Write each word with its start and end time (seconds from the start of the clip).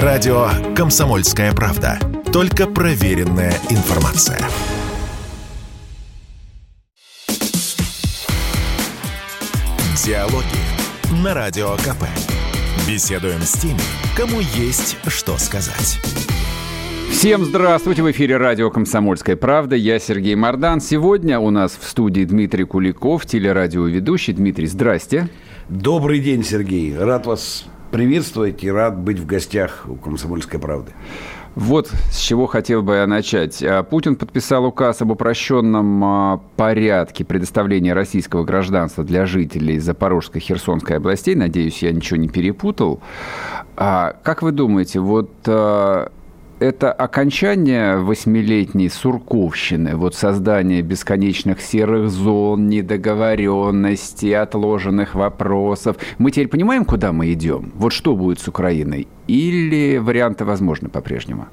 Радио 0.00 0.48
«Комсомольская 0.74 1.52
правда». 1.52 1.98
Только 2.32 2.66
проверенная 2.66 3.52
информация. 3.68 4.38
Диалоги 10.02 10.46
на 11.22 11.34
Радио 11.34 11.76
КП. 11.76 12.06
Беседуем 12.88 13.42
с 13.42 13.52
теми, 13.52 13.78
кому 14.16 14.40
есть 14.40 14.96
что 15.08 15.36
сказать. 15.36 16.00
Всем 17.10 17.44
здравствуйте! 17.44 18.02
В 18.02 18.10
эфире 18.12 18.38
радио 18.38 18.70
«Комсомольская 18.70 19.36
правда». 19.36 19.76
Я 19.76 19.98
Сергей 19.98 20.36
Мордан. 20.36 20.80
Сегодня 20.80 21.38
у 21.38 21.50
нас 21.50 21.78
в 21.78 21.86
студии 21.86 22.24
Дмитрий 22.24 22.64
Куликов, 22.64 23.26
телерадиоведущий. 23.26 24.32
Дмитрий, 24.32 24.68
здрасте. 24.68 25.28
Добрый 25.68 26.20
день, 26.20 26.44
Сергей. 26.44 26.96
Рад 26.96 27.26
вас 27.26 27.66
приветствовать 27.92 28.64
и 28.64 28.70
рад 28.70 28.98
быть 28.98 29.18
в 29.18 29.26
гостях 29.26 29.84
у 29.86 29.94
«Комсомольской 29.94 30.58
правды». 30.58 30.92
Вот 31.54 31.92
с 32.10 32.18
чего 32.18 32.46
хотел 32.46 32.82
бы 32.82 32.94
я 32.94 33.06
начать. 33.06 33.62
А, 33.62 33.82
Путин 33.82 34.16
подписал 34.16 34.64
указ 34.64 35.02
об 35.02 35.10
упрощенном 35.10 36.04
а, 36.04 36.40
порядке 36.56 37.26
предоставления 37.26 37.92
российского 37.92 38.42
гражданства 38.42 39.04
для 39.04 39.26
жителей 39.26 39.78
Запорожской 39.78 40.40
и 40.40 40.44
Херсонской 40.44 40.96
областей. 40.96 41.34
Надеюсь, 41.34 41.82
я 41.82 41.92
ничего 41.92 42.16
не 42.16 42.28
перепутал. 42.28 43.00
А 43.76 44.16
как 44.22 44.40
вы 44.42 44.52
думаете, 44.52 45.00
вот 45.00 45.30
это 46.62 46.92
окончание 46.92 47.96
восьмилетней 47.96 48.88
сурковщины, 48.88 49.96
вот 49.96 50.14
создание 50.14 50.80
бесконечных 50.80 51.60
серых 51.60 52.08
зон, 52.08 52.68
недоговоренностей, 52.68 54.34
отложенных 54.34 55.14
вопросов. 55.14 55.96
Мы 56.18 56.30
теперь 56.30 56.48
понимаем, 56.48 56.84
куда 56.84 57.12
мы 57.12 57.32
идем? 57.32 57.72
Вот 57.74 57.92
что 57.92 58.14
будет 58.14 58.38
с 58.38 58.46
Украиной? 58.46 59.08
Или 59.26 59.98
варианты 59.98 60.44
возможны 60.44 60.88
по-прежнему? 60.88 61.48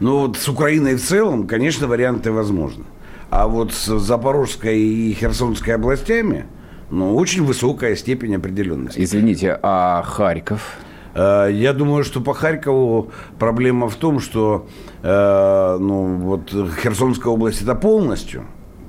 Ну, 0.00 0.26
вот 0.26 0.36
с 0.36 0.48
Украиной 0.48 0.96
в 0.96 1.02
целом, 1.02 1.46
конечно, 1.46 1.86
варианты 1.86 2.30
возможны. 2.30 2.84
А 3.30 3.48
вот 3.48 3.72
с 3.72 3.98
Запорожской 3.98 4.78
и 4.78 5.14
Херсонской 5.14 5.74
областями, 5.74 6.44
ну, 6.90 7.16
очень 7.16 7.44
высокая 7.44 7.96
степень 7.96 8.36
определенности. 8.36 9.02
Извините, 9.02 9.58
а 9.62 10.02
Харьков? 10.02 10.76
Э, 11.14 11.48
я 11.50 11.72
думаю, 11.72 12.04
что 12.04 12.20
по 12.20 12.34
Харькову 12.34 13.10
проблема 13.38 13.88
в 13.88 13.96
том, 13.96 14.20
что 14.20 14.66
э, 15.02 15.76
ну, 15.80 16.16
вот 16.16 16.50
Херсонская 16.82 17.32
область 17.32 17.62
это 17.62 17.74
полностью 17.74 18.44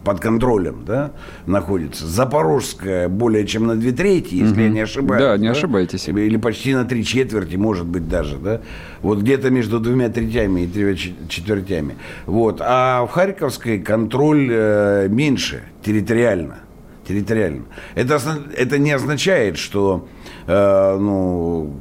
под 0.06 0.20
контролем 0.20 0.86
да, 0.86 1.12
находится. 1.48 2.06
Запорожская 2.06 3.10
более 3.10 3.46
чем 3.46 3.66
на 3.66 3.76
две 3.76 3.92
трети, 3.92 4.36
если 4.36 4.54
угу. 4.54 4.62
я 4.62 4.70
не 4.70 4.80
ошибаюсь. 4.82 5.22
Да, 5.22 5.38
не 5.38 5.48
да? 5.48 5.52
ошибаетесь. 5.52 6.08
Или 6.08 6.38
почти 6.38 6.74
на 6.74 6.86
три 6.86 7.04
четверти, 7.04 7.56
может 7.56 7.88
быть, 7.88 8.08
даже. 8.08 8.38
Да? 8.38 8.62
Вот 9.02 9.20
где-то 9.20 9.50
между 9.50 9.80
двумя 9.80 10.10
третями 10.10 10.62
и 10.62 10.68
тремя 10.68 10.96
четвертями. 11.28 11.96
Вот. 12.28 12.62
А 12.64 13.06
в 13.06 13.10
Харьковской 13.10 13.80
контроль 13.80 14.48
э, 14.52 15.08
меньше 15.10 15.64
территориально. 15.84 16.60
Территориально. 17.08 17.66
Это, 17.96 18.20
это 18.56 18.78
не 18.78 18.92
означает, 18.92 19.58
что 19.58 20.08
э, 20.48 20.98
ну, 21.00 21.74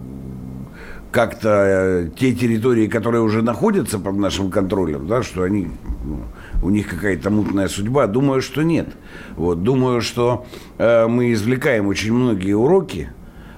как-то 1.15 1.49
э, 1.49 2.09
те 2.19 2.33
территории, 2.33 2.89
которые 2.89 3.23
уже 3.23 3.41
находятся 3.41 4.01
под 4.01 4.17
нашим 4.17 4.51
контролем, 4.51 5.07
да, 5.07 5.23
что 5.23 5.45
они, 5.45 5.69
ну, 6.05 6.23
у 6.61 6.71
них 6.71 6.89
какая-то 6.89 7.31
мутная 7.31 7.69
судьба, 7.69 8.09
думаю, 8.09 8.43
что 8.43 8.63
нет. 8.63 8.89
Вот, 9.37 9.63
думаю, 9.63 10.01
что 10.01 10.45
э, 10.77 11.07
мы 11.07 11.33
извлекаем 11.33 11.87
очень 11.87 12.13
многие 12.13 12.55
уроки, 12.55 13.11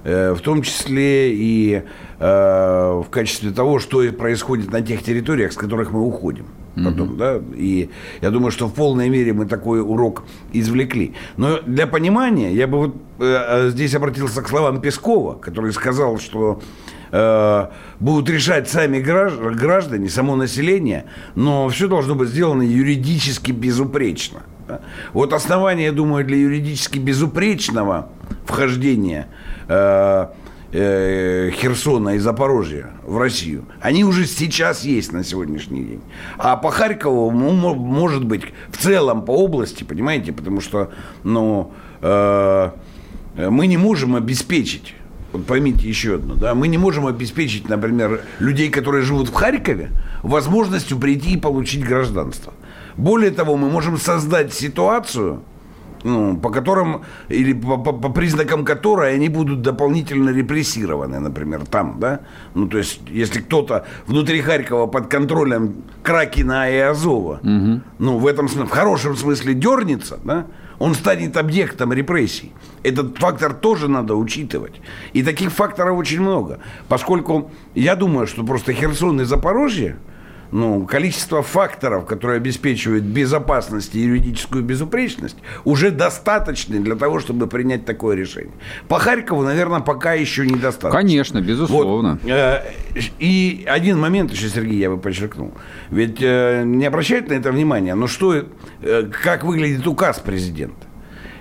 э, 0.05 0.35
в 0.35 0.41
том 0.43 0.61
числе 0.61 1.33
и 1.33 1.83
э, 2.19 3.03
в 3.03 3.09
качестве 3.11 3.53
того, 3.53 3.79
что 3.79 4.03
происходит 4.13 4.71
на 4.71 4.83
тех 4.83 5.03
территориях, 5.03 5.53
с 5.53 5.57
которых 5.57 5.93
мы 5.93 6.03
уходим 6.03 6.45
потом, 6.85 7.13
mm-hmm. 7.13 7.17
да, 7.17 7.41
и 7.55 7.89
я 8.21 8.31
думаю, 8.31 8.51
что 8.51 8.67
в 8.67 8.75
полной 8.75 9.09
мере 9.09 9.33
мы 9.33 9.47
такой 9.47 9.81
урок 9.81 10.25
извлекли. 10.53 11.15
Но 11.39 11.61
для 11.63 11.87
понимания 11.87 12.53
я 12.53 12.67
бы 12.67 12.79
вот 12.79 12.97
э, 13.19 13.25
э 13.25 13.71
здесь 13.71 13.95
обратился 13.95 14.43
к 14.43 14.49
словам 14.49 14.83
Пескова, 14.83 15.39
который 15.39 15.73
сказал, 15.73 16.19
что 16.19 16.61
Э, 17.13 17.69
будут 18.01 18.29
решать 18.31 18.69
сами 18.69 18.99
граждане, 18.99 20.09
само 20.09 20.37
население, 20.37 21.07
но 21.35 21.69
все 21.69 21.89
должно 21.89 22.15
быть 22.15 22.29
сделано 22.29 22.63
юридически 22.63 23.53
безупречно. 23.53 24.43
Вот 25.13 25.33
основания, 25.33 25.85
я 25.85 25.93
думаю, 25.93 26.25
для 26.25 26.37
юридически 26.39 26.99
безупречного 26.99 28.11
вхождения 28.45 29.29
э, 29.69 30.27
э, 30.73 31.51
Херсона 31.53 32.17
и 32.17 32.19
Запорожья 32.19 32.91
в 33.05 33.19
Россию, 33.19 33.67
они 33.81 34.05
уже 34.05 34.27
сейчас 34.27 34.85
есть 34.85 35.13
на 35.13 35.23
сегодняшний 35.23 35.85
день. 35.85 36.03
А 36.37 36.57
по 36.57 36.73
Харькову, 36.73 37.31
ну, 37.31 37.53
может 37.53 38.25
быть, 38.25 38.43
в 38.71 38.79
целом 38.79 39.25
по 39.25 39.31
области, 39.31 39.85
понимаете, 39.85 40.33
потому 40.33 40.61
что, 40.61 40.91
ну, 41.23 41.73
мы 42.03 43.67
не 43.67 43.77
можем 43.77 44.17
обеспечить 44.17 44.96
вот 45.37 45.47
поймите 45.47 45.89
еще 45.89 46.17
одно, 46.17 46.35
да, 46.35 46.55
мы 46.55 46.69
не 46.69 46.79
можем 46.79 47.07
обеспечить, 47.07 47.69
например, 47.69 48.23
людей, 48.39 48.71
которые 48.71 49.03
живут 49.03 49.29
в 49.29 49.35
Харькове, 49.35 49.91
возможностью 50.23 50.99
прийти 50.99 51.35
и 51.35 51.37
получить 51.37 51.85
гражданство. 51.85 52.53
Более 52.97 53.31
того, 53.31 53.57
мы 53.57 53.69
можем 53.69 53.99
создать 53.99 54.55
ситуацию, 54.55 55.43
ну, 56.03 56.37
по 56.37 56.51
которым 56.51 57.03
или 57.29 57.53
по, 57.53 57.77
по, 57.77 57.93
по 57.93 58.09
признакам 58.11 58.65
которой 58.65 59.15
они 59.15 59.29
будут 59.29 59.63
дополнительно 59.63 60.31
репрессированы, 60.31 61.19
например, 61.21 61.67
там, 61.67 61.97
да. 61.99 62.21
Ну, 62.55 62.69
то 62.69 62.79
есть, 62.79 63.01
если 63.11 63.41
кто-то 63.41 63.87
внутри 64.07 64.41
Харькова 64.41 64.87
под 64.87 65.09
контролем 65.09 65.83
Кракина 66.03 66.71
и 66.71 66.79
Азова, 66.79 67.41
угу. 67.43 67.81
ну, 67.99 68.19
в 68.19 68.27
этом 68.27 68.47
в 68.47 68.69
хорошем 68.69 69.17
смысле 69.17 69.55
дернется, 69.55 70.19
да, 70.25 70.47
он 70.79 70.95
станет 70.95 71.37
объектом 71.37 71.93
репрессий. 71.93 72.53
Этот 72.83 73.19
фактор 73.19 73.55
тоже 73.55 73.89
надо 73.89 74.15
учитывать. 74.15 74.81
И 75.13 75.23
таких 75.23 75.51
факторов 75.51 75.99
очень 75.99 76.21
много. 76.21 76.59
Поскольку 76.89 77.51
я 77.75 77.97
думаю, 77.97 78.27
что 78.27 78.45
просто 78.45 78.73
Херсон 78.73 79.21
и 79.21 79.25
Запорожье, 79.25 79.97
ну, 80.51 80.87
количество 80.87 81.43
факторов, 81.43 82.07
которые 82.07 82.37
обеспечивают 82.37 83.05
безопасность 83.05 83.95
и 83.95 84.01
юридическую 84.01 84.63
безупречность, 84.63 85.37
уже 85.65 85.91
достаточны 85.91 86.81
для 86.81 86.95
того, 86.97 87.21
чтобы 87.21 87.47
принять 87.47 87.85
такое 87.85 88.17
решение. 88.17 88.53
По 88.89 88.99
Харькову, 88.99 89.43
наверное, 89.43 89.81
пока 89.81 90.15
еще 90.15 90.47
недостаточно. 90.47 90.91
Конечно, 90.91 91.41
безусловно. 91.41 92.19
Вот. 92.23 92.31
Э, 92.31 92.63
и 93.19 93.65
один 93.69 93.99
момент 93.99 94.33
еще, 94.33 94.49
Сергей, 94.49 94.79
я 94.79 94.91
бы 94.91 94.99
подчеркнул. 94.99 95.53
Ведь 95.91 96.19
э, 96.21 96.63
не 96.65 96.87
обращают 96.87 97.29
на 97.29 97.35
это 97.35 97.51
внимания, 97.51 97.95
но 97.95 98.07
что, 98.07 98.35
э, 98.35 99.11
как 99.23 99.45
выглядит 99.45 99.87
указ 99.87 100.19
президента? 100.21 100.87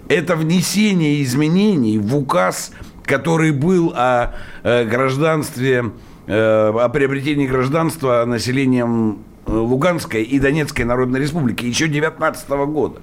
Это 0.08 0.36
внесение 0.36 1.24
изменений 1.24 1.98
в 1.98 2.16
указ, 2.16 2.72
который 3.04 3.52
был 3.52 3.92
о 3.96 4.36
гражданстве 4.64 5.86
о 6.34 6.90
приобретении 6.90 7.47
гражданства 7.47 8.25
населением 8.25 9.19
э, 9.46 9.52
Луганской 9.52 10.24
и 10.24 10.40
Донецкой 10.40 10.86
Народной 10.86 11.19
Республики 11.19 11.66
еще 11.66 11.88
19 11.88 12.50
года. 12.68 13.00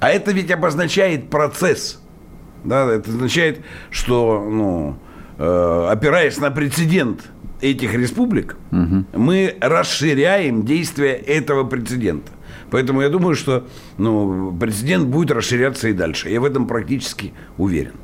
А 0.00 0.10
это 0.10 0.32
ведь 0.32 0.50
обозначает 0.50 1.30
процесс. 1.30 2.00
Да, 2.64 2.90
это 2.90 3.10
означает, 3.10 3.60
что, 3.90 4.46
ну, 4.50 4.96
э, 5.38 5.88
опираясь 5.90 6.38
на 6.38 6.50
прецедент 6.50 7.30
этих 7.60 7.94
республик, 7.94 8.56
угу. 8.72 9.04
мы 9.14 9.56
расширяем 9.60 10.64
действие 10.64 11.14
этого 11.14 11.64
прецедента. 11.64 12.32
Поэтому 12.70 13.02
я 13.02 13.08
думаю, 13.08 13.34
что 13.34 13.66
ну, 13.98 14.56
прецедент 14.58 15.08
будет 15.08 15.30
расширяться 15.30 15.88
и 15.88 15.92
дальше. 15.92 16.30
Я 16.30 16.40
в 16.40 16.44
этом 16.44 16.66
практически 16.66 17.32
уверен. 17.58 17.94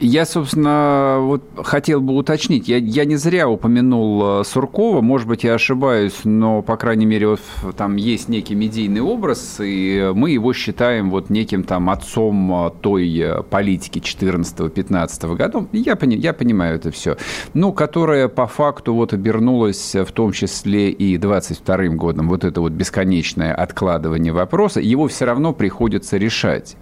Я, 0.00 0.24
собственно, 0.24 1.18
вот 1.20 1.42
хотел 1.64 2.00
бы 2.00 2.14
уточнить. 2.14 2.68
Я, 2.68 2.78
я 2.78 3.04
не 3.04 3.16
зря 3.16 3.48
упомянул 3.48 4.40
э, 4.40 4.44
Суркова. 4.44 5.00
Может 5.00 5.28
быть, 5.28 5.44
я 5.44 5.54
ошибаюсь, 5.54 6.20
но, 6.24 6.62
по 6.62 6.76
крайней 6.76 7.06
мере, 7.06 7.28
вот 7.28 7.40
там 7.76 7.96
есть 7.96 8.28
некий 8.28 8.54
медийный 8.54 9.00
образ, 9.00 9.56
и 9.60 10.12
мы 10.14 10.30
его 10.30 10.52
считаем 10.52 11.10
вот 11.10 11.30
неким 11.30 11.64
там 11.64 11.90
отцом 11.90 12.66
э, 12.66 12.70
той 12.80 13.18
э, 13.18 13.42
политики 13.42 13.98
14-15 13.98 15.36
года. 15.36 15.66
Я, 15.72 15.96
пони, 15.96 16.16
я 16.16 16.32
понимаю 16.32 16.76
это 16.76 16.90
все. 16.90 17.16
Ну, 17.54 17.72
которая 17.72 18.28
по 18.28 18.46
факту 18.46 18.94
вот 18.94 19.12
обернулась 19.12 19.94
в 19.94 20.10
том 20.12 20.32
числе 20.32 20.90
и 20.90 21.18
22 21.18 21.76
годом. 21.88 22.28
Вот 22.28 22.44
это 22.44 22.60
вот 22.60 22.72
бесконечное 22.72 23.54
откладывание 23.54 24.32
вопроса. 24.32 24.80
Его 24.80 25.06
все 25.08 25.26
равно 25.26 25.52
приходится 25.52 26.16
решать. 26.16 26.76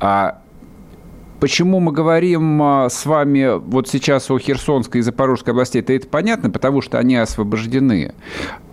А 0.00 0.42
Почему 1.38 1.80
мы 1.80 1.92
говорим 1.92 2.62
а, 2.62 2.88
с 2.88 3.04
вами 3.04 3.58
вот 3.58 3.88
сейчас 3.88 4.30
о 4.30 4.38
Херсонской 4.38 5.00
и 5.00 5.02
Запорожской 5.02 5.52
областей? 5.52 5.80
Это, 5.82 5.92
это 5.92 6.06
понятно, 6.06 6.48
потому 6.48 6.80
что 6.80 6.98
они 6.98 7.16
освобождены. 7.16 8.14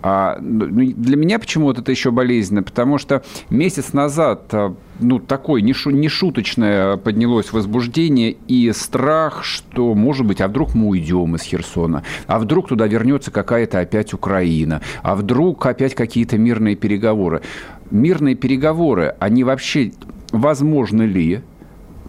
А 0.02 0.38
ну, 0.40 0.66
для 0.66 1.16
меня 1.16 1.38
почему-то 1.38 1.82
это 1.82 1.90
еще 1.90 2.10
болезненно, 2.10 2.62
потому 2.62 2.96
что 2.96 3.22
месяц 3.50 3.92
назад 3.92 4.46
а, 4.52 4.74
ну, 4.98 5.18
такое 5.18 5.60
нешуточное 5.60 6.96
поднялось 6.96 7.52
возбуждение 7.52 8.36
и 8.48 8.72
страх, 8.72 9.44
что, 9.44 9.94
может 9.94 10.24
быть, 10.26 10.40
а 10.40 10.48
вдруг 10.48 10.74
мы 10.74 10.88
уйдем 10.88 11.36
из 11.36 11.42
Херсона, 11.42 12.02
а 12.26 12.38
вдруг 12.38 12.68
туда 12.68 12.86
вернется 12.86 13.30
какая-то 13.30 13.80
опять 13.80 14.14
Украина, 14.14 14.80
а 15.02 15.16
вдруг 15.16 15.66
опять 15.66 15.94
какие-то 15.94 16.38
мирные 16.38 16.76
переговоры. 16.76 17.42
Мирные 17.90 18.34
переговоры, 18.34 19.16
они 19.18 19.44
вообще 19.44 19.92
возможны 20.32 21.02
ли? 21.02 21.42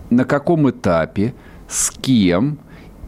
На 0.09 0.25
каком 0.25 0.69
этапе, 0.69 1.33
с 1.67 1.91
кем, 1.91 2.59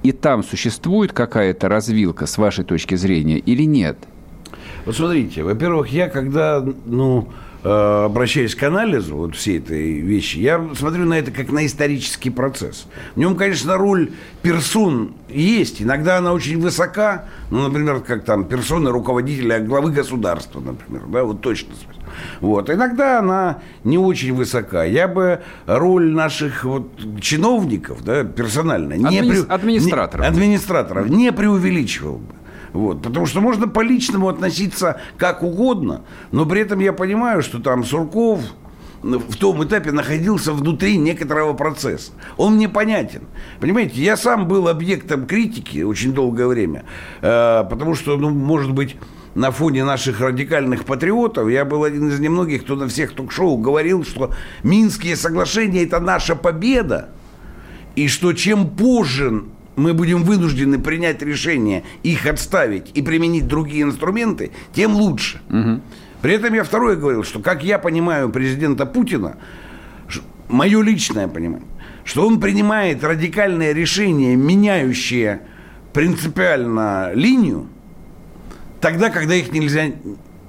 и 0.03 0.11
там 0.11 0.43
существует 0.43 1.13
какая-то 1.13 1.69
развилка 1.69 2.25
с 2.25 2.37
вашей 2.37 2.63
точки 2.63 2.95
зрения 2.95 3.37
или 3.37 3.63
нет? 3.63 3.97
Вот 4.85 4.95
смотрите, 4.95 5.43
во-первых, 5.43 5.89
я 5.89 6.07
когда, 6.07 6.65
ну, 6.85 7.29
обращаясь 7.67 8.55
к 8.55 8.63
анализу 8.63 9.15
вот 9.15 9.35
всей 9.35 9.59
этой 9.59 9.99
вещи, 9.99 10.37
я 10.37 10.63
смотрю 10.75 11.05
на 11.05 11.19
это 11.19 11.31
как 11.31 11.51
на 11.51 11.65
исторический 11.65 12.29
процесс. 12.29 12.87
В 13.15 13.19
нем, 13.19 13.35
конечно, 13.35 13.77
роль 13.77 14.11
персон 14.41 15.13
есть. 15.29 15.81
Иногда 15.81 16.17
она 16.17 16.33
очень 16.33 16.59
высока. 16.59 17.25
Ну, 17.51 17.67
например, 17.67 17.99
как 18.01 18.23
там 18.23 18.45
персона 18.45 18.91
руководителя 18.91 19.59
главы 19.59 19.91
государства, 19.91 20.59
например. 20.59 21.03
Да, 21.07 21.23
вот 21.23 21.41
точно. 21.41 21.73
Вот. 22.41 22.69
Иногда 22.69 23.19
она 23.19 23.59
не 23.83 23.97
очень 23.97 24.33
высока. 24.33 24.83
Я 24.83 25.07
бы 25.07 25.41
роль 25.65 26.11
наших 26.11 26.63
вот 26.63 26.91
чиновников, 27.21 28.03
да, 28.03 28.23
персонально, 28.23 28.93
не 28.93 29.19
Админи... 29.19 29.43
при... 29.43 29.49
администраторов. 29.49 30.25
Не, 30.25 30.31
администраторов 30.31 31.09
не 31.09 31.31
преувеличивал 31.31 32.17
бы. 32.17 32.33
Вот, 32.77 33.01
потому 33.01 33.25
что 33.25 33.41
можно 33.41 33.67
по 33.67 33.81
личному 33.81 34.29
относиться 34.29 35.01
как 35.17 35.41
угодно, 35.41 36.01
но 36.31 36.45
при 36.45 36.61
этом 36.61 36.77
я 36.79 36.93
понимаю, 36.93 37.41
что 37.41 37.57
там 37.57 37.83
Сурков, 37.83 38.39
в 39.01 39.35
том 39.37 39.63
этапе 39.63 39.91
находился 39.91 40.53
внутри 40.53 40.97
некоторого 40.97 41.53
процесса. 41.53 42.11
Он 42.37 42.53
мне 42.53 42.69
понятен. 42.69 43.23
Понимаете, 43.59 43.99
я 43.99 44.15
сам 44.15 44.47
был 44.47 44.67
объектом 44.67 45.25
критики 45.25 45.81
очень 45.81 46.13
долгое 46.13 46.45
время, 46.45 46.85
э, 47.21 47.63
потому 47.67 47.95
что, 47.95 48.15
ну, 48.15 48.29
может 48.29 48.71
быть, 48.73 48.95
на 49.33 49.49
фоне 49.49 49.83
наших 49.83 50.19
радикальных 50.19 50.85
патриотов, 50.85 51.49
я 51.49 51.65
был 51.65 51.83
один 51.83 52.09
из 52.09 52.19
немногих, 52.19 52.61
кто 52.61 52.75
на 52.75 52.87
всех 52.87 53.13
ток-шоу 53.13 53.57
говорил, 53.57 54.03
что 54.03 54.35
Минские 54.61 55.15
соглашения– 55.15 55.83
это 55.85 55.99
наша 55.99 56.35
победа, 56.35 57.09
и 57.95 58.07
что 58.07 58.33
чем 58.33 58.69
позже 58.69 59.45
мы 59.77 59.93
будем 59.93 60.23
вынуждены 60.23 60.79
принять 60.79 61.21
решение 61.21 61.83
их 62.03 62.25
отставить 62.25 62.91
и 62.95 63.01
применить 63.01 63.47
другие 63.47 63.83
инструменты, 63.83 64.51
тем 64.73 64.95
лучше. 64.95 65.39
Угу. 65.49 65.81
При 66.23 66.33
этом 66.33 66.53
я 66.55 66.63
второе 66.63 66.95
говорил, 66.95 67.23
что, 67.23 67.39
как 67.39 67.63
я 67.63 67.77
понимаю 67.77 68.29
президента 68.29 68.87
Путина, 68.87 69.37
мое 70.49 70.81
личное 70.81 71.27
понимание, 71.27 71.67
что 72.03 72.25
он 72.25 72.39
принимает 72.39 73.03
радикальные 73.03 73.73
решения, 73.73 74.35
меняющие 74.35 75.41
принципиально 75.93 77.11
линию, 77.13 77.67
тогда, 78.81 79.11
когда 79.11 79.35
их 79.35 79.51
нельзя 79.51 79.91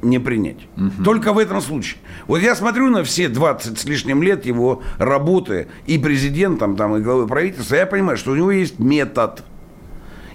не 0.03 0.19
принять. 0.19 0.69
Угу. 0.77 1.05
Только 1.05 1.33
в 1.33 1.39
этом 1.39 1.61
случае. 1.61 1.99
Вот 2.27 2.39
я 2.39 2.55
смотрю 2.55 2.89
на 2.91 3.05
все 3.05 3.29
20 3.29 3.79
с 3.79 3.85
лишним 3.85 4.23
лет 4.23 4.47
его 4.47 4.83
работы 4.99 5.69
и 5.87 5.99
президентом, 5.99 6.77
там, 6.77 6.97
и 6.97 7.01
главой 7.01 7.27
правительства, 7.27 7.77
я 7.77 7.87
понимаю, 7.87 8.17
что 8.17 8.33
у 8.33 8.37
него 8.37 8.51
есть 8.51 8.79
метод. 8.79 9.43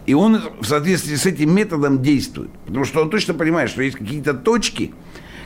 И 0.05 0.13
он 0.13 0.41
в 0.59 0.65
соответствии 0.65 1.15
с 1.15 1.25
этим 1.25 1.55
методом 1.55 2.01
действует. 2.01 2.51
Потому 2.65 2.83
что 2.83 3.01
он 3.01 3.09
точно 3.09 3.33
понимает, 3.33 3.69
что 3.69 3.81
есть 3.81 3.97
какие-то 3.97 4.33
точки, 4.33 4.93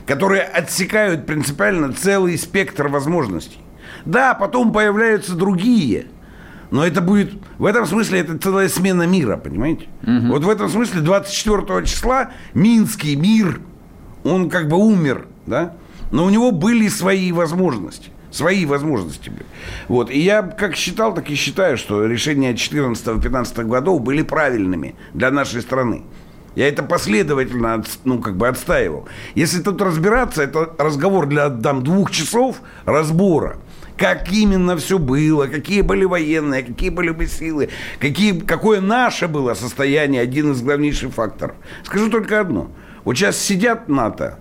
которые 0.06 0.42
отсекают 0.42 1.26
принципиально 1.26 1.92
целый 1.92 2.36
спектр 2.36 2.88
возможностей. 2.88 3.58
Да, 4.04 4.34
потом 4.34 4.72
появляются 4.72 5.34
другие– 5.34 6.06
но 6.70 6.86
это 6.86 7.00
будет, 7.00 7.32
в 7.58 7.64
этом 7.64 7.86
смысле, 7.86 8.20
это 8.20 8.36
целая 8.38 8.68
смена 8.68 9.04
мира, 9.04 9.36
понимаете? 9.36 9.86
Угу. 10.02 10.26
Вот 10.28 10.44
в 10.44 10.50
этом 10.50 10.68
смысле 10.68 11.00
24 11.00 11.86
числа 11.86 12.30
Минский 12.54 13.16
мир, 13.16 13.60
он 14.24 14.50
как 14.50 14.68
бы 14.68 14.76
умер, 14.76 15.26
да? 15.46 15.74
Но 16.10 16.24
у 16.24 16.30
него 16.30 16.52
были 16.52 16.88
свои 16.88 17.32
возможности. 17.32 18.10
Свои 18.30 18.66
возможности 18.66 19.30
были. 19.30 19.46
Вот. 19.88 20.10
И 20.10 20.18
я 20.18 20.42
как 20.42 20.76
считал, 20.76 21.14
так 21.14 21.30
и 21.30 21.34
считаю, 21.34 21.78
что 21.78 22.04
решения 22.04 22.52
14-15 22.52 23.64
годов 23.64 24.02
были 24.02 24.22
правильными 24.22 24.96
для 25.14 25.30
нашей 25.30 25.62
страны. 25.62 26.02
Я 26.54 26.68
это 26.68 26.82
последовательно 26.82 27.84
ну, 28.04 28.20
как 28.20 28.36
бы 28.36 28.48
отстаивал. 28.48 29.08
Если 29.34 29.62
тут 29.62 29.80
разбираться, 29.80 30.42
это 30.42 30.74
разговор 30.78 31.26
для 31.26 31.50
там, 31.50 31.84
двух 31.84 32.10
часов 32.10 32.60
разбора– 32.84 33.58
как 33.98 34.30
именно 34.32 34.76
все 34.76 34.98
было, 34.98 35.46
какие 35.46 35.82
были 35.82 36.04
военные, 36.04 36.62
какие 36.62 36.90
были 36.90 37.10
бы 37.10 37.26
силы, 37.26 37.68
какие, 37.98 38.38
какое 38.38 38.80
наше 38.80 39.26
было 39.26 39.54
состояние, 39.54 40.22
один 40.22 40.52
из 40.52 40.62
главнейших 40.62 41.12
факторов. 41.12 41.56
Скажу 41.82 42.08
только 42.08 42.40
одно. 42.40 42.70
Вот 43.04 43.16
сейчас 43.16 43.38
сидят 43.38 43.88
НАТО, 43.88 44.38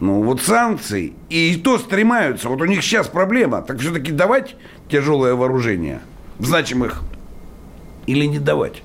ну 0.00 0.22
вот 0.22 0.40
санкции, 0.40 1.14
и 1.28 1.56
то 1.56 1.78
стремаются, 1.78 2.48
вот 2.48 2.60
у 2.60 2.64
них 2.64 2.82
сейчас 2.82 3.08
проблема, 3.08 3.62
так 3.62 3.78
все-таки 3.78 4.12
давать 4.12 4.56
тяжелое 4.88 5.34
вооружение 5.34 6.00
в 6.38 6.46
значимых 6.46 7.02
или 8.06 8.24
не 8.26 8.38
давать. 8.38 8.82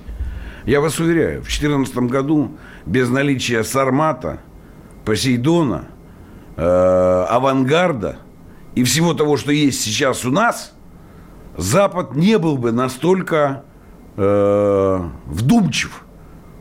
Я 0.64 0.80
вас 0.80 1.00
уверяю, 1.00 1.40
в 1.40 1.46
2014 1.46 1.96
году 2.10 2.52
без 2.84 3.08
наличия 3.08 3.64
Сармата, 3.64 4.40
Посейдона, 5.04 5.86
э, 6.56 7.26
Авангарда– 7.28 8.18
и 8.78 8.84
всего 8.84 9.12
того, 9.12 9.36
что 9.36 9.50
есть 9.50 9.80
сейчас 9.80 10.24
у 10.24 10.30
нас, 10.30 10.72
Запад 11.56 12.14
не 12.14 12.38
был 12.38 12.56
бы 12.56 12.70
настолько 12.70 13.64
э, 14.16 15.08
вдумчив, 15.26 16.04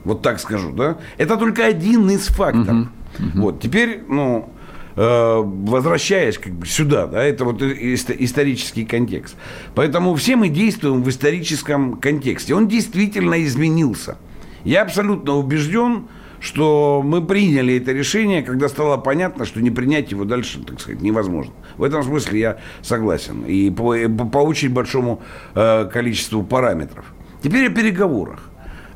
вот 0.07 0.21
так 0.21 0.39
скажу, 0.39 0.71
да? 0.71 0.97
Это 1.17 1.35
только 1.35 1.65
один 1.65 2.09
из 2.09 2.27
факторов. 2.27 2.87
Угу, 3.19 3.27
угу. 3.27 3.41
Вот 3.41 3.61
теперь, 3.61 4.03
ну, 4.07 4.49
э, 4.95 5.41
возвращаясь 5.43 6.37
как 6.37 6.53
бы 6.53 6.65
сюда, 6.65 7.07
да, 7.07 7.21
это 7.21 7.43
вот 7.43 7.61
исторический 7.61 8.85
контекст. 8.85 9.35
Поэтому 9.75 10.15
все 10.15 10.37
мы 10.37 10.47
действуем 10.47 11.03
в 11.03 11.09
историческом 11.09 11.97
контексте. 11.97 12.55
Он 12.55 12.69
действительно 12.69 13.43
изменился. 13.43 14.17
Я 14.63 14.83
абсолютно 14.83 15.35
убежден, 15.35 16.07
что 16.39 17.01
мы 17.03 17.21
приняли 17.25 17.75
это 17.75 17.91
решение, 17.91 18.43
когда 18.43 18.69
стало 18.69 18.95
понятно, 18.95 19.43
что 19.43 19.59
не 19.59 19.71
принять 19.71 20.11
его 20.11 20.23
дальше, 20.23 20.63
так 20.65 20.79
сказать, 20.79 21.01
невозможно. 21.01 21.53
В 21.75 21.83
этом 21.83 22.01
смысле 22.01 22.39
я 22.39 22.57
согласен. 22.81 23.43
И 23.43 23.69
по, 23.71 23.93
по 24.07 24.37
очень 24.37 24.69
большому 24.69 25.21
э, 25.53 25.89
количеству 25.91 26.43
параметров. 26.43 27.05
Теперь 27.43 27.67
о 27.67 27.71
переговорах. 27.71 28.46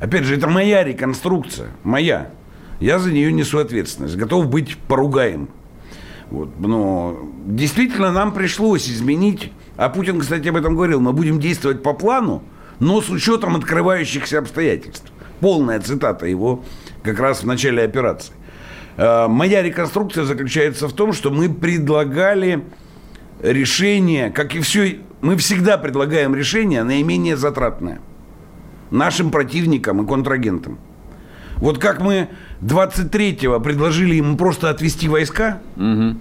Опять 0.02 0.24
же, 0.24 0.36
это 0.36 0.48
моя 0.48 0.82
реконструкция, 0.82 1.68
моя. 1.84 2.32
Я 2.80 2.98
за 2.98 3.12
нее 3.12 3.32
несу 3.32 3.58
ответственность, 3.58 4.16
готов 4.16 4.48
быть 4.48 4.76
поругаем. 4.76 5.48
Вот, 6.28 6.58
но 6.58 7.20
действительно 7.46 8.10
нам 8.10 8.32
пришлось 8.32 8.88
изменить, 8.88 9.52
а 9.76 9.88
Путин, 9.90 10.18
кстати, 10.18 10.48
об 10.48 10.56
этом 10.56 10.74
говорил, 10.74 11.00
мы 11.00 11.12
будем 11.12 11.38
действовать 11.38 11.84
по 11.84 11.92
плану, 11.92 12.42
но 12.80 13.00
с 13.00 13.10
учетом 13.10 13.54
открывающихся 13.54 14.40
обстоятельств. 14.40 15.12
Полная 15.38 15.78
цитата 15.78 16.26
его 16.26 16.64
как 17.04 17.20
раз 17.20 17.44
в 17.44 17.46
начале 17.46 17.84
операции. 17.84 18.34
Э, 18.96 19.28
моя 19.28 19.62
реконструкция 19.62 20.24
заключается 20.24 20.88
в 20.88 20.94
том, 20.94 21.12
что 21.12 21.30
мы 21.30 21.48
предлагали 21.48 22.64
решение, 23.40 24.30
как 24.30 24.56
и 24.56 24.60
все, 24.62 24.98
мы 25.20 25.36
всегда 25.36 25.78
предлагаем 25.78 26.34
решение 26.34 26.82
наименее 26.82 27.36
затратное 27.36 28.00
нашим 28.92 29.30
противникам 29.30 30.02
и 30.02 30.06
контрагентам. 30.06 30.78
Вот 31.56 31.78
как 31.78 32.00
мы 32.00 32.28
23-го 32.60 33.60
предложили 33.60 34.16
им 34.16 34.36
просто 34.36 34.70
отвести 34.70 35.08
войска, 35.08 35.60
угу. 35.76 36.16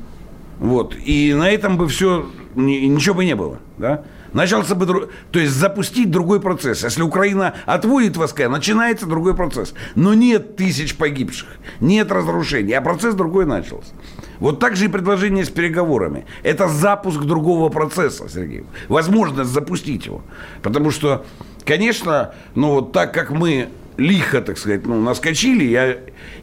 вот, 0.59 0.95
и 0.95 1.33
на 1.33 1.49
этом 1.49 1.77
бы 1.77 1.87
все, 1.87 2.29
ничего 2.55 3.15
бы 3.15 3.25
не 3.25 3.35
было, 3.35 3.59
да? 3.77 4.03
начался 4.33 4.75
бы, 4.75 5.09
то 5.31 5.39
есть 5.39 5.53
запустить 5.53 6.09
другой 6.09 6.39
процесс. 6.39 6.83
Если 6.83 7.01
Украина 7.01 7.55
отводит 7.65 8.17
войска, 8.17 8.49
начинается 8.49 9.05
другой 9.05 9.35
процесс. 9.35 9.73
Но 9.95 10.13
нет 10.13 10.55
тысяч 10.55 10.95
погибших, 10.95 11.49
нет 11.79 12.11
разрушений, 12.11 12.73
а 12.73 12.81
процесс 12.81 13.15
другой 13.15 13.45
начался. 13.45 13.93
Вот 14.39 14.59
так 14.59 14.75
же 14.75 14.85
и 14.85 14.87
предложение 14.87 15.45
с 15.45 15.49
переговорами. 15.49 16.25
Это 16.41 16.67
запуск 16.67 17.21
другого 17.21 17.69
процесса, 17.69 18.27
Сергей. 18.27 18.63
Возможность 18.87 19.51
запустить 19.51 20.07
его. 20.07 20.23
Потому 20.63 20.89
что, 20.89 21.25
конечно, 21.65 22.33
ну 22.55 22.71
вот 22.71 22.91
так 22.91 23.13
как 23.13 23.31
мы 23.31 23.69
лихо, 23.97 24.41
так 24.41 24.57
сказать, 24.57 24.85
ну, 24.85 24.99
наскочили. 25.01 25.63
Я, 25.63 25.97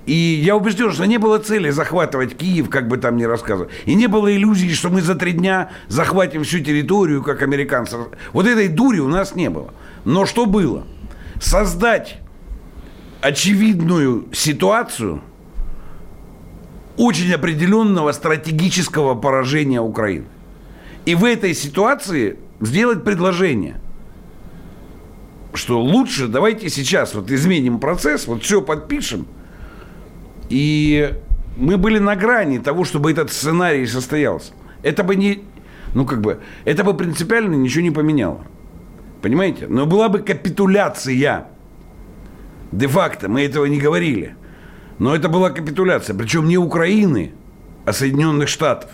и 0.06 0.12
я 0.12 0.56
убежден, 0.56 0.92
что 0.92 1.04
не 1.06 1.18
было 1.18 1.38
цели 1.38 1.70
захватывать 1.70 2.37
Киев, 2.37 2.70
как 2.70 2.88
бы 2.88 2.96
там 2.98 3.16
ни 3.16 3.25
рассказывали. 3.25 3.70
И 3.84 3.94
не 3.94 4.06
было 4.06 4.34
иллюзии, 4.34 4.72
что 4.72 4.90
мы 4.90 5.02
за 5.02 5.14
три 5.14 5.32
дня 5.32 5.70
захватим 5.88 6.44
всю 6.44 6.60
территорию, 6.60 7.22
как 7.22 7.42
американцы. 7.42 7.96
Вот 8.32 8.46
этой 8.46 8.68
дури 8.68 9.00
у 9.00 9.08
нас 9.08 9.34
не 9.34 9.50
было. 9.50 9.72
Но 10.04 10.26
что 10.26 10.46
было? 10.46 10.87
Создать 11.40 12.18
очевидную 13.20 14.28
ситуацию 14.32 15.22
очень 16.96 17.32
определенного 17.32 18.12
стратегического 18.12 19.14
поражения 19.14 19.80
Украины. 19.80 20.26
И 21.04 21.14
в 21.14 21.25
этой 21.25 21.54
ситуации 21.54 22.38
сделать 22.60 23.04
предложение– 23.04 23.80
что 25.54 25.80
лучше 25.80 26.28
давайте 26.28 26.68
сейчас 26.68 27.14
вот 27.14 27.30
изменим 27.30 27.78
процесс, 27.78 28.26
вот 28.26 28.42
все 28.42 28.62
подпишем. 28.62 29.26
И 30.48 31.14
мы 31.56 31.76
были 31.76 31.98
на 31.98 32.16
грани 32.16 32.58
того, 32.58 32.84
чтобы 32.84 33.10
этот 33.10 33.32
сценарий 33.32 33.86
состоялся. 33.86 34.52
Это 34.82 35.02
бы 35.04 35.16
не, 35.16 35.44
ну 35.94 36.06
как 36.06 36.20
бы, 36.20 36.40
это 36.64 36.84
бы 36.84 36.94
принципиально 36.94 37.54
ничего 37.54 37.82
не 37.82 37.90
поменяло. 37.90 38.44
Понимаете? 39.20 39.66
Но 39.68 39.86
была 39.86 40.08
бы 40.08 40.20
капитуляция. 40.20 41.48
Де-факто 42.70 43.28
мы 43.28 43.42
этого 43.42 43.64
не 43.64 43.78
говорили. 43.78 44.36
Но 44.98 45.14
это 45.14 45.28
была 45.28 45.50
капитуляция. 45.50 46.16
Причем 46.16 46.46
не 46.46 46.58
Украины, 46.58 47.32
а 47.84 47.92
Соединенных 47.92 48.48
Штатов. 48.48 48.90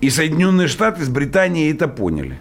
И 0.00 0.10
Соединенные 0.10 0.68
Штаты 0.68 1.04
с 1.04 1.08
Британией 1.08 1.72
это 1.72 1.88
поняли. 1.88 2.38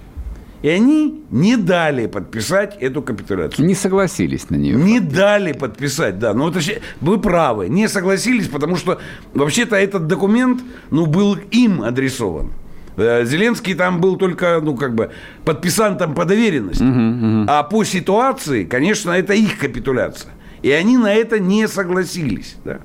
И 0.63 0.69
они 0.69 1.23
не 1.29 1.55
дали 1.55 2.07
подписать 2.07 2.77
эту 2.79 3.01
капитуляцию. 3.03 3.65
Не 3.65 3.75
согласились 3.75 4.49
на 4.49 4.55
нее. 4.55 4.75
Не 4.75 4.99
дали 4.99 5.53
подписать, 5.53 6.17
да. 6.17 6.33
Ну, 6.33 6.49
это, 6.49 6.59
вы 6.99 7.19
правы. 7.19 7.69
Не 7.69 7.87
согласились, 7.87 8.47
потому 8.47 8.75
что 8.75 8.99
вообще-то 9.33 9.75
этот 9.75 10.07
документ 10.07 10.61
ну, 10.89 11.05
был 11.05 11.37
им 11.51 11.83
адресован. 11.83 12.51
Э, 12.97 13.23
Зеленский 13.23 13.75
там 13.75 14.01
был 14.01 14.17
только, 14.17 14.59
ну, 14.61 14.75
как 14.75 14.95
бы, 14.95 15.11
подписантом 15.45 16.15
по 16.15 16.25
доверенности. 16.25 16.81
Угу, 16.81 17.41
угу. 17.41 17.45
А 17.47 17.61
по 17.61 17.83
ситуации, 17.83 18.63
конечно, 18.63 19.11
это 19.11 19.33
их 19.33 19.59
капитуляция. 19.59 20.33
И 20.63 20.71
они 20.71 20.97
на 20.97 21.13
это 21.13 21.39
не 21.39 21.67
согласились. 21.67 22.55
Да? 22.65 22.79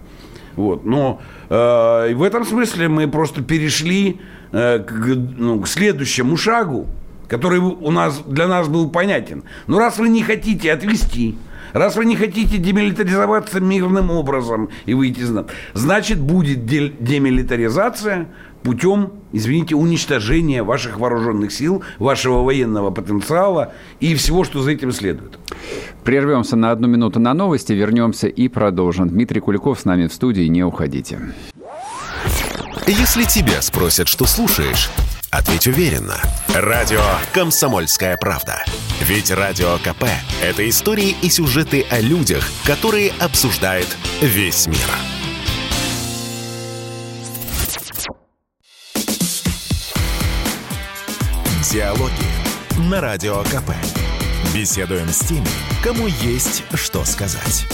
Вот. 0.56 0.84
Но 0.84 1.22
э, 1.48 2.14
в 2.14 2.22
этом 2.22 2.44
смысле 2.44 2.88
мы 2.88 3.08
просто 3.08 3.42
перешли 3.42 4.20
э, 4.52 4.78
к, 4.80 4.92
ну, 5.38 5.60
к 5.62 5.68
следующему 5.68 6.36
шагу 6.36 6.86
который 7.32 7.60
у 7.60 7.90
нас, 7.90 8.22
для 8.26 8.46
нас 8.46 8.68
был 8.68 8.90
понятен. 8.90 9.44
Но 9.66 9.78
раз 9.78 9.98
вы 9.98 10.10
не 10.10 10.22
хотите 10.22 10.70
отвести, 10.70 11.38
раз 11.72 11.96
вы 11.96 12.04
не 12.04 12.14
хотите 12.14 12.58
демилитаризоваться 12.58 13.58
мирным 13.58 14.10
образом 14.10 14.68
и 14.84 14.92
выйти 14.92 15.20
из 15.20 15.30
НАТО, 15.30 15.50
значит, 15.72 16.20
будет 16.20 16.66
демилитаризация 16.66 18.28
путем, 18.62 19.12
извините, 19.32 19.74
уничтожения 19.76 20.62
ваших 20.62 20.98
вооруженных 20.98 21.52
сил, 21.52 21.82
вашего 21.98 22.42
военного 22.42 22.90
потенциала 22.90 23.72
и 23.98 24.14
всего, 24.14 24.44
что 24.44 24.60
за 24.60 24.72
этим 24.72 24.92
следует. 24.92 25.38
Прервемся 26.04 26.56
на 26.56 26.70
одну 26.70 26.86
минуту 26.86 27.18
на 27.18 27.32
новости, 27.32 27.72
вернемся 27.72 28.28
и 28.28 28.48
продолжим. 28.48 29.08
Дмитрий 29.08 29.40
Куликов 29.40 29.80
с 29.80 29.86
нами 29.86 30.06
в 30.06 30.12
студии, 30.12 30.44
не 30.48 30.64
уходите. 30.64 31.18
Если 32.86 33.24
тебя 33.24 33.62
спросят, 33.62 34.06
что 34.08 34.26
слушаешь, 34.26 34.90
Ответь 35.32 35.66
уверенно. 35.66 36.20
Радио 36.54 37.00
«Комсомольская 37.32 38.18
правда». 38.18 38.62
Ведь 39.00 39.30
Радио 39.30 39.78
КП– 39.78 40.04
это 40.42 40.68
истории 40.68 41.16
и 41.22 41.30
сюжеты 41.30 41.86
о 41.90 42.00
людях, 42.00 42.44
которые 42.66 43.12
обсуждает 43.18 43.88
весь 44.20 44.66
мир. 44.66 44.76
Диалоги 51.72 52.12
на 52.90 53.00
Радио 53.00 53.42
КП. 53.44 53.72
Беседуем 54.54 55.08
с 55.08 55.20
теми, 55.20 55.48
кому 55.82 56.08
есть 56.08 56.62
что 56.74 57.06
сказать. 57.06 57.66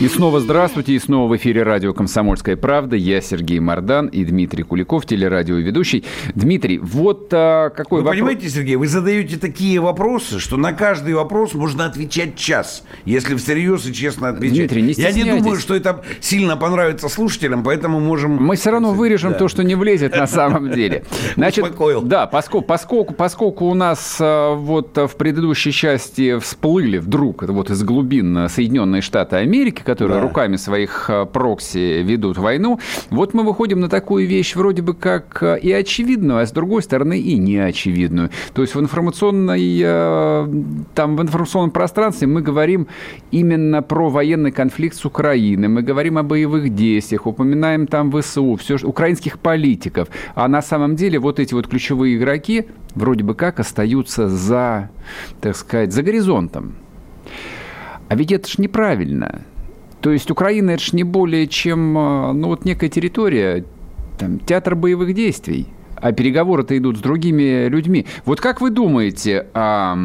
И 0.00 0.08
снова 0.08 0.40
здравствуйте, 0.40 0.94
и 0.94 0.98
снова 0.98 1.30
в 1.30 1.36
эфире 1.36 1.62
радио 1.62 1.92
«Комсомольская 1.92 2.56
правда». 2.56 2.96
Я 2.96 3.20
Сергей 3.20 3.60
Мордан 3.60 4.08
и 4.08 4.24
Дмитрий 4.24 4.64
Куликов, 4.64 5.06
телерадиоведущий. 5.06 6.04
Дмитрий, 6.34 6.78
вот 6.78 7.28
а, 7.32 7.70
какой 7.70 8.00
вы 8.00 8.06
вопрос... 8.06 8.18
понимаете, 8.18 8.48
Сергей, 8.48 8.74
вы 8.76 8.88
задаете 8.88 9.36
такие 9.36 9.78
вопросы, 9.80 10.40
что 10.40 10.56
на 10.56 10.72
каждый 10.72 11.14
вопрос 11.14 11.54
можно 11.54 11.84
отвечать 11.84 12.34
час, 12.34 12.82
если 13.04 13.36
всерьез 13.36 13.86
и 13.86 13.92
честно 13.92 14.30
отвечать. 14.30 14.56
Дмитрий, 14.56 14.82
не 14.82 14.92
Я 14.94 15.12
не 15.12 15.24
думаю, 15.24 15.56
что 15.60 15.76
это 15.76 16.02
сильно 16.20 16.56
понравится 16.56 17.08
слушателям, 17.08 17.62
поэтому 17.62 18.00
можем... 18.00 18.42
Мы 18.42 18.56
все 18.56 18.70
равно 18.70 18.92
вырежем 18.92 19.32
да. 19.32 19.38
то, 19.38 19.48
что 19.48 19.62
не 19.62 19.76
влезет 19.76 20.16
на 20.16 20.26
самом 20.26 20.72
деле. 20.72 21.04
Значит, 21.36 21.64
да, 22.04 22.26
поскольку, 22.26 22.66
поскольку, 22.66 23.14
поскольку 23.14 23.66
у 23.66 23.74
нас 23.74 24.16
а, 24.20 24.54
вот 24.54 24.96
в 24.96 25.16
предыдущей 25.16 25.70
части 25.70 26.38
всплыли 26.40 26.98
вдруг 26.98 27.42
вот 27.44 27.70
из 27.70 27.84
глубин 27.84 28.48
Соединенные 28.48 29.02
Штаты 29.02 29.36
Америки, 29.36 29.82
которые 29.92 30.20
да. 30.20 30.26
руками 30.26 30.56
своих 30.56 31.10
э, 31.10 31.26
прокси 31.26 32.02
ведут 32.02 32.38
войну, 32.38 32.80
вот 33.10 33.34
мы 33.34 33.42
выходим 33.42 33.80
на 33.80 33.88
такую 33.88 34.26
вещь 34.26 34.56
вроде 34.56 34.80
бы 34.80 34.94
как 34.94 35.42
э, 35.42 35.58
и 35.60 35.70
очевидную, 35.70 36.38
а 36.40 36.46
с 36.46 36.50
другой 36.50 36.82
стороны 36.82 37.18
и 37.18 37.38
неочевидную. 37.38 38.30
То 38.54 38.62
есть 38.62 38.74
в 38.74 38.80
информационной, 38.80 39.80
э, 39.84 40.48
там, 40.94 41.16
в 41.16 41.22
информационном 41.22 41.70
пространстве 41.70 42.26
мы 42.26 42.40
говорим 42.40 42.86
именно 43.30 43.82
про 43.82 44.08
военный 44.08 44.50
конфликт 44.50 44.96
с 44.96 45.04
Украиной, 45.04 45.68
мы 45.68 45.82
говорим 45.82 46.16
о 46.16 46.22
боевых 46.22 46.74
действиях, 46.74 47.26
упоминаем 47.26 47.86
там 47.86 48.10
ВСУ, 48.10 48.56
все, 48.56 48.76
украинских 48.82 49.38
политиков, 49.38 50.08
а 50.34 50.48
на 50.48 50.62
самом 50.62 50.96
деле 50.96 51.18
вот 51.18 51.38
эти 51.38 51.52
вот 51.52 51.68
ключевые 51.68 52.16
игроки 52.16 52.64
вроде 52.94 53.24
бы 53.24 53.34
как 53.34 53.60
остаются 53.60 54.28
за, 54.28 54.88
так 55.42 55.54
сказать, 55.54 55.92
за 55.92 56.02
горизонтом. 56.02 56.76
А 58.08 58.14
ведь 58.14 58.32
это 58.32 58.48
ж 58.48 58.58
неправильно. 58.58 59.42
То 60.02 60.10
есть 60.10 60.30
Украина 60.30 60.72
это 60.72 60.82
же 60.82 60.96
не 60.96 61.04
более 61.04 61.46
чем 61.46 61.96
а, 61.96 62.32
ну, 62.32 62.48
вот 62.48 62.64
некая 62.64 62.90
территория, 62.90 63.64
там, 64.18 64.40
театр 64.40 64.74
боевых 64.74 65.14
действий. 65.14 65.68
А 65.96 66.10
переговоры-то 66.10 66.76
идут 66.76 66.98
с 66.98 67.00
другими 67.00 67.68
людьми. 67.68 68.06
Вот 68.24 68.40
как 68.40 68.60
вы 68.60 68.70
думаете, 68.70 69.46
а, 69.54 69.96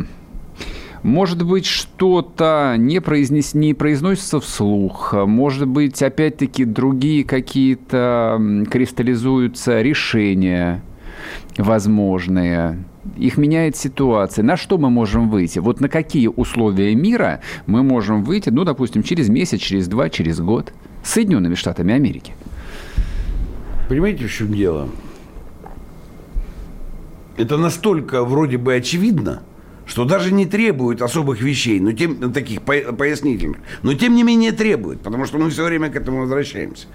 может 1.01 1.43
быть, 1.43 1.65
что-то 1.65 2.75
не, 2.77 3.01
произнес, 3.01 3.55
не 3.55 3.73
произносится 3.73 4.39
вслух, 4.39 5.13
может 5.13 5.67
быть, 5.67 6.03
опять-таки, 6.03 6.65
другие 6.65 7.23
какие-то 7.23 8.39
кристаллизуются 8.69 9.81
решения 9.81 10.83
возможные 11.57 12.83
их 13.15 13.37
меняет 13.37 13.75
ситуация. 13.75 14.43
На 14.43 14.57
что 14.57 14.77
мы 14.77 14.89
можем 14.89 15.29
выйти? 15.29 15.59
Вот 15.59 15.79
на 15.79 15.89
какие 15.89 16.27
условия 16.27 16.93
мира 16.95 17.41
мы 17.65 17.83
можем 17.83 18.23
выйти, 18.23 18.49
ну, 18.49 18.63
допустим, 18.63 19.03
через 19.03 19.29
месяц, 19.29 19.59
через 19.59 19.87
два, 19.87 20.09
через 20.09 20.39
год 20.39 20.73
с 21.03 21.11
Соединенными 21.11 21.55
Штатами 21.55 21.93
Америки? 21.93 22.33
Понимаете, 23.89 24.27
в 24.27 24.33
чем 24.33 24.53
дело? 24.53 24.89
Это 27.37 27.57
настолько 27.57 28.23
вроде 28.23 28.57
бы 28.57 28.73
очевидно, 28.73 29.43
что 29.85 30.05
даже 30.05 30.33
не 30.33 30.45
требует 30.45 31.01
особых 31.01 31.41
вещей, 31.41 31.79
но 31.79 31.93
тем, 31.93 32.33
таких 32.33 32.61
пояснительных, 32.63 33.59
но 33.83 33.93
тем 33.93 34.15
не 34.15 34.23
менее 34.23 34.51
требует, 34.51 34.99
потому 34.99 35.25
что 35.25 35.37
мы 35.37 35.49
все 35.49 35.63
время 35.63 35.89
к 35.89 35.95
этому 35.95 36.21
возвращаемся. 36.21 36.87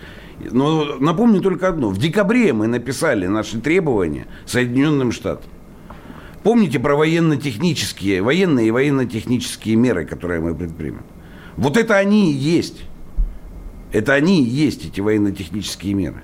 Но 0.51 0.97
напомню 0.99 1.41
только 1.41 1.69
одно. 1.69 1.89
В 1.89 1.99
декабре 1.99 2.53
мы 2.53 2.67
написали 2.67 3.27
наши 3.27 3.61
требования 3.61 4.27
Соединенным 4.45 5.13
Штатам. 5.13 5.51
Помните 6.43 6.81
про 6.81 6.97
военно-технические, 6.97 8.21
военные 8.21 8.69
и 8.69 8.71
военно-технические 8.71 9.77
меры, 9.77 10.05
которые 10.05 10.41
мы 10.41 10.55
предпримем? 10.55 11.05
Вот 11.57 11.77
это 11.77 11.97
они 11.97 12.33
и 12.33 12.35
есть. 12.35 12.83
Это 13.93 14.15
они 14.15 14.43
и 14.43 14.49
есть, 14.49 14.87
эти 14.87 15.01
военно-технические 15.01 15.95
меры. 15.95 16.23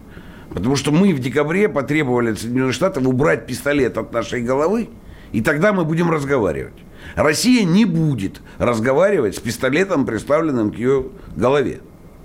Потому 0.51 0.75
что 0.75 0.91
мы 0.91 1.15
в 1.15 1.21
декабре 1.21 1.69
потребовали 1.69 2.33
от 2.33 2.41
Соединенных 2.41 2.75
Штатов 2.75 3.07
убрать 3.07 3.47
пистолет 3.47 3.97
от 3.99 4.13
нашей 4.13 4.43
головы, 4.43 4.89
и 5.33 5.41
тогда 5.41 5.73
мы 5.73 5.85
будем 5.85 6.11
разговаривать. 6.11 6.75
Россия 7.15 7.65
не 7.65 7.85
будет 7.85 8.41
разговаривать 8.59 9.37
с 9.37 9.39
пистолетом, 9.39 10.05
приставленным 10.05 10.73
к 10.73 10.77
ее 10.77 11.07
голове. 11.37 11.81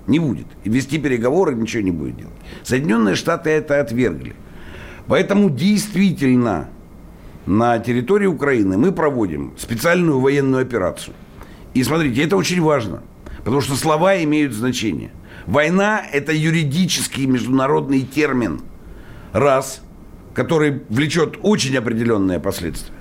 Не 0.06 0.18
будет. 0.18 0.46
И 0.64 0.70
вести 0.70 0.98
переговоры 0.98 1.54
ничего 1.54 1.82
не 1.82 1.90
будет 1.90 2.16
делать. 2.16 2.34
Соединенные 2.62 3.14
Штаты 3.14 3.50
это 3.50 3.80
отвергли. 3.80 4.34
Поэтому 5.06 5.50
действительно 5.50 6.70
на 7.46 7.78
территории 7.78 8.26
Украины 8.26 8.76
мы 8.76 8.92
проводим 8.92 9.52
специальную 9.58 10.20
военную 10.20 10.62
операцию. 10.62 11.14
И 11.74 11.82
смотрите, 11.82 12.22
это 12.22 12.36
очень 12.36 12.60
важно, 12.60 13.02
потому 13.38 13.60
что 13.60 13.74
слова 13.74 14.22
имеют 14.22 14.52
значение. 14.52 15.10
Война– 15.46 16.02
это 16.12 16.32
юридический 16.32 17.26
международный 17.26 18.02
термин, 18.02 18.62
раз, 19.32 19.82
который 20.32 20.82
влечет 20.88 21.38
очень 21.42 21.76
определенные 21.76 22.40
последствия. 22.40 22.94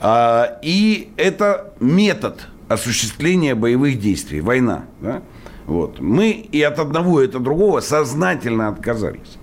А, 0.00 0.58
и 0.62 1.10
это 1.16 1.72
метод 1.80 2.48
осуществления 2.68 3.54
боевых 3.54 4.00
действий, 4.00 4.40
война. 4.40 4.84
Да? 5.00 5.22
Вот. 5.66 6.00
Мы 6.00 6.30
и 6.30 6.62
от 6.62 6.78
одного, 6.78 7.22
и 7.22 7.26
от 7.26 7.42
другого 7.42 7.80
сознательно 7.80 8.68
отказались. 8.68 9.38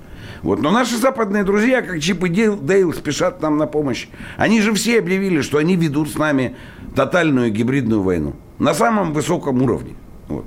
Вот. 0.46 0.62
Но 0.62 0.70
наши 0.70 0.98
западные 0.98 1.44
друзья, 1.44 1.82
как 1.82 2.00
Чип 2.00 2.24
и 2.24 2.30
Дейл, 2.30 2.94
спешат 2.94 3.42
нам 3.42 3.58
на 3.58 3.66
помощь. 3.66 4.08
Они 4.38 4.62
же 4.62 4.76
все 4.76 5.00
объявили, 5.00 5.42
что 5.42 5.58
они 5.58 5.76
ведут 5.76 6.12
с 6.12 6.20
нами 6.20 6.56
тотальную 6.96 7.52
гибридную 7.52 8.04
войну. 8.04 8.36
На 8.60 8.76
самом 8.76 9.12
высоком 9.12 9.64
уровне. 9.64 9.96
Вот. 10.28 10.46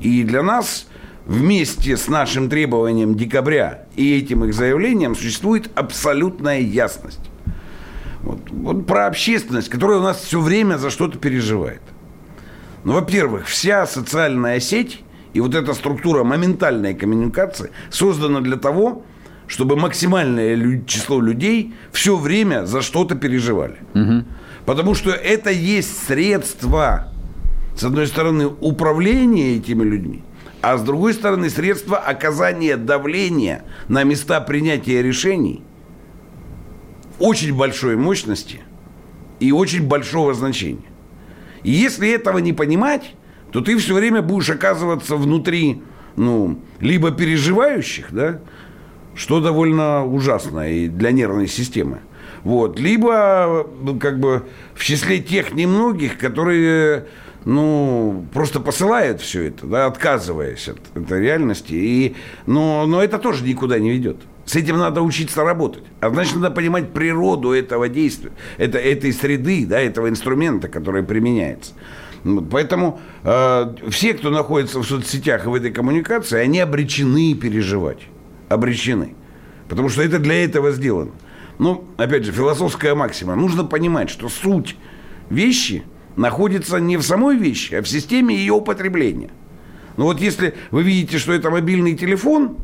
И 0.00 0.22
для 0.22 0.42
нас 0.42 0.86
вместе 1.26 1.98
с 1.98 2.08
нашим 2.08 2.48
требованием 2.48 3.16
декабря 3.16 3.84
и 3.96 4.16
этим 4.16 4.46
их 4.46 4.54
заявлением 4.54 5.14
существует 5.14 5.70
абсолютная 5.74 6.60
ясность. 6.60 7.30
Вот, 8.22 8.48
вот 8.50 8.86
про 8.86 9.08
общественность, 9.08 9.68
которая 9.68 9.98
у 9.98 10.02
нас 10.02 10.22
все 10.22 10.40
время 10.40 10.78
за 10.78 10.88
что-то 10.88 11.18
переживает. 11.18 11.82
Ну, 12.82 12.94
во-первых, 12.94 13.44
вся 13.44 13.86
социальная 13.86 14.58
сеть 14.58 15.02
и 15.34 15.40
вот 15.40 15.54
эта 15.54 15.74
структура 15.74 16.24
моментальной 16.24 16.94
коммуникации 16.94 17.72
создана 17.90 18.40
для 18.40 18.56
того, 18.56 19.04
чтобы 19.54 19.76
максимальное 19.76 20.82
число 20.84 21.20
людей 21.20 21.74
все 21.92 22.16
время 22.16 22.66
за 22.66 22.82
что-то 22.82 23.14
переживали. 23.14 23.76
Угу. 23.94 24.24
Потому 24.66 24.96
что 24.96 25.12
это 25.12 25.50
есть 25.52 26.08
средство, 26.08 27.12
с 27.76 27.84
одной 27.84 28.08
стороны, 28.08 28.48
управления 28.48 29.54
этими 29.54 29.84
людьми, 29.84 30.24
а 30.60 30.76
с 30.76 30.82
другой 30.82 31.14
стороны, 31.14 31.50
средство 31.50 31.98
оказания 31.98 32.76
давления 32.76 33.62
на 33.86 34.02
места 34.02 34.40
принятия 34.40 35.02
решений 35.02 35.62
очень 37.20 37.54
большой 37.54 37.94
мощности 37.94 38.60
и 39.38 39.52
очень 39.52 39.86
большого 39.86 40.34
значения. 40.34 40.90
И 41.62 41.70
если 41.70 42.10
этого 42.10 42.38
не 42.38 42.52
понимать, 42.52 43.14
то 43.52 43.60
ты 43.60 43.76
все 43.76 43.94
время 43.94 44.20
будешь 44.20 44.50
оказываться 44.50 45.14
внутри, 45.14 45.80
ну, 46.16 46.58
либо 46.80 47.12
переживающих, 47.12 48.08
да, 48.10 48.40
что 49.14 49.40
довольно 49.40 50.04
ужасно 50.04 50.70
и 50.70 50.88
для 50.88 51.10
нервной 51.12 51.48
системы. 51.48 52.00
Вот. 52.42 52.78
Либо 52.78 53.66
как 54.00 54.20
бы 54.20 54.44
в 54.74 54.84
числе 54.84 55.18
тех 55.18 55.54
немногих, 55.54 56.18
которые 56.18 57.06
ну, 57.44 58.26
просто 58.32 58.60
посылают 58.60 59.20
все 59.20 59.44
это, 59.44 59.66
да, 59.66 59.86
отказываясь 59.86 60.68
от 60.68 60.78
этой 60.94 61.20
реальности. 61.20 61.74
И, 61.74 62.16
но, 62.46 62.86
но 62.86 63.02
это 63.02 63.18
тоже 63.18 63.44
никуда 63.44 63.78
не 63.78 63.90
ведет. 63.90 64.18
С 64.44 64.56
этим 64.56 64.78
надо 64.78 65.00
учиться 65.00 65.42
работать. 65.42 65.84
А 66.00 66.10
значит, 66.10 66.36
надо 66.36 66.50
понимать 66.50 66.92
природу 66.92 67.52
этого 67.52 67.88
действия, 67.88 68.32
это, 68.58 68.78
этой 68.78 69.12
среды, 69.12 69.64
да, 69.66 69.80
этого 69.80 70.08
инструмента, 70.08 70.68
который 70.68 71.02
применяется. 71.02 71.72
Поэтому 72.50 73.00
э, 73.22 73.74
все, 73.90 74.14
кто 74.14 74.30
находится 74.30 74.78
в 74.78 74.84
соцсетях 74.84 75.44
и 75.44 75.48
в 75.48 75.54
этой 75.54 75.70
коммуникации, 75.70 76.38
они 76.38 76.58
обречены 76.60 77.34
переживать. 77.34 78.00
Обречены. 78.54 79.14
Потому 79.68 79.88
что 79.88 80.02
это 80.02 80.18
для 80.18 80.44
этого 80.44 80.70
сделано. 80.70 81.10
Ну, 81.58 81.84
опять 81.96 82.24
же, 82.24 82.32
философская 82.32 82.94
максима. 82.94 83.34
Нужно 83.34 83.64
понимать, 83.64 84.10
что 84.10 84.28
суть 84.28 84.76
вещи 85.30 85.82
находится 86.16 86.78
не 86.78 86.96
в 86.96 87.02
самой 87.02 87.36
вещи, 87.36 87.74
а 87.74 87.82
в 87.82 87.88
системе 87.88 88.36
ее 88.36 88.52
употребления. 88.52 89.30
Ну 89.96 90.04
вот 90.04 90.20
если 90.20 90.54
вы 90.70 90.82
видите, 90.82 91.18
что 91.18 91.32
это 91.32 91.50
мобильный 91.50 91.96
телефон, 91.96 92.56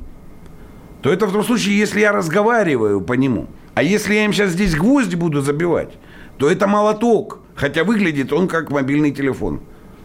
то 1.03 1.13
это 1.13 1.27
в 1.27 1.33
том 1.33 1.43
случае, 1.45 1.79
если 1.79 2.01
я 2.01 2.13
разговариваю 2.13 3.01
по 3.01 3.15
нему. 3.15 3.47
А 3.75 3.83
если 3.83 4.15
я 4.15 4.25
им 4.25 4.33
сейчас 4.33 4.51
здесь 4.51 4.75
гвозди 4.75 5.17
буду 5.17 5.41
забивать, 5.41 5.91
то 6.39 6.51
это 6.51 6.67
молоток. 6.67 7.41
Хотя 7.55 7.85
выглядит 7.85 8.33
он 8.33 8.49
как 8.49 8.71
мобильный 8.71 9.11
телефон. 9.11 9.61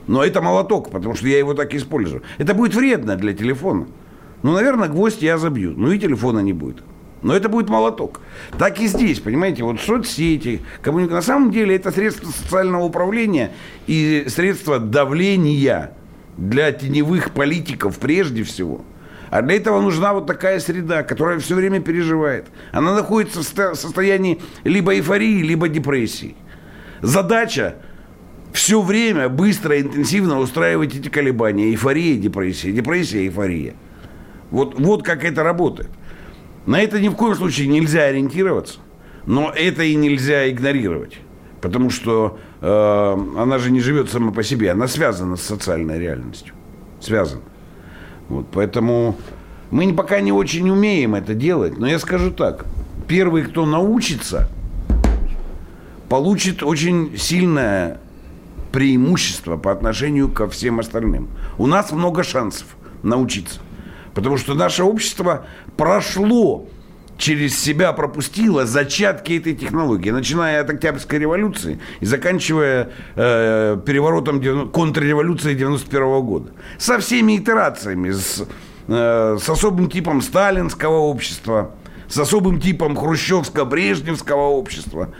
Но 0.08 0.24
это 0.24 0.42
молоток, 0.42 0.92
потому 0.92 1.15
что 1.15 1.27
я 1.27 1.38
его 1.39 1.54
так 1.54 1.74
использую. 1.74 2.22
Это 2.38 2.54
будет 2.54 2.75
вредно 2.75 3.15
для 3.15 3.34
телефона. 3.34 3.88
Ну, 4.45 4.53
наверное, 4.53 4.87
гвоздь 4.87 5.23
я 5.23 5.39
забью. 5.39 5.73
Ну 5.75 5.91
и 5.91 5.97
телефона 5.97 6.37
не 6.37 6.53
будет. 6.53 6.83
Но 7.23 7.35
это 7.35 7.49
будет 7.49 7.67
молоток. 7.67 8.21
Так 8.59 8.79
и 8.79 8.85
здесь, 8.85 9.19
понимаете, 9.19 9.63
вот 9.63 9.81
соцсети, 9.81 10.61
коммуника... 10.83 11.15
на 11.15 11.23
самом 11.23 11.49
деле 11.49 11.75
это 11.75 11.91
средство 11.91 12.29
социального 12.29 12.83
управления 12.83 13.53
и 13.87 14.25
средство 14.27 14.77
давления 14.77 15.93
для 16.37 16.71
теневых 16.71 17.31
политиков 17.31 17.97
прежде 17.97 18.43
всего. 18.43 18.85
А 19.31 19.41
для 19.41 19.55
этого 19.55 19.81
нужна 19.81 20.13
вот 20.13 20.27
такая 20.27 20.59
среда, 20.59 21.01
которая 21.01 21.39
все 21.39 21.55
время 21.55 21.79
переживает. 21.79 22.45
Она 22.71 22.93
находится 22.93 23.41
в 23.41 23.75
состоянии 23.75 24.39
либо 24.63 24.93
эйфории, 24.93 25.41
либо 25.41 25.69
депрессии. 25.69 26.35
Задача 27.01 27.77
все 28.53 28.79
время 28.79 29.27
быстро 29.27 29.75
и 29.75 29.81
интенсивно 29.81 30.37
устраивать 30.37 30.95
эти 30.95 31.09
колебания. 31.09 31.71
Эйфория, 31.71 32.15
депрессия, 32.15 32.71
депрессия, 32.71 33.23
эйфория. 33.23 33.73
Вот, 34.55 34.79
вот 34.79 35.03
как 35.03 35.25
это 35.25 35.43
работает. 35.43 35.89
На 36.65 36.80
это 36.80 37.01
ни 37.01 37.10
в 37.10 37.15
коем 37.15 37.36
случае 37.36 37.67
нельзя 37.67 38.03
ориентироваться, 38.03 38.80
но 39.25 39.51
это 39.53 39.84
и 39.84 39.95
нельзя 39.95 40.49
игнорировать. 40.49 41.19
Потому 41.60 41.89
что 41.89 42.39
э, 42.62 43.17
она 43.38 43.58
же 43.58 43.69
не 43.69 43.82
живет 43.82 44.10
сама 44.10 44.32
по 44.32 44.43
себе, 44.43 44.71
она 44.71 44.88
связана 44.88 45.36
с 45.36 45.41
социальной 45.41 45.99
реальностью. 45.99 46.53
Связана. 47.01 47.41
Вот, 48.30 48.47
поэтому 48.53 49.17
мы 49.71 49.93
пока 49.93 50.21
не 50.21 50.32
очень 50.32 50.69
умеем 50.69 51.15
это 51.15 51.34
делать, 51.34 51.77
но 51.77 51.86
я 51.86 51.99
скажу 51.99 52.32
так. 52.32 52.65
Первый, 53.10 53.43
кто 53.43 53.65
научится– 53.65 54.49
получит 56.08 56.63
очень 56.63 57.17
сильное 57.17 57.99
преимущество 58.71 59.58
по 59.58 59.73
отношению 59.73 60.30
ко 60.30 60.47
всем 60.47 60.80
остальным. 60.80 61.27
У 61.58 61.67
нас 61.67 61.91
много 61.91 62.23
шансов 62.23 62.67
научиться. 63.03 63.60
Потому 64.15 64.38
что 64.38 64.56
наше 64.56 64.84
общество 64.84 65.45
прошло 65.78 66.67
через 67.17 67.60
себя 67.60 67.93
пропустило 67.93 68.65
зачатки 68.65 69.34
этой 69.34 69.54
технологии, 69.54 70.10
начиная 70.10 70.62
от 70.62 70.69
Октябрьской 70.69 71.19
революции 71.19 71.80
и 71.99 72.06
заканчивая 72.06 72.89
э, 73.15 73.78
переворотом 73.86 74.69
контрреволюции 74.71 75.54
91 75.54 76.21
года. 76.21 76.51
Со 76.78 76.97
всеми 76.99 77.38
итерациями, 77.38 78.12
с, 78.12 78.45
э, 78.88 79.38
с 79.39 79.49
особым 79.49 79.89
типом 79.89 80.21
сталинского 80.21 80.97
общества, 80.97 81.71
с 82.08 82.17
особым 82.17 82.60
типом 82.60 82.97
хрущевско-брежневского 82.97 84.49
общества 84.49 85.13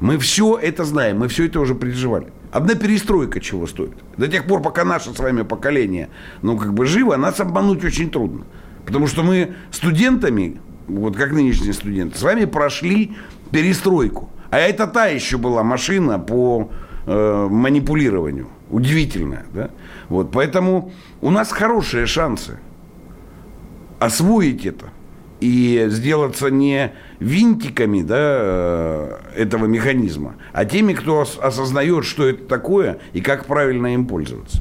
мы 0.00 0.18
все 0.18 0.58
это 0.60 0.84
знаем, 0.84 1.18
мы 1.18 1.28
все 1.28 1.46
это 1.46 1.60
уже 1.60 1.74
переживали. 1.74 2.26
Одна 2.52 2.74
перестройка 2.74 3.40
чего 3.40 3.66
стоит. 3.66 3.96
До 4.16 4.28
тех 4.28 4.46
пор, 4.46 4.62
пока 4.62 4.84
наше 4.84 5.12
с 5.12 5.18
вами 5.18 5.42
поколение, 5.42 6.08
ну, 6.42 6.56
как 6.56 6.74
бы 6.74 6.86
живо, 6.86 7.16
нас 7.16 7.40
обмануть 7.40 7.84
очень 7.84 8.10
трудно. 8.10 8.44
Потому 8.84 9.06
что 9.06 9.22
мы 9.22 9.54
студентами, 9.70 10.60
вот 10.86 11.16
как 11.16 11.32
нынешние 11.32 11.72
студенты, 11.72 12.18
с 12.18 12.22
вами 12.22 12.44
прошли 12.44 13.16
перестройку. 13.50 14.30
А 14.50 14.58
это 14.58 14.86
та 14.86 15.06
еще 15.06 15.38
была 15.38 15.62
машина 15.62 16.18
по 16.18 16.70
э, 17.06 17.48
манипулированию. 17.50 18.48
Удивительная, 18.70 19.46
да? 19.52 19.70
Вот, 20.08 20.30
поэтому 20.32 20.92
у 21.20 21.30
нас 21.30 21.50
хорошие 21.52 22.06
шансы 22.06 22.58
освоить 23.98 24.66
это 24.66 24.86
и 25.40 25.86
сделаться 25.88 26.50
не 26.50 26.92
винтиками 27.20 28.02
да, 28.02 28.16
э, 28.18 29.16
этого 29.36 29.66
механизма, 29.66 30.36
а 30.52 30.64
теми, 30.64 30.92
кто 30.92 31.26
осознает, 31.40 32.04
что 32.04 32.26
это 32.26 32.44
такое 32.44 32.98
и 33.12 33.20
как 33.20 33.46
правильно 33.46 33.94
им 33.94 34.06
пользоваться. 34.06 34.60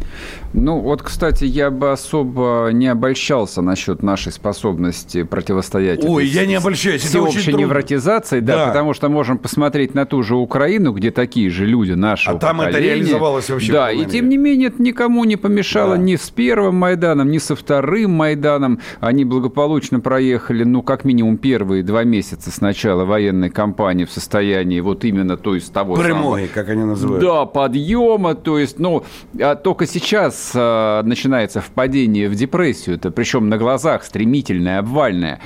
Ну, 0.54 0.80
вот, 0.80 1.02
кстати, 1.02 1.44
я 1.44 1.70
бы 1.70 1.92
особо 1.92 2.70
не 2.72 2.88
обольщался 2.88 3.62
насчет 3.62 4.02
нашей 4.04 4.32
способности 4.32 5.24
противостоять. 5.24 6.04
Ой, 6.06 6.26
я 6.26 6.46
не 6.46 6.56
обольщаюсь. 6.56 7.02
Всеобщей 7.02 7.54
невротизации, 7.54 8.40
да, 8.40 8.58
да, 8.58 8.68
потому 8.68 8.94
что 8.94 9.10
можем 9.10 9.38
посмотреть 9.38 9.94
на 9.94 10.06
ту 10.06 10.24
же 10.24 10.36
Украину, 10.36 10.94
где 10.94 11.12
такие 11.12 11.50
же 11.50 11.66
люди 11.66 11.92
нашего 11.92 12.38
А 12.38 12.40
там 12.40 12.58
поколения. 12.58 12.80
это 12.80 12.96
реализовалось 12.96 13.50
вообще. 13.50 13.72
Да, 13.74 13.92
и 13.92 14.06
тем 14.06 14.30
не 14.30 14.38
менее 14.38 14.70
это 14.70 14.82
никому 14.82 15.26
не 15.26 15.36
помешало 15.36 15.98
да. 15.98 16.02
ни 16.02 16.16
с 16.16 16.30
первым 16.30 16.76
Майданом, 16.76 17.30
ни 17.30 17.38
со 17.38 17.56
вторым 17.56 18.12
Майданом. 18.12 18.80
Они 19.02 19.26
благополучно 19.26 20.00
проехали, 20.00 20.64
ну, 20.64 20.82
как 20.82 21.04
минимум 21.04 21.38
первые 21.38 21.84
два 21.84 22.06
месяца 22.06 22.45
с 22.52 22.62
начала 22.62 23.06
военной 23.06 23.50
кампании 23.50 24.06
в 24.06 24.12
состоянии 24.12 24.80
вот 24.80 25.04
именно, 25.04 25.38
то 25.38 25.56
есть 25.56 25.74
того 25.74 25.96
Прямой, 25.96 26.44
самого... 26.44 26.54
как 26.54 26.70
они 26.70 26.84
называют. 26.84 27.24
Да, 27.24 27.46
подъема, 27.46 28.36
то 28.36 28.58
есть, 28.60 28.80
ну, 28.80 29.04
а 29.40 29.56
только 29.56 29.88
сейчас 29.88 30.52
э, 30.54 31.02
начинается 31.04 31.62
впадение 31.62 32.30
в 32.30 32.36
депрессию, 32.36 32.96
это 32.96 33.12
причем 33.12 33.50
на 33.50 33.58
глазах 33.58 34.04
стремительное, 34.04 34.80
обвальное. 34.80 35.40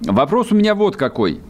Вопрос 0.00 0.52
у 0.52 0.54
меня 0.54 0.74
вот 0.74 0.96
какой. 0.96 1.40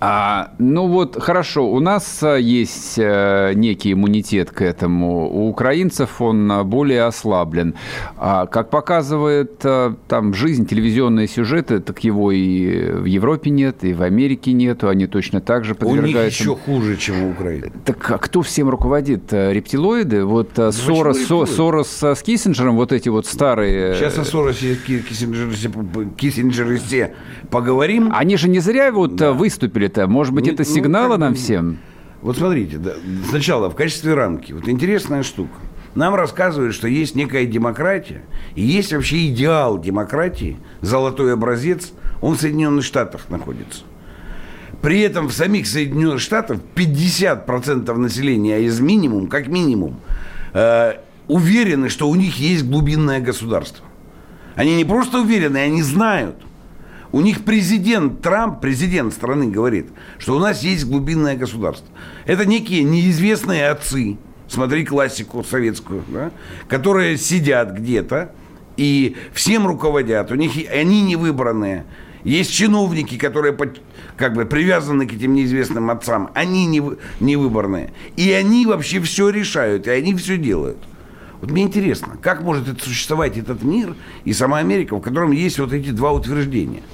А, 0.00 0.52
ну 0.58 0.86
вот, 0.86 1.20
хорошо, 1.20 1.68
у 1.68 1.80
нас 1.80 2.22
э, 2.22 2.40
есть 2.40 2.98
э, 2.98 3.52
некий 3.54 3.94
иммунитет 3.94 4.50
к 4.52 4.62
этому. 4.62 5.28
У 5.28 5.48
украинцев 5.48 6.20
он 6.20 6.50
э, 6.50 6.62
более 6.62 7.02
ослаблен. 7.04 7.74
А, 8.16 8.46
как 8.46 8.70
показывает 8.70 9.58
там 9.58 10.34
жизнь, 10.34 10.66
телевизионные 10.66 11.26
сюжеты, 11.26 11.80
так 11.80 12.04
его 12.04 12.30
и 12.30 12.92
в 12.92 13.06
Европе 13.06 13.50
нет, 13.50 13.82
и 13.82 13.92
в 13.92 14.02
Америке 14.02 14.52
нету. 14.52 14.88
Они 14.88 15.06
точно 15.06 15.40
так 15.40 15.64
же 15.64 15.74
подвергаются... 15.74 16.18
У 16.18 16.24
них 16.24 16.32
еще 16.32 16.54
хуже, 16.54 16.96
чем 16.96 17.24
у 17.24 17.30
Украины. 17.30 17.72
Так 17.84 18.10
а 18.10 18.18
кто 18.18 18.42
всем 18.42 18.68
руководит? 18.68 19.32
Рептилоиды? 19.32 20.24
Вот 20.24 20.50
ну, 20.56 20.70
Сорос, 20.70 21.26
Сорос 21.26 22.02
с 22.02 22.22
Киссинджером, 22.22 22.76
вот 22.76 22.92
эти 22.92 23.08
вот 23.08 23.26
старые... 23.26 23.94
Сейчас 23.94 24.16
о 24.18 24.24
Соросе 24.24 24.74
и 24.74 25.00
Киссинджере 26.16 27.14
поговорим. 27.50 28.12
Они 28.14 28.36
же 28.36 28.48
не 28.48 28.60
зря 28.60 28.92
вот 28.92 29.16
да. 29.16 29.32
выступили 29.32 29.87
это? 29.88 30.06
Может 30.06 30.34
быть, 30.34 30.46
ну, 30.46 30.52
это 30.52 30.64
сигналы 30.64 31.16
ну, 31.16 31.24
нам 31.24 31.34
всем? 31.34 31.78
Вот 32.22 32.36
смотрите, 32.36 32.78
да, 32.78 32.94
сначала 33.28 33.70
в 33.70 33.74
качестве 33.74 34.14
рамки. 34.14 34.52
Вот 34.52 34.68
интересная 34.68 35.22
штука. 35.22 35.54
Нам 35.94 36.14
рассказывают, 36.14 36.74
что 36.74 36.86
есть 36.86 37.14
некая 37.14 37.46
демократия, 37.46 38.22
и 38.54 38.62
есть 38.62 38.92
вообще 38.92 39.28
идеал 39.28 39.80
демократии, 39.80 40.58
золотой 40.80 41.32
образец, 41.32 41.92
он 42.20 42.36
в 42.36 42.40
Соединенных 42.40 42.84
Штатах 42.84 43.30
находится. 43.30 43.82
При 44.82 45.00
этом 45.00 45.28
в 45.28 45.32
самих 45.32 45.66
Соединенных 45.66 46.20
Штатах 46.20 46.60
50% 46.74 47.92
населения, 47.96 48.56
а 48.56 48.58
из 48.58 48.80
минимум, 48.80 49.26
как 49.28 49.48
минимум, 49.48 49.98
э, 50.52 50.92
уверены, 51.26 51.88
что 51.88 52.08
у 52.08 52.14
них 52.14 52.38
есть 52.38 52.64
глубинное 52.64 53.20
государство. 53.20 53.84
Они 54.54 54.76
не 54.76 54.84
просто 54.84 55.20
уверены, 55.20 55.58
они 55.58 55.82
знают. 55.82 56.36
У 57.10 57.20
них 57.20 57.44
президент 57.44 58.20
Трамп, 58.20 58.60
президент 58.60 59.14
страны, 59.14 59.50
говорит, 59.50 59.86
что 60.18 60.36
у 60.36 60.38
нас 60.38 60.62
есть 60.62 60.84
глубинное 60.84 61.36
государство. 61.36 61.88
Это 62.26 62.44
некие 62.44 62.82
неизвестные 62.82 63.68
отцы, 63.68 64.18
смотри 64.46 64.84
классику 64.84 65.42
советскую, 65.42 66.04
да, 66.08 66.30
которые 66.68 67.16
сидят 67.16 67.72
где-то 67.72 68.32
и 68.76 69.16
всем 69.32 69.66
руководят. 69.66 70.30
У 70.30 70.34
них 70.34 70.52
они 70.70 71.02
не 71.02 71.16
выбранные. 71.16 71.84
Есть 72.24 72.52
чиновники, 72.52 73.16
которые 73.16 73.56
как 74.16 74.34
бы 74.34 74.44
привязаны 74.44 75.06
к 75.06 75.12
этим 75.14 75.34
неизвестным 75.34 75.90
отцам. 75.90 76.30
Они 76.34 76.66
не, 76.66 76.82
не 77.20 77.36
выборные. 77.36 77.92
И 78.16 78.30
они 78.32 78.66
вообще 78.66 79.00
все 79.00 79.30
решают, 79.30 79.86
и 79.86 79.90
они 79.90 80.14
все 80.14 80.36
делают. 80.36 80.78
Вот 81.40 81.50
мне 81.50 81.62
интересно, 81.62 82.16
как 82.20 82.42
может 82.42 82.68
это 82.68 82.82
существовать 82.84 83.36
этот 83.36 83.62
мир 83.62 83.94
и 84.24 84.32
сама 84.32 84.58
Америка, 84.58 84.96
в 84.96 85.00
котором 85.00 85.32
есть 85.32 85.58
вот 85.58 85.72
эти 85.72 85.90
два 85.90 86.12
утверждения– 86.12 86.82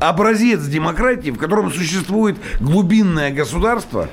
образец 0.00 0.64
демократии, 0.66 1.30
в 1.30 1.38
котором 1.38 1.70
существует 1.70 2.36
глубинное 2.60 3.32
государство, 3.32 4.08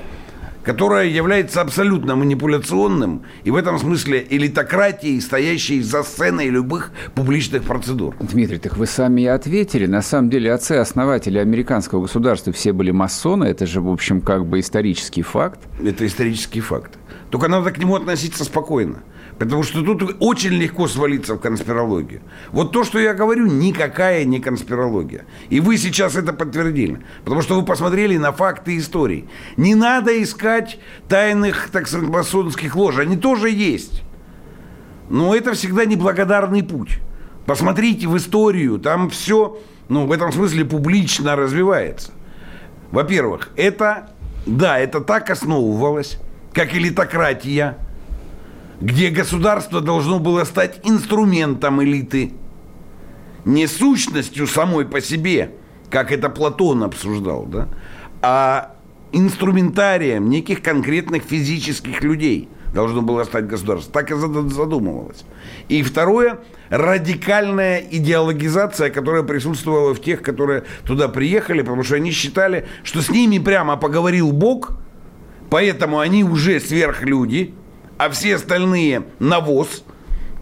которое 0.62 1.08
является 1.08 1.60
абсолютно 1.60 2.16
манипуляционным 2.16 3.22
и 3.44 3.50
в 3.50 3.56
этом 3.56 3.78
смысле 3.78 4.26
элитократией, 4.28 5.20
стоящей 5.20 5.82
за 5.82 6.02
сценой 6.02 6.48
любых 6.48 6.90
публичных 7.14 7.64
процедур. 7.64 8.14
Дмитрий, 8.18 8.58
так 8.58 8.76
вы 8.78 8.86
сами 8.86 9.22
и 9.22 9.26
ответили. 9.26 9.86
На 9.86 10.00
самом 10.00 10.30
деле 10.30 10.52
отцы-основатели 10.52 11.38
американского 11.38 12.02
государства 12.02 12.52
все 12.52 12.72
были 12.72 12.92
масоны. 12.92 13.44
Это 13.44 13.66
же, 13.66 13.82
в 13.82 13.90
общем, 13.90 14.22
как 14.22 14.46
бы 14.46 14.60
исторический 14.60 15.22
факт. 15.22 15.60
Это 15.84 16.06
исторический 16.06 16.60
факт. 16.60 16.92
Только 17.30 17.48
надо 17.48 17.70
к 17.70 17.78
нему 17.78 17.96
относиться 17.96 18.44
спокойно. 18.44 19.02
Потому 19.38 19.64
что 19.64 19.82
тут 19.82 20.16
очень 20.20 20.52
легко 20.52 20.86
свалиться 20.86 21.34
в 21.34 21.40
конспирологию. 21.40 22.22
Вот 22.52 22.70
то, 22.70 22.84
что 22.84 23.00
я 23.00 23.14
говорю, 23.14 23.46
никакая 23.46 24.24
не 24.24 24.38
конспирология. 24.38 25.24
И 25.50 25.58
вы 25.58 25.76
сейчас 25.76 26.14
это 26.14 26.32
подтвердили. 26.32 27.00
Потому 27.24 27.42
что 27.42 27.56
вы 27.56 27.64
посмотрели 27.64 28.16
на 28.16 28.32
факты 28.32 28.78
истории. 28.78 29.28
Не 29.56 29.74
надо 29.74 30.22
искать 30.22 30.78
тайных, 31.08 31.68
так 31.70 31.88
сказать, 31.88 32.08
масонских 32.08 32.76
лож. 32.76 32.98
Они 32.98 33.16
тоже 33.16 33.50
есть. 33.50 34.02
Но 35.10 35.34
это 35.34 35.54
всегда 35.54 35.84
неблагодарный 35.84 36.62
путь. 36.62 37.00
Посмотрите 37.44 38.06
в 38.06 38.16
историю. 38.16 38.78
Там 38.78 39.10
все, 39.10 39.58
ну, 39.88 40.06
в 40.06 40.12
этом 40.12 40.32
смысле 40.32 40.64
публично 40.64 41.34
развивается. 41.34 42.12
Во-первых, 42.92 43.50
это, 43.56 44.10
да, 44.46 44.78
это 44.78 45.00
так 45.00 45.28
основывалось, 45.28 46.18
как 46.52 46.72
элитократия– 46.72 47.78
где 48.84 49.08
государство 49.08 49.80
должно 49.80 50.18
было 50.18 50.44
стать 50.44 50.80
инструментом 50.84 51.82
элиты, 51.82 52.34
не 53.46 53.66
сущностью 53.66 54.46
самой 54.46 54.84
по 54.84 55.00
себе, 55.00 55.52
как 55.88 56.12
это 56.12 56.28
Платон 56.28 56.82
обсуждал, 56.82 57.46
да, 57.46 57.68
а 58.20 58.76
инструментарием 59.12 60.28
неких 60.28 60.60
конкретных 60.60 61.22
физических 61.22 62.02
людей 62.02 62.50
должно 62.74 63.00
было 63.00 63.24
стать 63.24 63.46
государство. 63.46 63.90
Так 63.90 64.10
и 64.10 64.14
задумывалось. 64.14 65.24
И 65.68 65.82
второе, 65.82 66.40
радикальная 66.68 67.78
идеологизация, 67.78 68.90
которая 68.90 69.22
присутствовала 69.22 69.94
в 69.94 70.02
тех, 70.02 70.20
которые 70.20 70.64
туда 70.84 71.08
приехали, 71.08 71.62
потому 71.62 71.84
что 71.84 71.94
они 71.94 72.10
считали, 72.10 72.66
что 72.82 73.00
с 73.00 73.08
ними 73.08 73.38
прямо 73.38 73.76
поговорил 73.76 74.32
Бог, 74.32 74.72
поэтому 75.48 76.00
они 76.00 76.22
уже 76.22 76.60
сверхлюди– 76.60 77.54
а 77.98 78.10
все 78.10 78.36
остальные 78.36 79.04
навоз, 79.18 79.84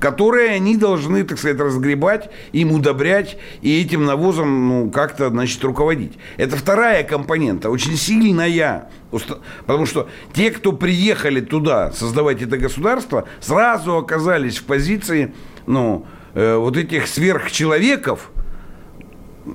которые 0.02 0.50
они 0.50 0.76
должны, 0.76 1.22
так 1.22 1.38
сказать, 1.38 1.60
разгребать, 1.60 2.28
им 2.50 2.72
удобрять 2.72 3.38
и 3.60 3.80
этим 3.80 4.04
навозом, 4.04 4.68
ну, 4.68 4.90
как-то, 4.90 5.28
значит, 5.28 5.62
руководить. 5.62 6.14
Это 6.38 6.56
вторая 6.56 7.04
компонента, 7.04 7.70
очень 7.70 7.96
сильная, 7.96 8.90
потому 9.64 9.86
что 9.86 10.08
те, 10.32 10.50
кто 10.50 10.72
приехали 10.72 11.40
туда 11.40 11.92
создавать 11.92 12.42
это 12.42 12.58
государство, 12.58 13.28
сразу 13.40 13.96
оказались 13.96 14.58
в 14.58 14.64
позиции, 14.64 15.34
ну, 15.66 16.04
э, 16.34 16.56
вот 16.56 16.76
этих 16.76 17.06
сверхчеловеков 17.06 18.30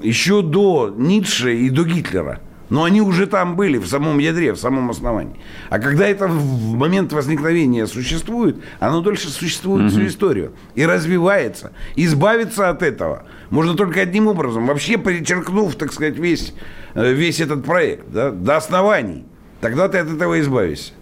еще 0.02 0.42
до 0.42 0.94
Ницше 0.96 1.58
и 1.58 1.70
до 1.70 1.84
Гитлера– 1.84 2.40
но 2.70 2.84
они 2.84 3.02
уже 3.02 3.28
там 3.28 3.56
были, 3.56 3.78
в 3.78 3.88
самом 3.88 4.18
ядре, 4.20 4.54
в 4.54 4.58
самом 4.58 4.90
основании. 4.90 5.36
А 5.70 5.80
когда 5.80 6.08
это 6.08 6.28
в 6.28 6.76
момент 6.76 7.14
возникновения 7.14 7.88
существует, 7.88 8.58
оно 8.80 9.02
дольше 9.02 9.30
существует 9.30 9.86
угу. 9.86 9.90
всю 9.92 10.08
историю. 10.08 10.52
И 10.76 10.86
развивается. 10.86 11.72
Избавиться 11.96 12.70
от 12.70 12.84
этого 12.84 13.24
можно 13.50 13.76
только 13.76 14.02
одним 14.02 14.28
образом. 14.28 14.68
Вообще 14.68 14.98
перечеркнув, 14.98 15.76
так 15.76 15.94
сказать, 15.94 16.18
весь, 16.18 16.54
э, 16.94 17.14
весь 17.14 17.40
этот 17.40 17.64
проект 17.64 18.10
да, 18.12 18.32
до 18.32 18.58
оснований. 18.58 19.26
Тогда 19.62 19.88
ты 19.88 20.00
от 20.00 20.10
этого 20.10 20.40
избавишься. 20.40 20.94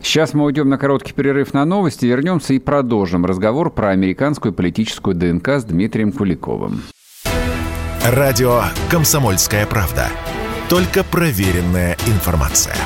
Сейчас 0.00 0.32
мы 0.32 0.44
уйдем 0.44 0.68
на 0.68 0.78
короткий 0.78 1.12
перерыв 1.12 1.52
на 1.54 1.64
новости, 1.64 2.06
вернемся 2.06 2.54
и 2.54 2.60
продолжим 2.60 3.26
разговор 3.26 3.70
про 3.70 3.90
американскую 3.90 4.54
политическую 4.54 5.16
ДНК 5.16 5.48
с 5.48 5.64
Дмитрием 5.64 6.12
Куликовым. 6.12 6.82
Радио 8.04 8.62
«Комсомольская 8.90 9.66
правда». 9.66 10.08
Только 10.68 11.02
проверенная 11.02 11.96
информация. 12.06 12.76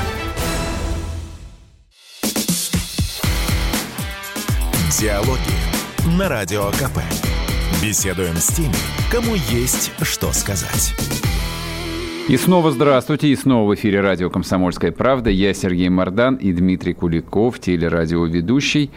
Диалоги 4.97 5.41
на 6.17 6.29
Радио 6.29 6.71
КП. 6.71 6.99
Беседуем 7.81 8.37
с 8.37 8.47
теми, 8.55 8.73
кому 9.11 9.35
есть 9.35 9.91
что 10.01 10.31
сказать. 10.31 10.93
И 12.29 12.37
снова 12.37 12.71
здравствуйте, 12.71 13.27
и 13.27 13.35
снова 13.35 13.69
в 13.69 13.75
эфире 13.75 13.99
радио 13.99 14.29
«Комсомольская 14.29 14.93
правда». 14.93 15.29
Я 15.29 15.53
Сергей 15.53 15.89
Мордан 15.89 16.35
и 16.35 16.53
Дмитрий 16.53 16.93
Куликов, 16.93 17.59
телерадиоведущий. 17.59 18.91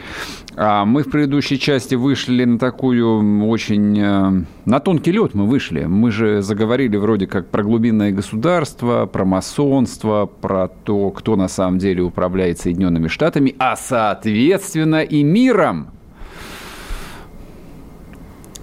А 0.54 0.84
мы 0.84 1.02
в 1.02 1.10
предыдущей 1.10 1.58
части 1.58 1.96
вышли 1.96 2.44
на 2.44 2.56
такую 2.56 3.48
очень... 3.48 3.98
Э, 3.98 4.44
на 4.64 4.78
тонкий 4.78 5.10
лед 5.10 5.34
мы 5.34 5.46
вышли. 5.46 5.86
Мы 5.86 6.12
же 6.12 6.40
заговорили 6.40 6.96
вроде 6.96 7.26
как 7.26 7.48
про 7.48 7.64
глубинное 7.64 8.12
государство, 8.12 9.06
про 9.06 9.24
масонство, 9.24 10.26
про 10.26 10.68
то, 10.68 11.10
кто 11.10 11.34
на 11.34 11.48
самом 11.48 11.78
деле 11.78 12.02
управляет 12.02 12.60
Соединенными 12.60 13.08
Штатами, 13.08 13.56
а 13.58 13.74
соответственно 13.74 15.02
и 15.02 15.24
миром. 15.24 15.88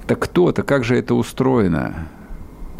Так 0.07 0.19
кто-то, 0.19 0.63
как 0.63 0.85
же 0.85 0.95
это 0.95 1.15
устроено? 1.15 2.07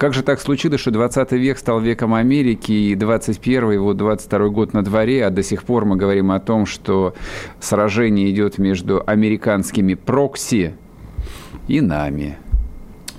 Как 0.04 0.14
же 0.14 0.22
так 0.22 0.42
случилось, 0.42 0.82
что 0.82 0.92
20 0.92 1.32
век 1.32 1.58
стал 1.58 1.80
веком 1.80 2.14
Америки, 2.14 2.74
и 2.74 2.94
21 2.94 3.80
вот 3.80 3.96
22 3.96 4.50
год 4.50 4.74
на 4.74 4.84
дворе, 4.84 5.26
а 5.26 5.30
до 5.30 5.44
сих 5.44 5.64
пор 5.64 5.86
мы 5.86 5.96
говорим 5.96 6.34
о 6.34 6.42
том, 6.42 6.66
что 6.66 7.14
сражение 7.62 8.30
идет 8.30 8.58
между 8.58 9.02
американскими 9.08 9.94
прокси 9.94 10.74
и 11.70 11.80
нами? 11.80 12.38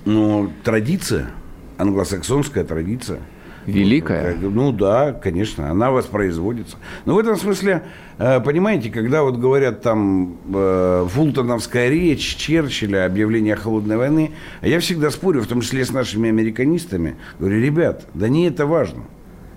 Ну, 0.05 0.51
традиция, 0.63 1.31
англосаксонская 1.79 2.65
традиция– 2.65 3.21
Великая? 3.67 4.37
Ну 4.37 4.73
да, 4.73 5.13
конечно, 5.13 5.71
она 5.71 5.91
воспроизводится. 5.91 6.77
Но 7.05 7.15
в 7.15 7.19
этом 7.19 7.37
смысле, 7.37 7.83
понимаете, 8.17 8.91
когда 8.91 9.23
вот 9.23 9.37
говорят 9.37 9.83
там 9.83 10.37
э, 10.55 11.07
фултоновская 11.11 11.89
речь 11.89 12.37
Черчилля, 12.37 13.07
объявление 13.07 13.57
холодной 13.57 13.97
войны, 13.97 14.31
я 14.63 14.79
всегда 14.81 15.11
спорю, 15.11 15.43
в 15.43 15.47
том 15.47 15.61
числе 15.61 15.85
с 15.85 15.93
нашими 15.93 16.29
американистами, 16.29 17.17
говорю, 17.39 17.61
ребят, 17.61 18.07
да 18.15 18.29
не 18.29 18.47
это 18.47 18.67
важно. 18.67 19.05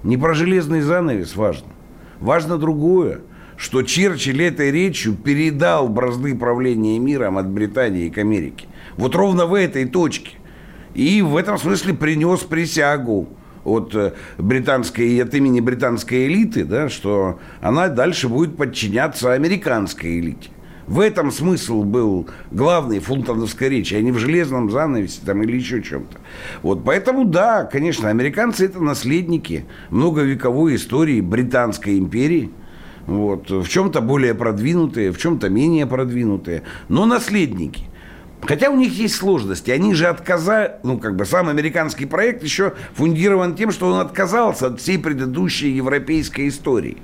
Не 0.03 0.17
про 0.17 0.33
железный 0.33 0.81
занавес 0.81 1.35
важно. 1.35 1.67
Важно 2.19 2.57
другое, 2.57 3.21
что 3.57 3.83
Черчилль 3.83 4.43
этой 4.43 4.71
речью 4.71 5.15
передал 5.15 5.89
бразды 5.89 6.35
правления 6.35 6.97
миром 6.99 7.37
от 7.37 7.49
Британии 7.49 8.09
к 8.09 8.17
Америке. 8.17 8.67
Вот 8.95 9.15
ровно 9.15 9.45
в 9.45 9.53
этой 9.53 9.85
точке. 9.85 10.37
И 10.93 11.21
в 11.21 11.35
этом 11.37 11.59
смысле 11.59 11.93
принес 11.93 12.39
присягу 12.39 13.29
от 13.67 13.93
э, 13.93 14.13
британской, 14.37 15.21
от 15.21 15.33
имени 15.33 15.59
британской 15.59 16.27
элиты, 16.27 16.63
да, 16.63 16.89
что 16.89 17.39
она 17.61 17.89
дальше 17.89 18.29
будет 18.29 18.57
подчиняться 18.57 19.33
американской 19.33 20.19
элите. 20.19 20.49
В 20.87 21.01
этом 21.01 21.31
смысл 21.31 21.83
был 21.83 22.27
главный 22.49 22.99
фунтоновской 22.99 23.67
речи, 23.67 23.93
а 23.93 24.01
не 24.01 24.13
в 24.13 24.17
железном 24.17 24.71
занавесе 24.71 25.19
там, 25.25 25.43
или 25.43 25.57
еще 25.57 25.83
чем-то. 25.83 26.17
Вот, 26.61 26.85
поэтому, 26.85 27.25
да, 27.25 27.65
конечно, 27.65 28.09
американцы– 28.09 28.65
это 28.67 28.79
наследники 28.81 29.65
многовековой 29.89 30.75
истории 30.75 31.19
Британской 31.19 31.99
империи. 31.99 32.51
Вот, 33.05 33.49
в 33.49 33.67
чем-то 33.67 33.99
более 33.99 34.33
продвинутые, 34.33 35.11
в 35.11 35.17
чем-то 35.17 35.49
менее 35.49 35.85
продвинутые, 35.85 36.63
но 36.87 37.05
наследники– 37.05 37.83
Хотя 38.41 38.69
у 38.69 38.75
них 38.75 38.93
есть 38.93 39.15
сложности. 39.15 39.71
Они 39.71 39.93
же 39.93 40.07
отказали, 40.07 40.73
ну, 40.83 40.99
как 40.99 41.15
бы 41.15 41.25
сам 41.25 41.49
американский 41.49 42.05
проект 42.05 42.43
еще 42.43 42.73
фундирован 42.93 43.55
тем, 43.55 43.71
что 43.71 43.87
он 43.87 43.99
отказался 43.99 44.67
от 44.67 44.79
всей 44.79 44.99
предыдущей 44.99 45.69
европейской 45.71 46.47
истории. 46.47 46.97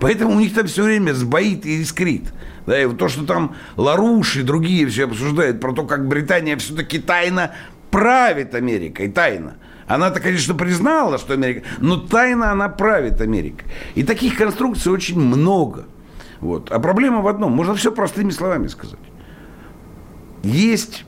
Поэтому 0.00 0.34
у 0.34 0.40
них 0.40 0.54
там 0.54 0.66
все 0.66 0.82
время 0.82 1.12
сбоит 1.12 1.64
и 1.64 1.80
искрит. 1.80 2.32
Да, 2.66 2.82
и 2.82 2.92
то, 2.94 3.08
что 3.08 3.24
там 3.24 3.54
Ларуш 3.76 4.36
и 4.36 4.42
другие 4.42 4.86
все 4.86 5.04
обсуждают 5.04 5.60
про 5.60 5.72
то, 5.72 5.84
как 5.84 6.08
Британия 6.08 6.56
все-таки 6.56 6.98
тайно 6.98 7.52
правит 7.90 8.54
Америкой, 8.54 9.08
тайно. 9.08 9.54
Она-то, 9.86 10.18
конечно, 10.20 10.54
признала, 10.54 11.18
что 11.18 11.34
Америка, 11.34 11.66
но 11.78 11.98
тайно 11.98 12.50
она 12.50 12.68
правит 12.68 13.20
Америкой. 13.20 13.68
И 13.94 14.02
таких 14.02 14.36
конструкций 14.36 14.90
очень 14.90 15.20
много. 15.20 15.84
Вот. 16.40 16.70
А 16.72 16.80
проблема 16.80 17.20
в 17.20 17.28
одном. 17.28 17.52
Можно 17.52 17.74
все 17.74 17.92
простыми 17.92 18.30
словами 18.30 18.66
сказать. 18.66 18.98
Есть 20.44 21.04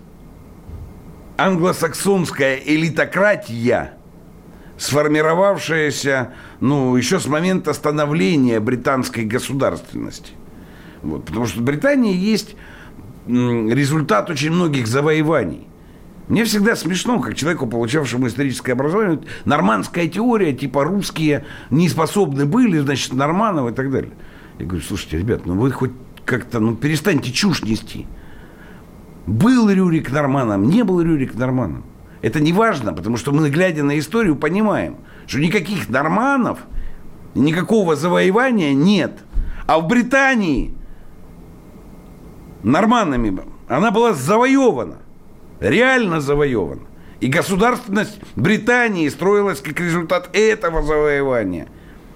англосаксонская 1.37 2.57
элитократия, 2.57 3.93
сформировавшаяся 4.79 6.33
ну, 6.61 6.97
еще 6.97 7.21
с 7.21 7.27
момента 7.27 7.75
становления 7.75 8.61
британской 8.61 9.25
государственности. 9.25 10.33
Вот, 11.03 11.27
потому 11.27 11.47
что 11.47 11.61
в 11.61 11.63
Британии 11.63 12.17
есть 12.17 12.57
результат 13.27 14.31
очень 14.31 14.53
многих 14.53 14.87
завоеваний. 14.87 15.67
Мне 16.29 16.45
всегда 16.45 16.75
смешно, 16.75 17.21
как 17.21 17.37
человеку, 17.37 17.67
получавшему 17.67 18.27
историческое 18.27 18.73
образование, 18.73 19.21
нормандская 19.45 20.09
теория, 20.09 20.53
типа 20.53 20.83
русские 20.85 21.45
не 21.71 21.89
способны 21.89 22.47
были, 22.47 22.79
значит, 22.79 23.13
норманов 23.13 23.71
и 23.71 23.75
так 23.75 23.91
далее. 23.93 24.13
Я 24.59 24.67
говорю, 24.67 24.83
слушайте, 24.83 25.19
ребят, 25.19 25.45
ну 25.45 25.55
вы 25.55 25.71
хоть 25.71 25.93
как-то, 26.25 26.59
ну 26.59 26.75
перестаньте 26.75 27.31
чушь 27.31 27.63
нести. 27.63 28.07
Был 29.27 29.69
Рюрик 29.69 30.13
Норманом, 30.13 30.69
не 30.69 30.85
был 30.85 31.01
Рюрик 31.01 31.35
Норманом. 31.35 31.85
Это 32.23 32.41
не 32.41 32.53
важно, 32.53 32.93
потому 32.93 33.17
что 33.17 33.33
мы, 33.33 33.51
глядя 33.51 33.83
на 33.83 33.99
историю, 33.99 34.37
понимаем, 34.37 34.97
что 35.27 35.41
никаких 35.41 35.89
норманов, 35.89 36.61
никакого 37.35 37.97
завоевания 37.97 38.73
нет. 38.73 39.19
А 39.67 39.79
в 39.79 39.87
Британии 39.89 40.75
норманами 42.63 43.41
она 43.69 43.91
была 43.91 44.13
завоевана, 44.13 44.99
реально 45.61 46.21
завоевана. 46.21 46.83
И 47.21 47.29
государственность 47.29 48.21
Британии 48.37 49.09
строилась 49.09 49.61
как 49.61 49.81
результат 49.81 50.31
этого 50.35 50.83
завоевания 50.83 51.67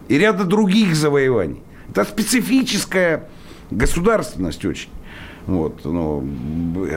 и 0.09 0.19
ряда 0.19 0.45
других 0.45 0.95
завоеваний. 0.95 1.63
Это 1.89 2.05
специфическая 2.05 3.29
государственность 3.71 4.65
очень. 4.65 4.91
Вот, 5.47 5.85
ну, 5.85 6.21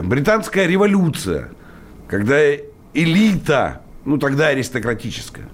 британская 0.03 0.67
революция, 0.67 1.49
когда 2.08 2.39
элита, 2.93 3.82
ну 4.06 4.17
тогда 4.17 4.47
аристократическая, 4.47 5.49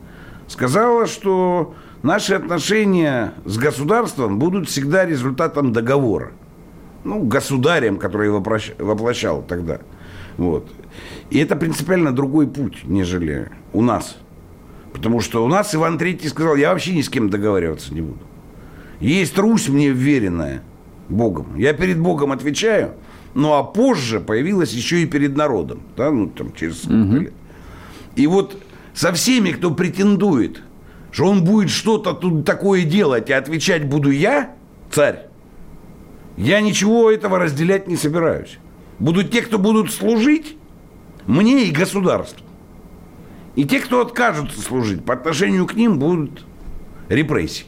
сказала, 0.48 1.08
что 1.08 1.76
наши 2.04 2.34
отношения 2.34 3.34
с 3.46 3.58
государством 3.58 4.40
будут 4.40 4.68
всегда 4.70 5.06
результатом 5.06 5.72
договора. 5.72 6.32
Ну, 7.04 7.24
государем, 7.24 7.98
который 7.98 8.30
воплощал 8.30 9.42
тогда. 9.42 9.80
Вот. 10.38 10.70
И 11.30 11.40
это 11.40 11.56
принципиально 11.56 12.12
другой 12.12 12.48
путь, 12.48 12.80
нежели 12.84 13.50
у 13.72 13.82
нас. 13.82 14.18
Потому 14.92 15.22
что 15.22 15.46
у 15.46 15.48
нас 15.48 15.74
Иван 15.74 15.98
Третий 15.98 16.28
сказал, 16.28 16.56
я 16.56 16.72
вообще 16.72 16.94
ни 16.94 17.02
с 17.02 17.10
кем 17.10 17.30
договариваться 17.30 17.94
не 17.94 18.02
буду. 18.02 18.20
Есть 19.00 19.38
Русь 19.38 19.70
мне 19.70 19.92
вверенная 19.92 20.62
Богом. 21.10 21.56
Я 21.56 21.74
перед 21.74 22.00
Богом 22.00 22.32
отвечаю, 22.32 22.94
ну 23.34 23.54
а 23.54 23.64
позже 23.64 24.20
появилась 24.20 24.72
еще 24.72 25.02
и 25.02 25.06
перед 25.06 25.36
народом, 25.36 25.82
да, 25.98 26.12
ну 26.12 26.28
там 26.28 26.54
через 26.54 26.84
сколько 26.84 27.02
угу. 27.02 27.16
лет. 27.18 27.34
И 28.16 28.28
вот 28.28 28.62
со 28.94 29.12
всеми, 29.14 29.52
кто 29.52 29.72
претендует, 29.72 30.62
что 31.12 31.26
он 31.26 31.44
будет 31.44 31.70
что-то 31.70 32.14
тут 32.14 32.46
такое 32.46 32.84
делать, 32.84 33.30
и 33.30 33.34
отвечать 33.34 33.88
буду 33.88 34.12
я, 34.12 34.56
царь, 34.92 35.28
я 36.38 36.62
ничего 36.62 37.12
этого 37.12 37.40
разделять 37.40 37.88
не 37.88 37.96
собираюсь. 37.96 38.60
Будут 39.00 39.32
те, 39.32 39.42
кто 39.42 39.58
будут 39.58 39.92
служить 39.92 40.58
мне 41.26 41.66
и 41.66 41.72
государству. 41.72 42.46
И 43.56 43.66
те, 43.66 43.80
кто 43.80 44.02
откажутся 44.02 44.62
служить, 44.62 45.04
по 45.04 45.14
отношению 45.14 45.66
к 45.66 45.74
ним 45.76 46.00
будут 46.00 46.46
репрессии. 47.10 47.66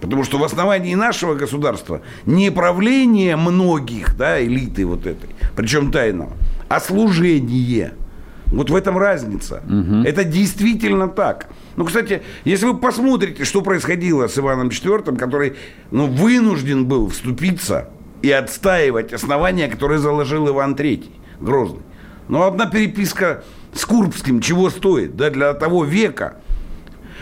Потому 0.00 0.24
что 0.24 0.38
в 0.38 0.44
основании 0.44 0.94
нашего 0.94 1.34
государства 1.34 2.02
не 2.26 2.50
правление 2.50 3.36
многих, 3.36 4.16
да, 4.16 4.42
элиты 4.44 4.84
вот 4.84 5.06
этой, 5.06 5.30
причем 5.56 5.90
тайного, 5.90 6.32
а 6.68 6.80
служение. 6.80 7.94
Вот 8.46 8.70
в 8.70 8.76
этом 8.76 8.96
разница. 8.96 9.62
Угу. 9.68 10.06
Это 10.06 10.22
действительно 10.22 11.08
так. 11.08 11.48
Ну, 11.74 11.84
кстати, 11.84 12.22
если 12.44 12.66
вы 12.66 12.78
посмотрите, 12.78 13.44
что 13.44 13.60
происходило 13.60 14.28
с 14.28 14.38
Иваном 14.38 14.68
IV, 14.68 15.16
который 15.16 15.54
ну, 15.90 16.06
вынужден 16.06 16.86
был 16.86 17.08
вступиться 17.08 17.88
и 18.22 18.30
отстаивать 18.30 19.12
основания, 19.12 19.68
которые 19.68 19.98
заложил 19.98 20.48
Иван 20.48 20.74
III, 20.74 21.10
Грозный. 21.40 21.82
Ну, 22.28 22.42
одна 22.42 22.66
переписка 22.66 23.44
с 23.72 23.84
Курбским 23.84 24.40
чего 24.40 24.70
стоит, 24.70 25.16
да, 25.16 25.30
для 25.30 25.52
того 25.54 25.84
века. 25.84 26.36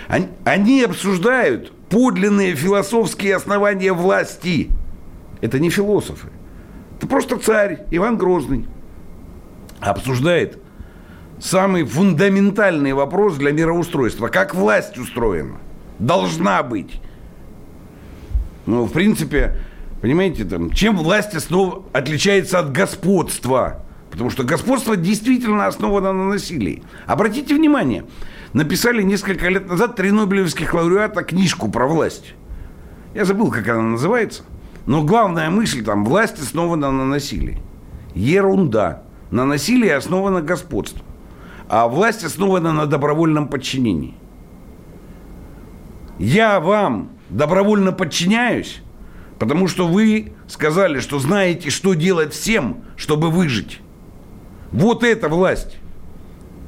Они, 0.09 0.29
они 0.45 0.83
обсуждают 0.83 1.73
подлинные 1.95 2.57
философские 2.57 3.37
основания 3.37 3.93
власти. 3.93 4.69
Это 5.41 5.61
не 5.61 5.71
философы. 5.71 6.27
Это 6.99 7.07
просто 7.07 7.39
царь 7.39 7.87
Иван 7.93 8.19
Грозный 8.19 8.67
обсуждает 9.79 10.59
самый 11.39 11.85
фундаментальный 11.85 12.95
вопрос 12.95 13.37
для 13.37 13.53
мироустройства. 13.53 14.27
Как 14.27 14.57
власть 14.57 14.99
устроена? 14.99 15.59
Должна 16.01 16.65
быть. 16.65 17.01
Ну, 18.67 18.87
в 18.87 18.93
принципе, 18.93 19.57
понимаете, 20.01 20.45
там, 20.45 20.73
чем 20.73 20.97
власть 20.97 21.37
основ... 21.37 21.85
отличается 21.93 22.59
от 22.59 22.73
господства? 22.73 23.85
Потому 24.11 24.31
что 24.31 24.43
господство 24.43 24.97
действительно 24.97 25.69
основано 25.69 26.13
на 26.13 26.25
насилии. 26.25 26.83
Обратите 27.07 27.55
внимание, 27.55 28.05
написали 28.55 29.03
несколько 29.03 29.49
лет 29.49 29.69
назад 29.69 29.97
три 29.97 30.11
нобелевских 30.11 30.73
лауреата 30.73 31.23
книжку 31.23 31.71
про 31.71 31.87
власть. 31.87 32.35
Я 33.15 33.27
забыл, 33.27 33.51
как 33.51 33.69
она 33.69 33.83
называется. 33.83 34.45
Но 34.87 35.03
главная 35.03 35.51
мысль 35.51 35.85
там, 35.85 36.05
власть 36.05 36.41
основана 36.41 36.91
на 36.91 37.05
насилии. 37.05 37.61
Ерунда. 38.15 39.03
На 39.31 39.45
насилии 39.45 39.89
основано 39.91 40.41
господство. 40.41 41.03
А 41.69 41.89
власть 41.89 42.25
основана 42.25 42.73
на 42.73 42.87
добровольном 42.87 43.49
подчинении. 43.49 44.15
Я 46.19 46.61
вам 46.61 47.11
добровольно 47.31 47.91
подчиняюсь, 47.91 48.83
потому 49.39 49.67
что 49.67 49.89
вы 49.89 50.33
сказали, 50.47 51.01
что 51.01 51.19
знаете, 51.19 51.71
что 51.71 51.95
делать 51.95 52.33
всем, 52.33 52.85
чтобы 52.97 53.31
выжить. 53.31 53.81
Вот 54.71 55.03
это 55.03 55.29
власть. 55.29 55.77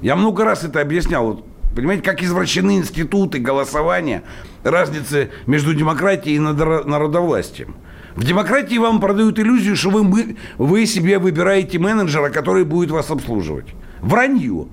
Я 0.01 0.16
много 0.16 0.44
раз 0.44 0.64
это 0.64 0.81
объяснял. 0.81 1.44
Понимаете, 1.77 2.03
как 2.03 2.23
извращены 2.23 2.79
институты 2.79 3.39
голосования, 3.39 4.23
разницы 4.65 5.31
между 5.47 5.75
демократией 5.75 6.37
и 6.37 6.39
народовластием. 6.39 7.77
В 8.15 8.25
демократии 8.25 8.79
вам 8.79 8.99
продают 8.99 9.39
иллюзию, 9.39 9.77
что 9.77 9.91
вы, 9.91 10.39
вы 10.57 10.87
себе 10.87 11.19
выбираете 11.19 11.79
менеджера, 11.79 12.31
который 12.31 12.65
будет 12.65 12.91
вас 12.91 13.11
обслуживать. 13.11 13.67
Вранье. 14.01 14.69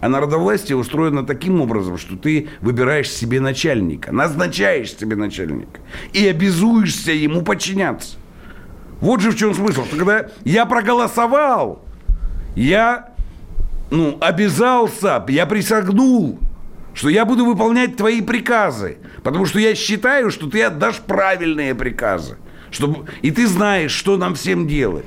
А 0.00 0.08
народовластие 0.08 0.76
устроено 0.76 1.26
таким 1.26 1.60
образом, 1.60 1.98
что 1.98 2.16
ты 2.16 2.48
выбираешь 2.60 3.10
себе 3.10 3.40
начальника, 3.40 4.12
назначаешь 4.12 4.94
себе 4.94 5.16
начальника 5.16 5.80
и 6.12 6.28
обязуешься 6.28 7.10
ему 7.10 7.42
подчиняться. 7.42 8.18
Вот 9.00 9.20
же 9.20 9.32
в 9.32 9.36
чем 9.36 9.52
смысл. 9.52 9.82
Когда 9.90 10.28
я 10.44 10.64
проголосовал, 10.64 11.84
я 12.54 13.13
ну, 13.90 14.16
обязался, 14.20 15.24
я 15.28 15.46
присягнул 15.46 16.38
что 16.94 17.08
я 17.08 17.24
буду 17.24 17.44
выполнять 17.44 17.96
твои 17.96 18.22
приказы, 18.22 18.96
потому 19.22 19.44
что 19.44 19.58
я 19.58 19.74
считаю, 19.74 20.30
что 20.30 20.48
ты 20.48 20.62
отдашь 20.62 21.00
правильные 21.00 21.74
приказы, 21.74 22.36
чтобы, 22.70 23.06
и 23.20 23.30
ты 23.30 23.46
знаешь, 23.46 23.90
что 23.90 24.16
нам 24.16 24.34
всем 24.34 24.66
делать. 24.66 25.04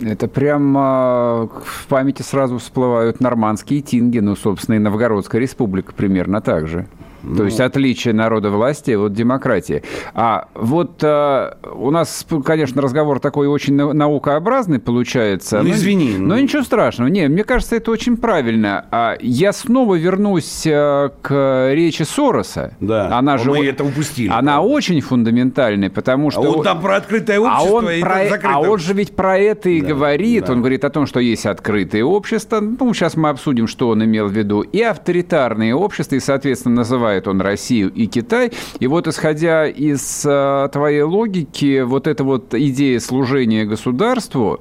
Это 0.00 0.26
прямо 0.26 1.48
в 1.64 1.86
памяти 1.88 2.22
сразу 2.22 2.58
всплывают 2.58 3.20
нормандские 3.20 3.82
тинги, 3.82 4.18
ну, 4.18 4.34
собственно, 4.34 4.76
и 4.76 4.78
Новгородская 4.78 5.40
республика 5.40 5.92
примерно 5.92 6.40
так 6.40 6.66
же. 6.66 6.88
Ну, 7.22 7.36
То 7.36 7.44
есть 7.44 7.60
отличие 7.60 8.14
народа 8.14 8.50
власти 8.50 8.92
от 8.92 9.12
демократии. 9.12 9.82
А 10.14 10.48
вот 10.54 11.02
э, 11.02 11.54
у 11.74 11.90
нас, 11.90 12.26
конечно, 12.44 12.82
разговор 12.82 13.20
такой 13.20 13.46
очень 13.46 13.74
наукообразный 13.74 14.78
получается. 14.78 15.58
Ну, 15.58 15.68
но, 15.68 15.74
извини. 15.74 16.16
Но 16.18 16.34
ну... 16.34 16.40
ничего 16.40 16.62
страшного. 16.62 17.08
Не, 17.08 17.28
мне 17.28 17.44
кажется, 17.44 17.76
это 17.76 17.90
очень 17.90 18.16
правильно. 18.16 18.86
А 18.90 19.16
я 19.20 19.52
снова 19.52 19.94
вернусь 19.94 20.66
э, 20.66 21.10
к 21.22 21.70
речи 21.72 22.02
Сороса. 22.02 22.76
Да, 22.80 23.16
она 23.16 23.38
же, 23.38 23.50
мы 23.50 23.66
это 23.66 23.84
упустили. 23.84 24.28
Она 24.28 24.56
правда. 24.56 24.74
очень 24.74 25.00
фундаментальная, 25.00 25.90
потому 25.90 26.30
что... 26.30 26.42
А 26.42 26.48
он 26.48 26.64
там 26.64 26.80
про 26.80 26.96
открытое 26.96 27.38
общество 27.38 27.68
а 27.68 27.72
он 27.72 27.90
и 27.90 28.00
про... 28.00 28.28
закрытое... 28.28 28.54
А 28.54 28.60
он 28.60 28.78
же 28.78 28.94
ведь 28.94 29.14
про 29.14 29.38
это 29.38 29.68
и 29.68 29.80
да, 29.80 29.88
говорит. 29.88 30.46
Да. 30.46 30.52
Он 30.52 30.58
говорит 30.58 30.84
о 30.84 30.90
том, 30.90 31.06
что 31.06 31.20
есть 31.20 31.46
открытое 31.46 32.04
общество. 32.04 32.60
Ну, 32.60 32.92
сейчас 32.94 33.16
мы 33.16 33.28
обсудим, 33.28 33.66
что 33.66 33.88
он 33.88 34.04
имел 34.04 34.26
в 34.26 34.32
виду. 34.32 34.62
И 34.62 34.80
авторитарные 34.82 35.74
общества, 35.74 36.16
и, 36.16 36.20
соответственно, 36.20 36.76
называет 36.76 37.11
называет 37.12 37.28
он 37.28 37.40
Россию 37.40 37.92
и 37.92 38.06
Китай. 38.06 38.52
И 38.80 38.86
вот 38.86 39.06
исходя 39.06 39.66
из 39.66 40.24
э, 40.24 40.68
твоей 40.72 41.02
логики, 41.02 41.82
вот 41.82 42.06
эта 42.06 42.24
вот 42.24 42.54
идея 42.54 43.00
служения 43.00 43.64
государству, 43.64 44.60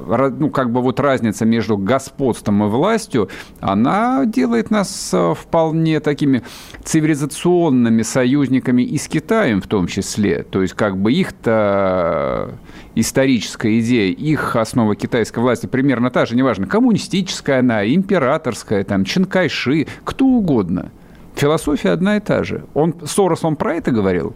ну, 0.00 0.50
как 0.50 0.70
бы 0.70 0.80
вот 0.80 1.00
разница 1.00 1.44
между 1.44 1.76
господством 1.76 2.64
и 2.64 2.68
властью, 2.68 3.28
она 3.60 4.24
делает 4.26 4.70
нас 4.70 5.10
э, 5.12 5.34
вполне 5.34 6.00
такими 6.00 6.42
цивилизационными 6.84 8.02
союзниками 8.02 8.82
и 8.82 8.96
с 8.96 9.08
Китаем 9.08 9.60
в 9.60 9.66
том 9.66 9.88
числе. 9.88 10.44
То 10.44 10.62
есть, 10.62 10.74
как 10.74 10.96
бы 10.96 11.12
их-то 11.12 12.54
историческая 12.94 13.78
идея, 13.80 14.12
их 14.12 14.56
основа 14.56 14.94
китайской 14.94 15.40
власти 15.40 15.66
примерно 15.66 16.10
та 16.10 16.26
же, 16.26 16.36
неважно, 16.36 16.66
коммунистическая 16.66 17.58
она, 17.58 17.84
императорская, 17.84 18.84
там, 18.84 19.04
Чанкайши, 19.04 19.86
кто 20.04 20.24
угодно– 20.24 20.92
Философия 21.38 21.90
одна 21.90 22.16
и 22.16 22.20
та 22.20 22.42
же. 22.42 22.64
Он, 22.74 22.94
Сорос, 23.06 23.44
он 23.44 23.54
про 23.54 23.76
это 23.76 23.92
говорил? 23.92 24.34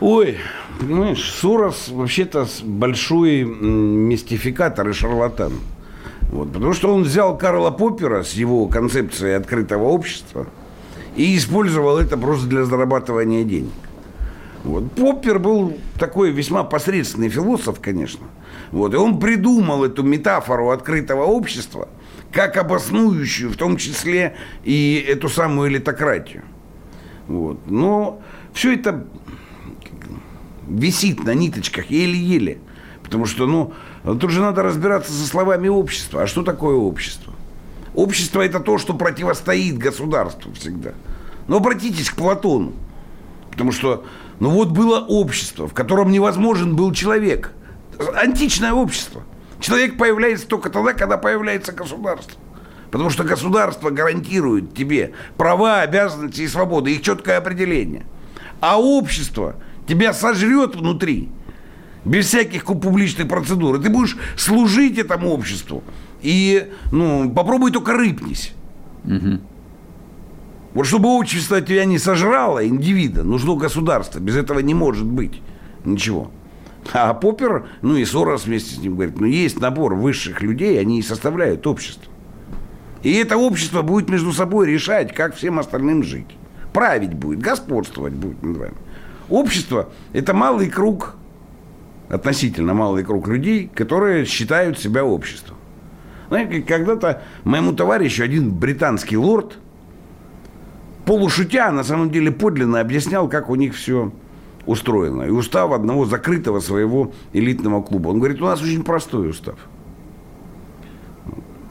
Ой, 0.00 0.38
понимаешь, 0.78 1.28
Сорос 1.32 1.88
вообще-то 1.88 2.46
большой 2.62 3.42
мистификатор 3.42 4.88
и 4.88 4.92
шарлатан. 4.92 5.54
Вот, 6.30 6.52
потому 6.52 6.72
что 6.72 6.94
он 6.94 7.02
взял 7.02 7.36
Карла 7.36 7.72
Поппера 7.72 8.22
с 8.22 8.34
его 8.34 8.66
концепцией 8.66 9.32
открытого 9.32 9.88
общества 9.88 10.46
и 11.16 11.36
использовал 11.36 11.98
это 11.98 12.16
просто 12.16 12.46
для 12.46 12.62
зарабатывания 12.64 13.42
денег. 13.42 13.72
Вот. 14.62 14.92
Поппер 14.92 15.40
был 15.40 15.76
такой 15.98 16.30
весьма 16.30 16.62
посредственный 16.62 17.28
философ, 17.28 17.80
конечно. 17.80 18.26
Вот. 18.70 18.94
И 18.94 18.96
он 18.96 19.18
придумал 19.18 19.82
эту 19.84 20.04
метафору 20.04 20.70
открытого 20.70 21.24
общества– 21.24 21.88
как 22.32 22.56
обоснующую, 22.56 23.50
в 23.50 23.56
том 23.56 23.76
числе 23.76 24.36
и 24.64 25.04
эту 25.08 25.28
самую 25.28 25.70
элитократию. 25.70 26.42
Вот. 27.26 27.60
Но 27.66 28.20
все 28.52 28.74
это 28.74 29.06
висит 30.68 31.24
на 31.24 31.34
ниточках 31.34 31.86
еле-еле. 31.90 32.58
Потому 33.02 33.24
что, 33.24 33.46
ну, 33.46 33.72
тут 34.04 34.30
же 34.30 34.40
надо 34.40 34.62
разбираться 34.62 35.12
со 35.12 35.26
словами 35.26 35.68
общества. 35.68 36.22
А 36.22 36.26
что 36.26 36.42
такое 36.42 36.76
общество? 36.76 37.32
Общество– 37.94 38.40
это 38.42 38.60
то, 38.60 38.76
что 38.76 38.94
противостоит 38.94 39.78
государству 39.78 40.52
всегда. 40.52 40.92
Но 41.46 41.56
обратитесь 41.56 42.10
к 42.10 42.16
Платону. 42.16 42.74
Потому 43.50 43.72
что, 43.72 44.04
ну 44.40 44.50
вот 44.50 44.68
было 44.68 45.00
общество, 45.00 45.66
в 45.66 45.72
котором 45.72 46.12
невозможен 46.12 46.76
был 46.76 46.92
человек. 46.92 47.52
Античное 48.14 48.72
общество– 48.72 49.22
Человек 49.60 49.96
появляется 49.96 50.46
только 50.46 50.70
тогда, 50.70 50.92
когда 50.92 51.16
появляется 51.16 51.72
государство. 51.72 52.40
Потому 52.90 53.10
что 53.10 53.24
государство 53.24 53.90
гарантирует 53.90 54.74
тебе 54.74 55.12
права, 55.36 55.80
обязанности 55.80 56.42
и 56.42 56.48
свободы, 56.48 56.94
их 56.94 57.02
четкое 57.02 57.38
определение. 57.38 58.06
А 58.60 58.80
общество 58.80 59.56
тебя 59.86 60.12
сожрет 60.12 60.74
внутри, 60.74 61.28
без 62.04 62.26
всяких 62.26 62.64
публичных 62.64 63.28
процедур. 63.28 63.76
И 63.76 63.82
ты 63.82 63.90
будешь 63.90 64.16
служить 64.36 64.98
этому 64.98 65.30
обществу. 65.30 65.82
И 66.22 66.70
ну, 66.90 67.30
попробуй 67.30 67.72
только 67.72 67.92
рыпнись. 67.92 68.52
Угу. 69.04 69.40
Вот 70.74 70.86
чтобы 70.86 71.08
общество 71.08 71.60
тебя 71.60 71.84
не 71.84 71.98
сожрало, 71.98 72.66
индивида, 72.66 73.22
нужно 73.22 73.54
государство. 73.56 74.18
Без 74.18 74.36
этого 74.36 74.60
не 74.60 74.74
может 74.74 75.06
быть 75.06 75.42
ничего. 75.84 76.30
А 76.92 77.12
Поппер, 77.14 77.66
ну 77.82 77.96
и 77.96 78.04
Сорос 78.04 78.46
вместе 78.46 78.74
с 78.74 78.78
ним 78.78 78.94
говорит, 78.94 79.20
ну 79.20 79.26
есть 79.26 79.60
набор 79.60 79.94
высших 79.94 80.40
людей, 80.42 80.80
они 80.80 81.00
и 81.00 81.02
составляют 81.02 81.66
общество. 81.66 82.12
И 83.02 83.12
это 83.14 83.36
общество 83.36 83.82
будет 83.82 84.08
между 84.08 84.32
собой 84.32 84.68
решать, 84.68 85.14
как 85.14 85.36
всем 85.36 85.58
остальным 85.58 86.02
жить. 86.02 86.36
Править 86.72 87.14
будет, 87.14 87.40
господствовать 87.40 88.14
будет. 88.14 88.72
Общество– 89.28 89.90
это 90.12 90.34
малый 90.34 90.70
круг, 90.70 91.14
относительно 92.08 92.74
малый 92.74 93.04
круг 93.04 93.28
людей, 93.28 93.70
которые 93.72 94.24
считают 94.24 94.78
себя 94.78 95.04
обществом. 95.04 95.56
Знаете, 96.28 96.62
когда-то 96.62 97.22
моему 97.44 97.72
товарищу 97.72 98.22
один 98.22 98.50
британский 98.52 99.16
лорд, 99.16 99.58
полушутя, 101.04 101.70
на 101.70 101.84
самом 101.84 102.10
деле 102.10 102.30
подлинно 102.30 102.80
объяснял, 102.80 103.28
как 103.28 103.48
у 103.50 103.54
них 103.54 103.74
все 103.74 104.12
устроено. 104.68 105.22
И 105.22 105.30
устав 105.30 105.72
одного 105.72 106.04
закрытого 106.04 106.60
своего 106.60 107.12
элитного 107.32 107.82
клуба. 107.82 108.08
Он 108.08 108.18
говорит, 108.18 108.40
у 108.40 108.44
нас 108.44 108.62
очень 108.62 108.84
простой 108.84 109.30
устав. 109.30 109.56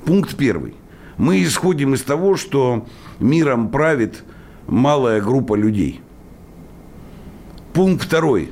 Пункт 0.05 0.35
первый. 0.35 0.73
Мы 1.17 1.43
исходим 1.43 1.93
из 1.93 2.01
того, 2.01 2.37
что 2.37 2.85
миром 3.19 3.69
правит 3.69 4.23
малая 4.67 5.21
группа 5.21 5.55
людей. 5.55 6.01
Пункт 7.73 8.05
второй. 8.05 8.51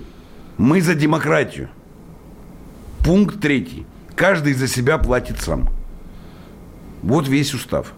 Мы 0.57 0.81
за 0.81 0.93
демократию. 0.93 1.69
Пункт 3.03 3.41
третий. 3.41 3.85
Каждый 4.15 4.53
за 4.53 4.67
себя 4.67 4.97
платит 4.97 5.39
сам. 5.39 5.69
Вот 7.01 7.27
весь 7.27 7.53
устав. 7.53 7.93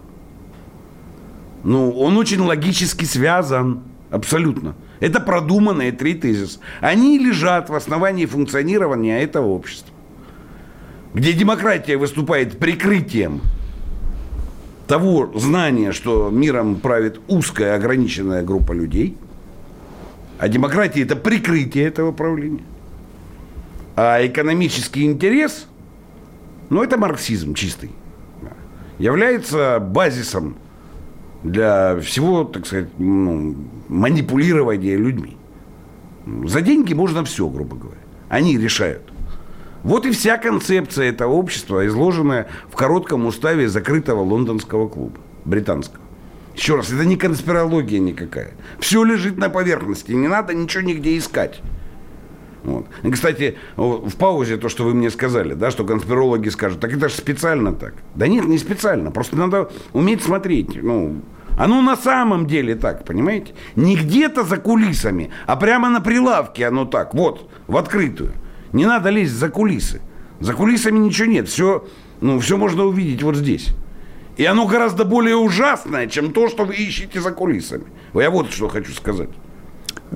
Ну, 1.62 1.90
он 1.90 2.16
очень 2.16 2.40
логически 2.40 3.04
связан. 3.04 3.82
Абсолютно. 4.10 4.74
Это 5.00 5.20
продуманные 5.20 5.92
три 5.92 6.14
тезиса. 6.14 6.58
Они 6.80 7.18
лежат 7.18 7.70
в 7.70 7.74
основании 7.74 8.26
функционирования 8.26 9.22
этого 9.22 9.46
общества, 9.46 9.94
где 11.14 11.32
демократия 11.32 11.96
выступает 11.96 12.58
прикрытием 12.58 13.40
того 14.88 15.30
знания, 15.38 15.92
что 15.92 16.30
миром 16.30 16.76
правит 16.76 17.20
узкая 17.28 17.76
ограниченная 17.76 18.42
группа 18.42 18.72
людей, 18.72 19.16
а 20.38 20.48
демократия– 20.48 21.02
это 21.04 21.14
прикрытие 21.14 21.86
этого 21.86 22.12
правления. 22.12 22.64
А 23.96 24.24
экономический 24.24 25.04
интерес, 25.04 25.66
ну, 26.70 26.82
это 26.82 26.96
марксизм 26.96 27.54
чистый, 27.54 27.90
является 28.98 29.78
базисом 29.80 30.56
для 31.42 31.98
всего, 32.00 32.44
так 32.44 32.66
сказать, 32.66 32.88
ну, 32.98 33.56
манипулирования 33.88 34.96
людьми. 34.96 35.36
За 36.44 36.60
деньги 36.60 36.94
можно 36.94 37.24
все, 37.24 37.48
грубо 37.48 37.76
говоря. 37.76 38.00
Они 38.28 38.58
решают. 38.58 39.02
Вот 39.82 40.04
и 40.04 40.10
вся 40.10 40.36
концепция 40.36 41.10
этого 41.10 41.32
общества, 41.32 41.86
изложенная 41.86 42.48
в 42.70 42.74
коротком 42.74 43.26
уставе 43.26 43.68
закрытого 43.68 44.20
лондонского 44.20 44.88
клуба, 44.88 45.18
британского. 45.44 46.02
Еще 46.54 46.74
раз, 46.74 46.90
это 46.90 47.04
не 47.04 47.16
конспирология 47.16 48.00
никакая. 48.00 48.50
Все 48.80 49.04
лежит 49.04 49.38
на 49.38 49.48
поверхности, 49.48 50.10
не 50.12 50.26
надо 50.26 50.54
ничего 50.54 50.82
нигде 50.82 51.16
искать. 51.16 51.62
Вот. 52.64 52.86
И, 53.02 53.10
кстати, 53.10 53.56
в 53.76 54.16
паузе 54.16 54.56
то, 54.56 54.68
что 54.68 54.84
вы 54.84 54.94
мне 54.94 55.10
сказали, 55.10 55.54
да, 55.54 55.70
что 55.70 55.84
конспирологи 55.84 56.48
скажут, 56.48 56.80
так 56.80 56.92
это 56.92 57.08
же 57.08 57.14
специально 57.14 57.72
так. 57.72 57.94
Да 58.14 58.26
нет, 58.26 58.46
не 58.46 58.58
специально, 58.58 59.10
просто 59.10 59.36
надо 59.36 59.70
уметь 59.92 60.22
смотреть. 60.22 60.82
Ну, 60.82 61.22
оно 61.56 61.82
на 61.82 61.96
самом 61.96 62.46
деле 62.46 62.74
так, 62.74 63.04
понимаете? 63.04 63.54
Не 63.76 63.96
где-то 63.96 64.44
за 64.44 64.56
кулисами, 64.56 65.30
а 65.46 65.56
прямо 65.56 65.88
на 65.88 66.00
прилавке 66.00 66.66
оно 66.66 66.84
так, 66.84 67.14
вот, 67.14 67.48
в 67.66 67.76
открытую. 67.76 68.32
Не 68.72 68.86
надо 68.86 69.10
лезть 69.10 69.34
за 69.34 69.48
кулисы. 69.48 70.00
За 70.40 70.54
кулисами 70.54 70.98
ничего 70.98 71.26
нет, 71.26 71.48
все, 71.48 71.86
ну, 72.20 72.38
все 72.38 72.56
можно 72.56 72.84
увидеть 72.84 73.22
вот 73.22 73.36
здесь. 73.36 73.70
И 74.36 74.44
оно 74.44 74.66
гораздо 74.66 75.04
более 75.04 75.34
ужасное, 75.34 76.06
чем 76.06 76.32
то, 76.32 76.48
что 76.48 76.64
вы 76.64 76.74
ищете 76.74 77.20
за 77.20 77.32
кулисами. 77.32 77.86
Я 78.14 78.30
вот 78.30 78.52
что 78.52 78.68
хочу 78.68 78.92
сказать. 78.92 79.30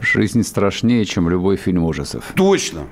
Жизнь 0.00 0.42
страшнее, 0.42 1.05
чем 1.05 1.28
любой 1.28 1.57
фильм 1.57 1.85
ужасов. 1.85 2.33
Точно. 2.35 2.87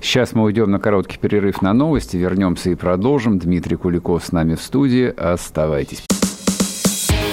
Сейчас 0.00 0.32
мы 0.32 0.44
уйдем 0.44 0.70
на 0.70 0.78
короткий 0.78 1.18
перерыв 1.18 1.62
на 1.62 1.72
новости, 1.72 2.16
вернемся 2.16 2.70
и 2.70 2.74
продолжим. 2.74 3.38
Дмитрий 3.38 3.76
Куликов 3.76 4.24
с 4.24 4.32
нами 4.32 4.54
в 4.54 4.62
студии. 4.62 5.06
Оставайтесь. 5.06 6.04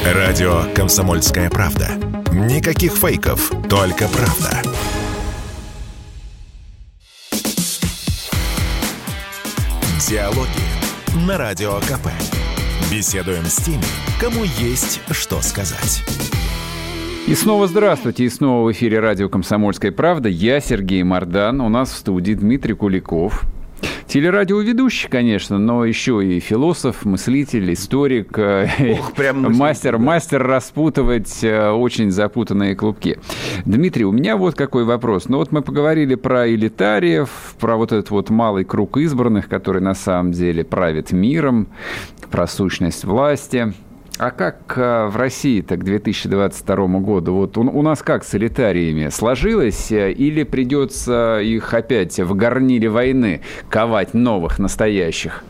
Радио 0.06 0.64
«Комсомольская 0.74 1.50
правда». 1.50 1.90
Никаких 2.32 2.94
фейков, 2.94 3.52
только 3.70 4.08
правда. 4.08 4.62
Диалоги 10.10 11.28
на 11.28 11.38
Радио 11.38 11.80
КП. 11.82 12.08
Беседуем 12.92 13.46
с 13.46 13.58
теми, 13.58 13.84
кому 14.20 14.44
есть 14.44 15.00
что 15.12 15.42
сказать. 15.42 16.04
И 17.28 17.36
снова 17.36 17.68
здравствуйте, 17.68 18.26
и 18.26 18.30
снова 18.30 18.68
в 18.68 18.72
эфире 18.72 19.00
радио 19.00 19.30
«Комсомольская 19.30 19.92
правда». 19.92 20.28
Я 20.28 20.60
Сергей 20.60 21.04
Мордан, 21.04 21.62
у 21.62 21.70
нас 21.70 21.92
в 21.92 21.96
студии 21.96 22.34
Дмитрий 22.34 22.74
Куликов. 22.74 23.44
Телерадиоведущий, 24.08 25.08
конечно, 25.08 25.60
но 25.60 25.86
еще 25.86 26.26
и 26.26 26.40
философ, 26.40 27.06
мыслитель, 27.06 27.72
историк, 27.74 28.38
э, 28.38 28.68
Ох, 29.00 29.14
прям 29.14 29.44
мыслитель, 29.44 29.60
мастер, 29.60 29.92
да. 29.94 29.98
мастер 30.00 30.44
распутывать 30.44 31.44
э, 31.44 31.70
очень 31.70 32.12
запутанные 32.12 32.76
клубки. 32.76 33.20
Дмитрий, 33.66 34.04
у 34.04 34.12
меня 34.12 34.36
вот 34.36 34.56
какой 34.56 34.84
вопрос. 34.84 35.30
Ну 35.30 35.38
вот 35.38 35.52
мы 35.52 35.62
поговорили 35.62 36.16
про 36.16 36.50
элитариев, 36.52 37.30
про 37.60 37.78
вот 37.78 37.92
этот 37.92 38.10
вот 38.10 38.32
малый 38.32 38.66
круг 38.66 38.98
избранных, 38.98 39.48
который 39.48 39.82
на 39.82 39.94
самом 39.94 40.32
деле 40.32 40.66
правит 40.66 41.12
миром, 41.12 41.68
про 42.32 42.48
сущность 42.48 43.06
власти– 43.06 43.74
а 44.22 44.30
как 44.30 44.74
э, 44.78 45.08
в 45.08 45.18
России-то 45.18 45.78
к 45.78 45.84
2022 45.84 46.88
году? 47.00 47.34
Вот 47.34 47.58
у, 47.58 47.62
у 47.62 47.82
нас 47.82 48.04
как 48.04 48.24
с 48.24 48.36
элитариями? 48.36 49.10
Сложилось 49.10 49.92
э, 49.92 50.12
или 50.12 50.44
придется 50.44 51.40
их 51.42 51.74
опять 51.74 52.20
в 52.20 52.36
горниле 52.36 52.88
войны 52.88 53.42
ковать 53.68 54.14
новых, 54.14 54.60
настоящих? 54.60 55.44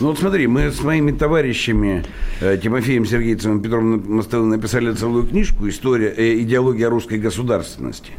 Ну 0.00 0.08
вот 0.08 0.18
смотри, 0.18 0.48
мы 0.48 0.72
с 0.72 0.82
моими 0.82 1.12
товарищами 1.12 2.04
э, 2.40 2.58
Тимофеем 2.60 3.06
Сергеевичем 3.06 3.60
и 3.60 3.62
Петром 3.62 4.16
Мостовым 4.16 4.48
написали 4.48 4.92
целую 4.92 5.28
книжку 5.28 5.68
«История, 5.68 6.12
э, 6.16 6.40
«Идеология 6.40 6.88
русской 6.88 7.18
государственности», 7.18 8.10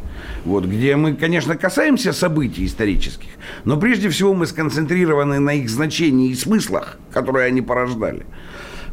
вот, 0.45 0.63
где 0.63 0.95
мы, 0.95 1.15
конечно, 1.15 1.57
касаемся 1.57 2.13
событий 2.13 2.65
исторических, 2.65 3.27
но 3.65 3.75
прежде 3.75 4.07
всего 4.07 4.33
мы 4.33 4.45
сконцентрированы 4.45 5.39
на 5.39 5.53
их 5.55 5.69
значении 5.69 6.29
и 6.29 6.35
смыслах, 6.35 6.97
которые 7.11 7.47
они 7.47 7.61
порождали. 7.61 8.25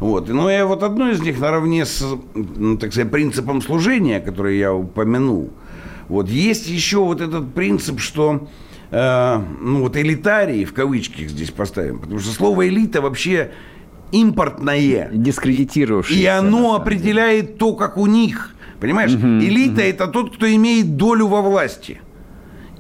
Вот. 0.03 0.29
Но 0.29 0.51
я 0.51 0.67
вот 0.67 0.83
одно 0.83 1.11
из 1.11 1.21
них 1.21 1.39
наравне 1.39 1.87
с, 1.87 2.05
ну, 2.35 2.77
так 2.77 2.91
сказать, 2.93 3.13
принципом 3.13 3.63
служения, 3.63 4.19
который 4.19 4.59
я 4.59 4.75
упомянул, 4.75 5.53
вот 6.09 6.29
есть 6.29 6.69
еще 6.69 6.99
вот 6.99 7.21
этот 7.21 7.55
принцип, 7.55 8.01
что 8.01 8.49
э, 8.91 9.43
ну 9.61 9.83
вот 9.83 9.97
элитарии 9.97 10.65
в 10.65 10.75
кавычках 10.75 11.29
здесь 11.29 11.53
поставим, 11.53 12.01
потому 12.01 12.19
что 12.19 12.33
слово 12.33 12.67
элита 12.67 13.01
вообще 13.01 13.53
импортное. 14.11 15.09
Дискредитировавшееся. 15.13 16.21
И 16.21 16.27
оно 16.27 16.75
определяет 16.75 17.59
то, 17.59 17.75
как 17.75 17.97
у 17.97 18.07
них. 18.07 18.57
Понимаешь? 18.81 19.15
Угу, 19.15 19.25
Элита 19.25 19.75
угу. 19.75 19.81
это 19.83 20.07
тот, 20.09 20.35
кто 20.35 20.53
имеет 20.53 20.97
долю 20.97 21.29
во 21.29 21.43
власти. 21.43 22.01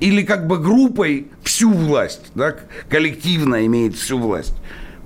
Или 0.00 0.24
как 0.24 0.48
бы 0.48 0.58
группой 0.58 1.28
всю 1.44 1.72
власть, 1.72 2.32
да, 2.34 2.56
коллективно 2.88 3.64
имеет 3.66 3.94
всю 3.94 4.18
власть. 4.18 4.56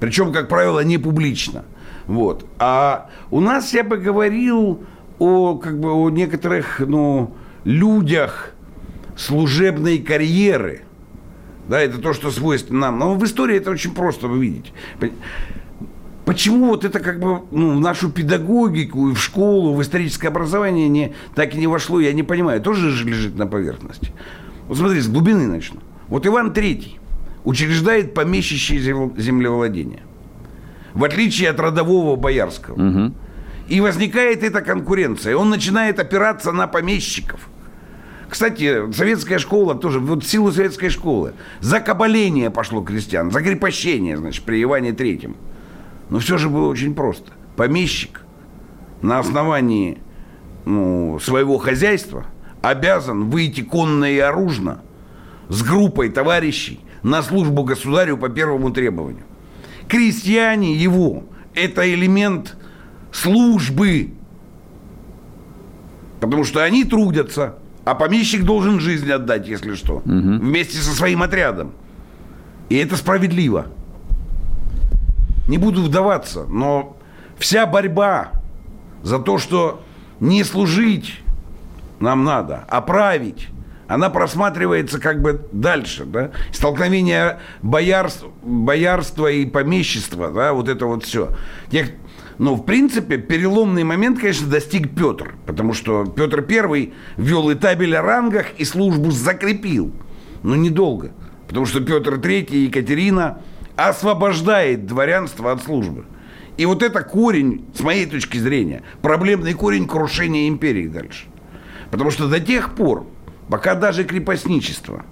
Причем, 0.01 0.33
как 0.33 0.49
правило, 0.49 0.81
не 0.81 0.97
публично. 0.97 1.67
Вот. 2.07 2.47
А 2.59 3.11
у 3.31 3.41
нас 3.41 3.73
я 3.75 3.83
бы 3.83 3.97
говорил 3.97 4.85
о, 5.19 5.57
как 5.57 5.79
бы, 5.81 5.93
о 5.93 6.11
некоторых 6.11 6.81
ну, 6.81 7.35
людях 7.65 8.53
служебной 9.17 9.99
карьеры. 9.99 10.83
Да, 11.69 11.81
это 11.81 11.99
то, 11.99 12.13
что 12.13 12.31
свойственно 12.31 12.81
нам. 12.81 12.99
Но 12.99 13.15
в 13.15 13.25
истории 13.25 13.57
это 13.57 13.71
очень 13.71 13.93
просто 13.93 14.29
вы 14.29 14.39
видите. 14.39 14.73
Почему 16.25 16.67
вот 16.67 16.85
это 16.85 17.01
как 17.01 17.21
бы 17.21 17.43
ну, 17.51 17.77
в 17.77 17.81
нашу 17.81 18.11
педагогику 18.11 19.11
и 19.11 19.15
в 19.15 19.19
школу, 19.19 19.75
в 19.75 19.83
историческое 19.83 20.29
образование 20.29 20.89
не, 20.89 21.15
так 21.35 21.55
и 21.55 21.59
не 21.59 21.67
вошло, 21.67 22.01
я 22.01 22.13
не 22.13 22.23
понимаю. 22.23 22.61
Тоже 22.61 22.91
же 22.91 23.05
лежит 23.05 23.37
на 23.37 23.47
поверхности. 23.47 24.13
Вот 24.69 24.79
смотрите, 24.79 25.03
с 25.03 25.09
глубины 25.09 25.47
начну. 25.47 25.81
Вот 26.09 26.27
Иван 26.27 26.53
Третий 26.53 26.99
учреждает 27.45 28.15
помещичье 28.15 28.79
землевладение– 28.79 30.03
в 30.97 31.05
отличие 31.05 31.51
от 31.51 31.61
родового 31.61 32.17
боярского. 32.17 32.75
Угу. 32.75 33.15
И 33.69 33.81
возникает 33.81 34.43
эта 34.43 34.63
конкуренция. 34.63 35.37
Он 35.37 35.51
начинает 35.51 36.01
опираться 36.01 36.53
на 36.53 36.67
помещиков. 36.67 37.49
Кстати, 38.31 38.91
советская 38.93 39.39
школа 39.39 39.75
тоже, 39.75 40.01
вот 40.01 40.25
в 40.25 40.27
силу 40.27 40.51
советской 40.51 40.89
школы, 40.89 41.35
закабаление 41.61 42.51
пошло 42.51 42.83
крестьян, 42.83 43.31
закрепощение, 43.31 44.17
значит, 44.17 44.45
при 44.45 44.63
Иване 44.63 44.93
Третьем. 44.93 45.37
Но 46.09 46.19
все 46.19 46.39
же 46.39 46.49
было 46.49 46.69
очень 46.69 46.95
просто. 46.95 47.31
Помещик 47.57 48.23
на 49.03 49.19
основании 49.19 49.99
ну, 50.65 51.19
своего 51.21 51.59
хозяйства 51.59 52.25
обязан 52.63 53.29
выйти 53.29 53.61
конно 53.61 54.11
и 54.11 54.19
оружно 54.19 54.81
с 55.49 55.63
группой 55.63 56.09
товарищей 56.09 56.81
на 57.03 57.23
службу 57.23 57.65
государю 57.65 58.17
по 58.17 58.31
первому 58.31 58.71
требованию. 58.71 59.25
Крестьяне 59.89 60.75
его– 60.75 61.25
это 61.55 61.93
элемент 61.93 62.57
службы. 63.13 64.13
Потому 66.21 66.45
что 66.45 66.63
они 66.65 66.85
трудятся, 66.85 67.57
а 67.85 67.95
помещик 67.95 68.45
должен 68.45 68.81
жизнь 68.81 69.11
отдать, 69.11 69.47
если 69.49 69.75
что, 69.75 69.97
угу. 69.97 70.05
вместе 70.05 70.79
со 70.79 70.91
своим 70.95 71.23
отрядом. 71.23 71.73
И 72.69 72.77
это 72.77 72.97
справедливо. 72.97 73.67
Не 75.47 75.59
буду 75.59 75.83
вдаваться, 75.83 76.45
но 76.49 76.97
вся 77.39 77.67
борьба 77.67 78.33
за 79.03 79.21
то, 79.21 79.39
что 79.39 79.83
не 80.19 80.43
служить 80.43 81.21
нам 82.01 82.25
надо, 82.25 82.65
а 82.69 82.81
править, 82.81 83.49
она 83.89 84.11
просматривается 84.11 85.01
как 85.01 85.23
бы 85.23 85.47
дальше, 85.53 86.05
да, 86.05 86.31
столкновение 86.53 87.39
боярства, 87.63 88.31
боярства 88.43 89.31
и 89.31 89.47
помещества, 89.47 90.31
да, 90.31 90.53
вот 90.53 90.69
это 90.69 90.87
вот 90.87 91.05
все. 91.05 91.31
Тех, 91.71 91.91
но, 92.39 92.55
в 92.55 92.65
принципе, 92.65 93.17
переломный 93.17 93.85
момент, 93.85 94.19
конечно, 94.19 94.47
достиг 94.47 94.95
Петр, 94.95 95.35
потому 95.47 95.73
что 95.73 96.05
Петр 96.05 96.45
I 96.49 96.93
ввел 97.17 97.51
и 97.51 97.55
табель 97.55 97.97
о 97.97 98.03
рангах, 98.03 98.47
и 98.59 98.65
службу 98.65 99.11
закрепил, 99.11 99.93
но 100.43 100.57
недолго, 100.57 101.13
потому 101.49 101.67
что 101.67 101.81
Петр 101.81 102.15
III 102.15 102.47
и 102.51 102.59
Екатерина 102.65 103.43
освобождает 103.77 104.87
дворянство 104.87 105.53
от 105.53 105.63
службы. 105.63 106.05
И 106.57 106.65
вот 106.65 106.83
это 106.83 107.03
корень, 107.03 107.67
с 107.75 107.81
моей 107.81 108.07
точки 108.07 108.39
зрения, 108.39 108.83
проблемный 109.03 109.53
корень 109.53 109.87
крушения 109.87 110.49
империи 110.49 110.89
дальше. 110.89 111.27
Потому 111.91 112.11
что 112.11 112.29
до 112.29 112.41
тех 112.41 112.75
пор, 112.75 113.07
пока 113.49 113.75
даже 113.75 114.05
крепостничество, 114.05 115.05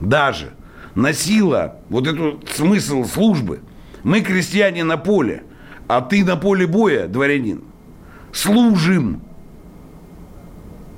даже. 0.00 0.52
Носило 0.94 1.76
вот 1.90 2.06
этот 2.06 2.48
смысл 2.48 3.04
службы, 3.04 3.60
мы 4.02 4.22
крестьяне 4.22 4.82
на 4.82 4.96
поле, 4.96 5.42
а 5.88 6.00
ты 6.00 6.24
на 6.24 6.36
поле 6.36 6.66
боя, 6.66 7.06
дворянин, 7.06 7.64
служим, 8.32 9.20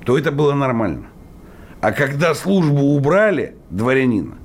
то 0.04 0.16
это 0.16 0.30
было 0.30 0.54
нормально. 0.54 1.06
А 1.80 1.92
когда 1.92 2.34
службу 2.34 2.94
убрали 2.94 3.56
дворянина, 3.70 4.36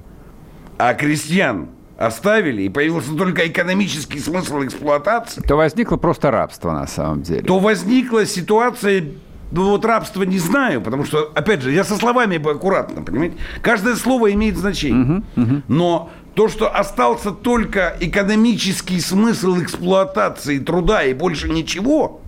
а 0.77 0.93
крестьян 0.93 1.69
оставили, 1.97 2.63
и 2.63 2.69
появился 2.69 3.15
только 3.15 3.47
экономический 3.47 4.19
смысл 4.19 4.63
эксплуатации, 4.63 5.41
то 5.41 5.55
возникло 5.55 5.97
просто 5.97 6.31
рабство 6.31 6.71
на 6.71 6.87
самом 6.87 7.21
деле. 7.21 7.43
То 7.43 7.59
возникла 7.59 8.25
ситуация 8.25 9.05
ну 9.53 9.69
вот 9.69 9.85
рабство 9.85 10.23
не 10.23 10.39
знаю, 10.39 10.81
потому 10.81 11.05
что, 11.05 11.31
опять 11.35 11.61
же, 11.61 11.71
я 11.71 11.83
со 11.83 11.95
словами 11.95 12.37
бы 12.37 12.51
аккуратно, 12.51 13.03
понимаете? 13.03 13.37
Каждое 13.61 13.95
слово 13.95 14.33
имеет 14.33 14.57
значение. 14.57 15.23
Угу, 15.35 15.43
угу. 15.43 15.61
Но 15.67 16.09
то, 16.33 16.49
что 16.49 16.75
остался 16.75 17.31
только 17.31 17.95
экономический 17.99 18.99
смысл 18.99 19.61
эксплуатации 19.61 20.57
труда 20.57 21.03
и 21.03 21.13
больше 21.13 21.49
ничего, 21.49 22.21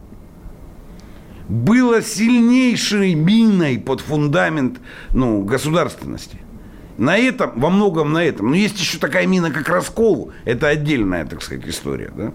было 1.49 2.03
сильнейшей 2.03 3.15
миной 3.15 3.79
под 3.79 4.01
фундамент 4.01 4.79
ну, 5.11 5.41
государственности. 5.41 6.39
На 6.97 7.17
этом, 7.17 7.53
во 7.55 7.71
многом 7.71 8.13
на 8.13 8.23
этом. 8.23 8.51
Но 8.51 8.55
есть 8.55 8.79
еще 8.79 8.99
такая 8.99 9.25
мина, 9.25 9.51
как 9.51 9.67
раскол. 9.67 10.31
Это 10.45 10.67
отдельная, 10.67 11.25
так 11.25 11.41
сказать, 11.41 11.67
история. 11.67 12.11
Да? 12.15 12.31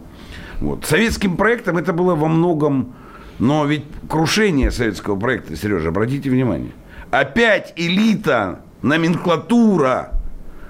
Вот. 0.60 0.84
Советским 0.84 1.36
проектом 1.36 1.78
это 1.78 1.92
было 1.92 2.14
во 2.14 2.28
многом 2.28 2.94
но 3.40 3.64
ведь 3.64 3.84
крушение 4.08 4.70
советского 4.70 5.18
проекта, 5.18 5.56
Сережа, 5.56 5.88
обратите 5.88 6.30
внимание, 6.30 6.72
опять 7.10 7.72
элита, 7.74 8.60
номенклатура 8.82 10.12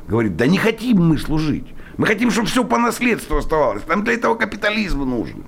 говорит, 0.06 0.36
да 0.36 0.46
не 0.46 0.56
хотим 0.56 1.08
мы 1.08 1.18
служить. 1.18 1.66
Мы 1.96 2.06
хотим, 2.06 2.30
чтобы 2.30 2.46
все 2.48 2.64
по 2.64 2.78
наследству 2.78 3.36
оставалось. 3.36 3.86
Нам 3.86 4.04
для 4.04 4.14
этого 4.14 4.34
капитализм 4.34 5.00
нужен. 5.00 5.44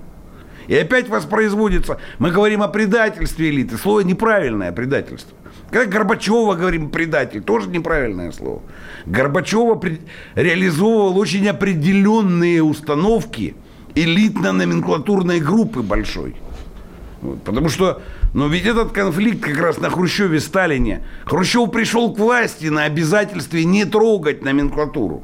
И 0.66 0.76
опять 0.76 1.08
воспроизводится, 1.08 1.98
мы 2.18 2.30
говорим 2.30 2.62
о 2.62 2.68
предательстве 2.68 3.50
элиты. 3.50 3.76
Слово 3.78 4.00
неправильное 4.00 4.70
предательство. 4.72 5.36
Когда 5.70 5.86
Горбачева 5.86 6.54
говорим 6.54 6.90
предатель, 6.90 7.42
тоже 7.42 7.68
неправильное 7.68 8.32
слово. 8.32 8.62
Горбачева 9.06 9.80
реализовывал 10.34 11.16
очень 11.18 11.48
определенные 11.48 12.62
установки 12.62 13.54
элитно-номенклатурной 13.94 15.40
группы 15.40 15.82
большой. 15.82 16.36
Потому 17.44 17.68
что, 17.68 18.02
ну 18.34 18.48
ведь 18.48 18.66
этот 18.66 18.90
конфликт 18.90 19.40
как 19.40 19.58
раз 19.58 19.78
на 19.78 19.90
Хрущеве 19.90 20.40
Сталине. 20.40 21.06
Хрущев 21.24 21.70
пришел 21.70 22.12
к 22.12 22.18
власти 22.18 22.66
на 22.66 22.84
обязательстве 22.84 23.64
не 23.64 23.84
трогать 23.84 24.42
номенклатуру. 24.42 25.22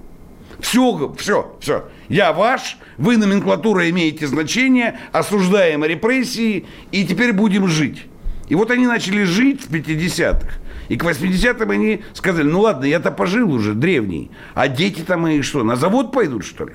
Все, 0.61 1.15
все, 1.19 1.57
все. 1.61 1.89
Я 2.09 2.33
ваш, 2.33 2.79
вы 2.97 3.17
номенклатура 3.17 3.89
имеете 3.91 4.27
значение, 4.27 4.99
осуждаем 5.13 5.85
репрессии, 5.85 6.67
и 6.93 7.05
теперь 7.05 7.33
будем 7.33 7.67
жить. 7.67 8.07
И 8.49 8.55
вот 8.55 8.71
они 8.71 8.87
начали 8.87 9.25
жить 9.25 9.63
в 9.69 9.73
50-х. 9.73 10.49
И 10.89 10.97
к 10.97 11.05
80-м 11.05 11.71
они 11.71 12.03
сказали, 12.15 12.47
ну 12.47 12.61
ладно, 12.61 12.85
я-то 12.87 13.11
пожил 13.11 13.53
уже, 13.53 13.75
древний. 13.75 14.31
А 14.55 14.69
дети-то 14.69 15.17
мои 15.17 15.43
что, 15.43 15.63
на 15.63 15.77
завод 15.77 16.13
пойдут, 16.13 16.45
что 16.45 16.65
ли? 16.65 16.75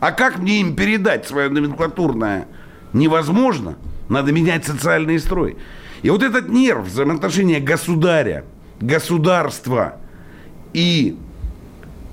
А 0.00 0.12
как 0.12 0.38
мне 0.38 0.60
им 0.60 0.74
передать 0.74 1.26
свое 1.26 1.48
номенклатурное? 1.48 2.48
Невозможно. 2.92 3.76
Надо 4.08 4.32
менять 4.32 4.64
социальный 4.64 5.18
строй. 5.18 5.56
И 6.02 6.10
вот 6.10 6.22
этот 6.22 6.48
нерв 6.48 6.86
взаимоотношения 6.86 7.60
государя, 7.60 8.44
государства 8.80 9.96
и 10.72 11.16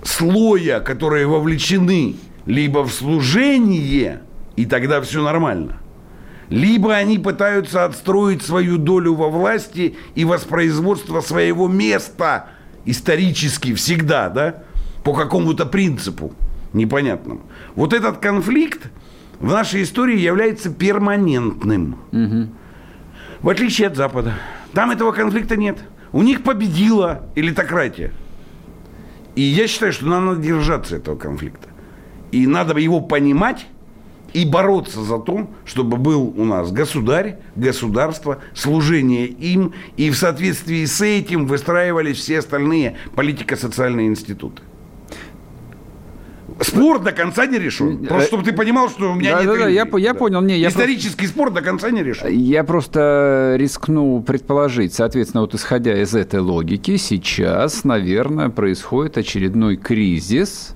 слоя, 0.04 0.80
которые 0.80 1.28
вовлечены 1.28 2.16
либо 2.46 2.84
в 2.84 2.92
служение, 2.92 4.22
и 4.56 4.66
тогда 4.66 5.02
все 5.02 5.24
нормально, 5.24 5.78
либо 6.50 6.96
они 6.96 7.20
пытаются 7.20 7.86
отстроить 7.86 8.42
свою 8.42 8.78
долю 8.78 9.16
во 9.16 9.30
власти 9.30 9.96
и 10.16 10.26
воспроизводство 10.26 11.22
своего 11.22 11.68
места 11.68 12.48
исторически 12.86 13.74
всегда, 13.74 14.30
да, 14.30 14.64
по 15.04 15.14
какому-то 15.14 15.66
принципу 15.66 16.34
непонятному. 16.74 17.42
Вот 17.76 17.94
этот 17.94 18.18
конфликт 18.18 18.90
в 19.44 19.52
нашей 19.52 19.84
истории 19.84 20.18
является 20.18 20.70
перманентным. 20.70 21.98
Угу. 22.14 22.48
В 23.42 23.50
отличие 23.50 23.88
от 23.88 23.98
Запада. 23.98 24.36
Там 24.72 24.90
этого 24.90 25.12
конфликта 25.12 25.58
нет. 25.58 25.80
У 26.14 26.24
них 26.24 26.44
победила 26.44 27.24
элитократия. 27.36 28.14
И 29.36 29.42
я 29.42 29.68
считаю, 29.68 29.92
что 29.92 30.06
нам 30.06 30.28
надо 30.28 30.42
держаться 30.42 30.96
этого 30.96 31.18
конфликта. 31.18 31.68
И 32.32 32.48
надо 32.48 32.80
его 32.80 33.02
понимать 33.02 33.68
и 34.32 34.46
бороться 34.46 35.04
за 35.04 35.20
то, 35.20 35.50
чтобы 35.66 35.98
был 35.98 36.34
у 36.38 36.46
нас 36.46 36.72
государь, 36.72 37.40
государство, 37.58 38.40
служение 38.56 39.28
им, 39.28 39.74
и 39.98 40.10
в 40.10 40.16
соответствии 40.16 40.86
с 40.86 41.02
этим 41.02 41.48
выстраивались 41.48 42.18
все 42.18 42.40
остальные 42.40 42.96
политико-социальные 43.14 44.08
институты. 44.08 44.62
Спор 46.62 47.00
до 47.00 47.12
конца 47.12 47.46
не 47.46 47.60
решен. 47.60 48.06
Просто 48.06 48.28
чтобы 48.28 48.44
ты 48.44 48.54
понимал, 48.54 48.90
что 48.90 49.12
у 49.12 49.16
меня 49.16 49.36
да, 49.36 49.44
нет 49.44 49.48
да, 49.48 49.58
да, 49.64 49.70
я, 49.70 49.88
я 49.98 50.14
понял. 50.14 50.42
Не, 50.42 50.58
я 50.58 50.70
Исторический 50.70 51.26
просто... 51.26 51.34
спор 51.34 51.52
до 51.52 51.62
конца 51.62 51.90
не 51.92 52.04
решен. 52.04 52.30
Я 52.30 52.64
просто 52.64 53.56
рискну 53.58 54.22
предположить, 54.22 54.94
соответственно, 54.94 55.42
вот 55.42 55.56
исходя 55.56 56.00
из 56.02 56.16
этой 56.16 56.40
логики, 56.40 56.98
сейчас, 56.98 57.84
наверное, 57.84 58.50
происходит 58.50 59.18
очередной 59.18 59.78
кризис, 59.78 60.76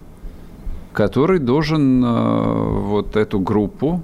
который 0.94 1.40
должен 1.40 2.04
э, 2.04 2.80
вот 2.80 3.16
эту 3.16 3.40
группу, 3.40 4.04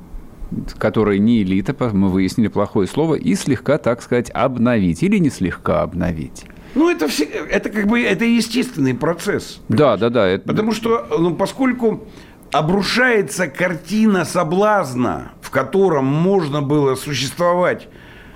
которая 0.78 1.18
не 1.18 1.42
элита, 1.42 1.76
мы 1.94 2.10
выяснили 2.10 2.48
плохое 2.48 2.88
слово, 2.88 3.16
и 3.16 3.36
слегка, 3.36 3.78
так 3.78 4.02
сказать, 4.02 4.30
обновить 4.32 5.04
или 5.04 5.18
не 5.18 5.30
слегка 5.30 5.82
обновить. 5.82 6.46
Ну, 6.76 6.90
это, 6.90 7.08
все, 7.08 7.26
это 7.26 7.70
как 7.70 7.88
бы 7.88 8.02
это 8.02 8.26
естественный 8.26 8.94
процесс. 8.94 9.62
Да, 9.70 9.98
да, 9.98 10.10
да. 10.10 10.28
Это... 10.28 10.48
Потому 10.48 10.72
что, 10.72 11.06
ну, 11.20 11.36
поскольку 11.36 12.08
обрушается 12.52 13.48
картина 13.48 14.26
соблазна, 14.26 15.34
в 15.42 15.50
котором 15.50 16.06
можно 16.06 16.62
было 16.62 16.96
существовать 16.96 17.88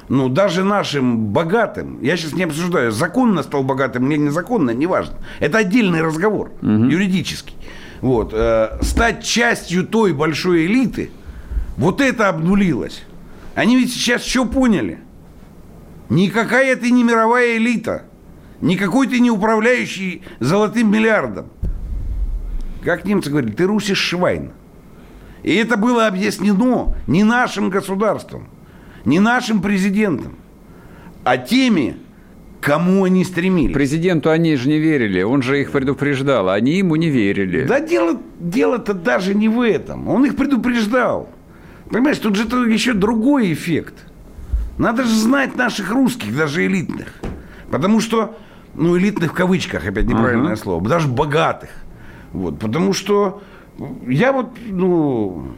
ну, 0.09 0.29
даже 0.29 0.63
нашим 0.63 1.27
богатым, 1.27 2.01
я 2.01 2.15
сейчас 2.15 2.33
не 2.33 2.43
обсуждаю, 2.43 2.91
законно 2.91 3.43
стал 3.43 3.63
богатым 3.63 4.09
или 4.09 4.17
незаконно, 4.17 4.71
неважно. 4.71 5.15
Это 5.39 5.59
отдельный 5.59 6.01
разговор, 6.01 6.51
угу. 6.61 6.69
юридический. 6.69 7.55
Вот, 8.01 8.31
э, 8.33 8.77
стать 8.81 9.23
частью 9.23 9.85
той 9.85 10.13
большой 10.13 10.65
элиты, 10.65 11.11
вот 11.77 11.99
это 11.99 12.29
обнулилось. 12.29 13.03
Они 13.55 13.75
ведь 13.75 13.91
сейчас 13.91 14.23
что 14.23 14.45
поняли? 14.45 14.99
Никакая 16.09 16.71
это 16.71 16.89
не 16.89 17.03
мировая 17.03 17.57
элита. 17.57 18.03
Никакой 18.61 19.07
ты 19.07 19.19
не 19.19 19.29
управляющий 19.29 20.23
золотым 20.39 20.91
миллиардом. 20.91 21.47
Как 22.83 23.05
немцы 23.05 23.29
говорили, 23.29 23.51
ты 23.51 23.65
русишь 23.65 23.99
швайн. 23.99 24.51
И 25.43 25.53
это 25.55 25.77
было 25.77 26.07
объяснено 26.07 26.95
не 27.05 27.23
нашим 27.23 27.69
государством, 27.69 28.47
не 29.05 29.19
нашим 29.19 29.61
президентом, 29.61 30.35
а 31.23 31.37
теми, 31.37 31.97
кому 32.59 33.03
они 33.03 33.23
стремились. 33.23 33.73
Президенту 33.73 34.29
они 34.29 34.55
же 34.55 34.67
не 34.67 34.79
верили, 34.79 35.21
он 35.21 35.41
же 35.41 35.61
их 35.61 35.71
предупреждал, 35.71 36.49
они 36.49 36.77
ему 36.77 36.95
не 36.95 37.09
верили. 37.09 37.65
Да 37.65 37.79
дело, 37.79 38.19
дело-то 38.39 38.93
даже 38.93 39.35
не 39.35 39.47
в 39.47 39.61
этом, 39.61 40.07
он 40.07 40.25
их 40.25 40.35
предупреждал. 40.35 41.29
Понимаешь, 41.89 42.17
тут 42.17 42.35
же 42.35 42.43
еще 42.43 42.93
другой 42.93 43.53
эффект. 43.53 43.93
Надо 44.77 45.03
же 45.03 45.15
знать 45.15 45.55
наших 45.55 45.91
русских, 45.91 46.35
даже 46.35 46.65
элитных. 46.65 47.13
Потому 47.71 47.99
что 47.99 48.37
ну, 48.77 48.97
элитных 48.97 49.31
в 49.31 49.33
кавычках, 49.33 49.85
опять 49.85 50.05
неправильное 50.05 50.53
uh-huh. 50.53 50.61
слово, 50.61 50.87
даже 50.87 51.07
богатых. 51.07 51.69
Вот, 52.31 52.59
потому 52.59 52.93
что 52.93 53.41
я 54.07 54.31
вот, 54.31 54.57
ну, 54.67 55.51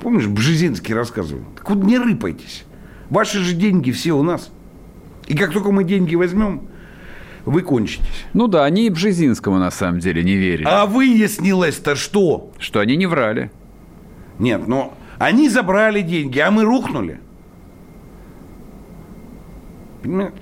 помнишь, 0.00 0.26
Бжезинский 0.26 0.94
рассказывал, 0.94 1.42
так 1.56 1.68
вот 1.68 1.82
не 1.82 1.98
рыпайтесь. 1.98 2.64
Ваши 3.10 3.38
же 3.38 3.54
деньги 3.54 3.90
все 3.90 4.12
у 4.12 4.22
нас. 4.22 4.50
И 5.26 5.34
как 5.34 5.52
только 5.52 5.72
мы 5.72 5.84
деньги 5.84 6.14
возьмем, 6.14 6.68
вы 7.44 7.62
кончитесь. 7.62 8.26
Ну 8.34 8.46
да, 8.46 8.64
они 8.64 8.86
и 8.86 8.90
Бжезинскому 8.90 9.58
на 9.58 9.70
самом 9.70 10.00
деле 10.00 10.22
не 10.22 10.36
верили. 10.36 10.66
А 10.68 10.86
выяснилось-то 10.86 11.96
что? 11.96 12.50
Что 12.58 12.80
они 12.80 12.96
не 12.96 13.06
врали. 13.06 13.50
Нет, 14.38 14.68
но 14.68 14.94
они 15.18 15.48
забрали 15.48 16.02
деньги, 16.02 16.38
а 16.38 16.50
мы 16.50 16.64
рухнули. 16.64 17.20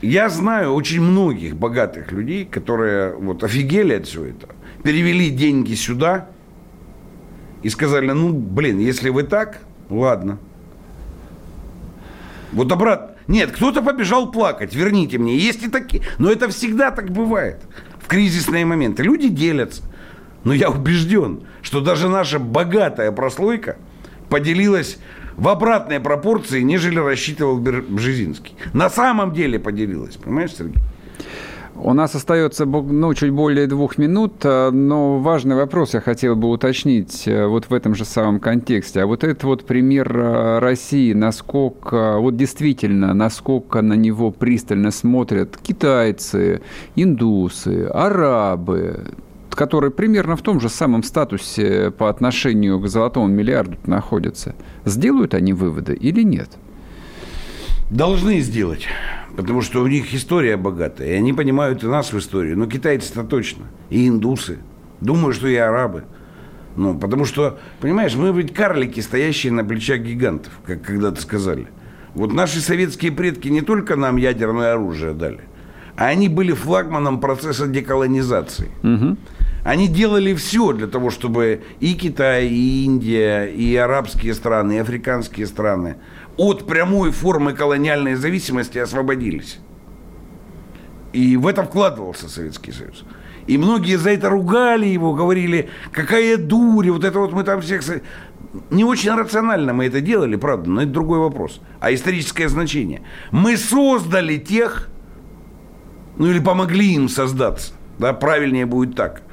Я 0.03 0.29
знаю 0.29 0.73
очень 0.75 1.01
многих 1.01 1.57
богатых 1.57 2.13
людей, 2.13 2.45
которые 2.45 3.15
вот 3.15 3.43
офигели 3.43 3.95
от 3.95 4.07
всего 4.07 4.25
этого, 4.25 4.55
перевели 4.83 5.31
деньги 5.31 5.75
сюда 5.75 6.29
и 7.63 7.69
сказали, 7.69 8.11
ну, 8.11 8.33
блин, 8.33 8.79
если 8.79 9.09
вы 9.09 9.23
так, 9.23 9.61
ладно. 9.89 10.39
Вот 12.53 12.71
обратно. 12.71 13.17
Нет, 13.29 13.51
кто-то 13.51 13.83
побежал 13.83 14.31
плакать, 14.31 14.75
верните 14.75 15.19
мне. 15.19 15.37
Есть 15.37 15.63
и 15.65 15.69
такие. 15.69 16.03
Но 16.19 16.31
это 16.31 16.49
всегда 16.49 16.91
так 16.91 17.11
бывает. 17.11 17.61
В 18.01 18.07
кризисные 18.07 18.65
моменты. 18.65 19.03
Люди 19.03 19.29
делятся. 19.29 19.83
Но 20.45 20.53
я 20.53 20.71
убежден, 20.71 21.43
что 21.61 21.81
даже 21.81 22.09
наша 22.09 22.39
богатая 22.39 23.11
прослойка 23.11 23.79
поделилась 24.29 24.99
в 25.37 25.49
обратной 25.49 26.01
пропорции, 26.01 26.63
нежели 26.63 26.99
рассчитывал 26.99 27.59
Бжезинский. 27.59 28.55
На 28.73 28.91
самом 28.91 29.33
деле 29.33 29.59
поделилась, 29.59 30.17
понимаешь, 30.17 30.55
Сергей? 30.55 30.83
У 31.79 31.93
нас 31.93 32.15
остается 32.15 32.65
ну, 32.65 33.13
чуть 33.13 33.31
более 33.31 33.67
двух 33.67 33.99
минут, 33.99 34.33
а, 34.45 34.71
но 34.71 35.19
важный 35.19 35.57
вопрос 35.57 35.93
я 35.93 36.01
хотел 36.01 36.35
бы 36.35 36.49
уточнить 36.49 37.29
э, 37.29 37.47
вот 37.47 37.67
в 37.69 37.75
этом 37.75 37.95
же 37.95 38.07
самом 38.07 38.41
контексте. 38.41 39.03
А 39.03 39.07
вот 39.07 39.25
этот 39.25 39.45
вот 39.45 39.67
пример 39.67 40.17
э, 40.17 40.59
России, 40.59 41.13
насколько, 41.13 42.17
вот 42.19 42.37
действительно, 42.37 43.13
насколько 43.13 43.83
на 43.83 43.93
него 43.93 44.31
пристально 44.31 44.91
смотрят 44.91 45.59
китайцы, 45.59 46.63
индусы, 46.95 47.85
арабы, 47.93 49.13
которые 49.57 49.91
примерно 49.91 50.37
в 50.37 50.43
том 50.43 50.61
же 50.61 50.69
самом 50.69 51.03
статусе 51.03 51.91
по 51.91 52.09
отношению 52.09 52.79
к 52.79 52.87
золотому 52.87 53.27
миллиарду 53.27 53.77
находятся, 53.87 54.55
сделают 54.85 55.35
они 55.35 55.53
выводы 55.53 55.95
или 55.95 56.23
нет? 56.23 56.51
Должны 57.91 58.41
сделать, 58.41 58.87
потому 59.37 59.63
что 59.63 59.83
у 59.83 59.87
них 59.87 60.15
история 60.15 60.57
богатая, 60.57 61.09
и 61.09 61.13
они 61.13 61.33
понимают 61.33 61.83
и 61.83 61.87
нашу 61.87 62.19
историю. 62.19 62.59
Но 62.59 62.67
китайцы-то 62.67 63.25
точно, 63.25 63.65
и 63.91 64.07
индусы, 64.07 64.59
думаю, 65.01 65.33
что 65.33 65.49
и 65.49 65.57
арабы. 65.57 66.05
Ну, 66.77 66.99
потому 66.99 67.25
что, 67.25 67.59
понимаешь, 67.81 68.15
мы 68.15 68.33
ведь 68.33 68.53
карлики, 68.53 69.01
стоящие 69.01 69.53
на 69.53 69.65
плечах 69.65 70.01
гигантов, 70.01 70.53
как 70.67 70.83
когда-то 70.83 71.21
сказали. 71.21 71.69
Вот 72.15 72.33
наши 72.33 72.61
советские 72.61 73.13
предки 73.13 73.49
не 73.49 73.63
только 73.63 73.97
нам 73.97 74.17
ядерное 74.17 74.73
оружие 74.73 75.15
дали, 75.15 75.41
а 75.97 76.07
они 76.07 76.29
были 76.29 76.53
флагманом 76.53 77.21
процесса 77.21 77.67
деколонизации. 77.67 78.71
Угу. 78.83 79.17
Они 79.67 79.89
делали 79.89 80.33
все 80.33 80.73
для 80.73 80.87
того, 80.87 81.11
чтобы 81.11 81.65
и 81.81 81.95
Китай, 81.95 82.47
и 82.47 82.85
Индия, 82.85 83.47
и 83.47 83.75
арабские 83.75 84.33
страны, 84.35 84.75
и 84.75 84.79
африканские 84.79 85.49
страны 85.49 85.97
от 86.37 86.69
прямой 86.69 87.11
формы 87.11 87.53
колониальной 87.53 88.15
зависимости 88.15 88.79
освободились. 88.79 89.59
И 91.13 91.37
в 91.37 91.49
это 91.49 91.65
вкладывался 91.65 92.29
Советский 92.29 92.71
Союз. 92.71 93.05
И 93.49 93.59
многие 93.59 93.97
за 93.97 94.11
это 94.11 94.29
ругали 94.29 94.87
его, 94.87 95.15
говорили, 95.15 95.69
какая 95.91 96.37
дурь, 96.37 96.91
вот 96.91 97.03
это 97.03 97.19
вот 97.19 97.33
мы 97.33 97.43
там 97.43 97.61
всех... 97.61 97.83
не 98.71 98.85
очень 98.85 99.17
рационально 99.17 99.73
мы 99.73 99.87
это 99.87 100.01
делали, 100.01 100.37
правда, 100.37 100.71
но 100.71 100.83
это 100.83 100.93
другой 100.93 101.19
вопрос. 101.19 101.61
А 101.81 101.93
историческое 101.93 102.49
значение. 102.49 103.03
Мы 103.33 103.57
создали 103.57 104.37
тех, 104.37 104.89
ну 106.19 106.29
или 106.29 106.39
помогли 106.39 106.95
им 106.95 107.09
создаться, 107.09 107.73
да, 107.99 108.13
правильнее 108.13 108.67
будет 108.67 108.95
так. 108.95 109.26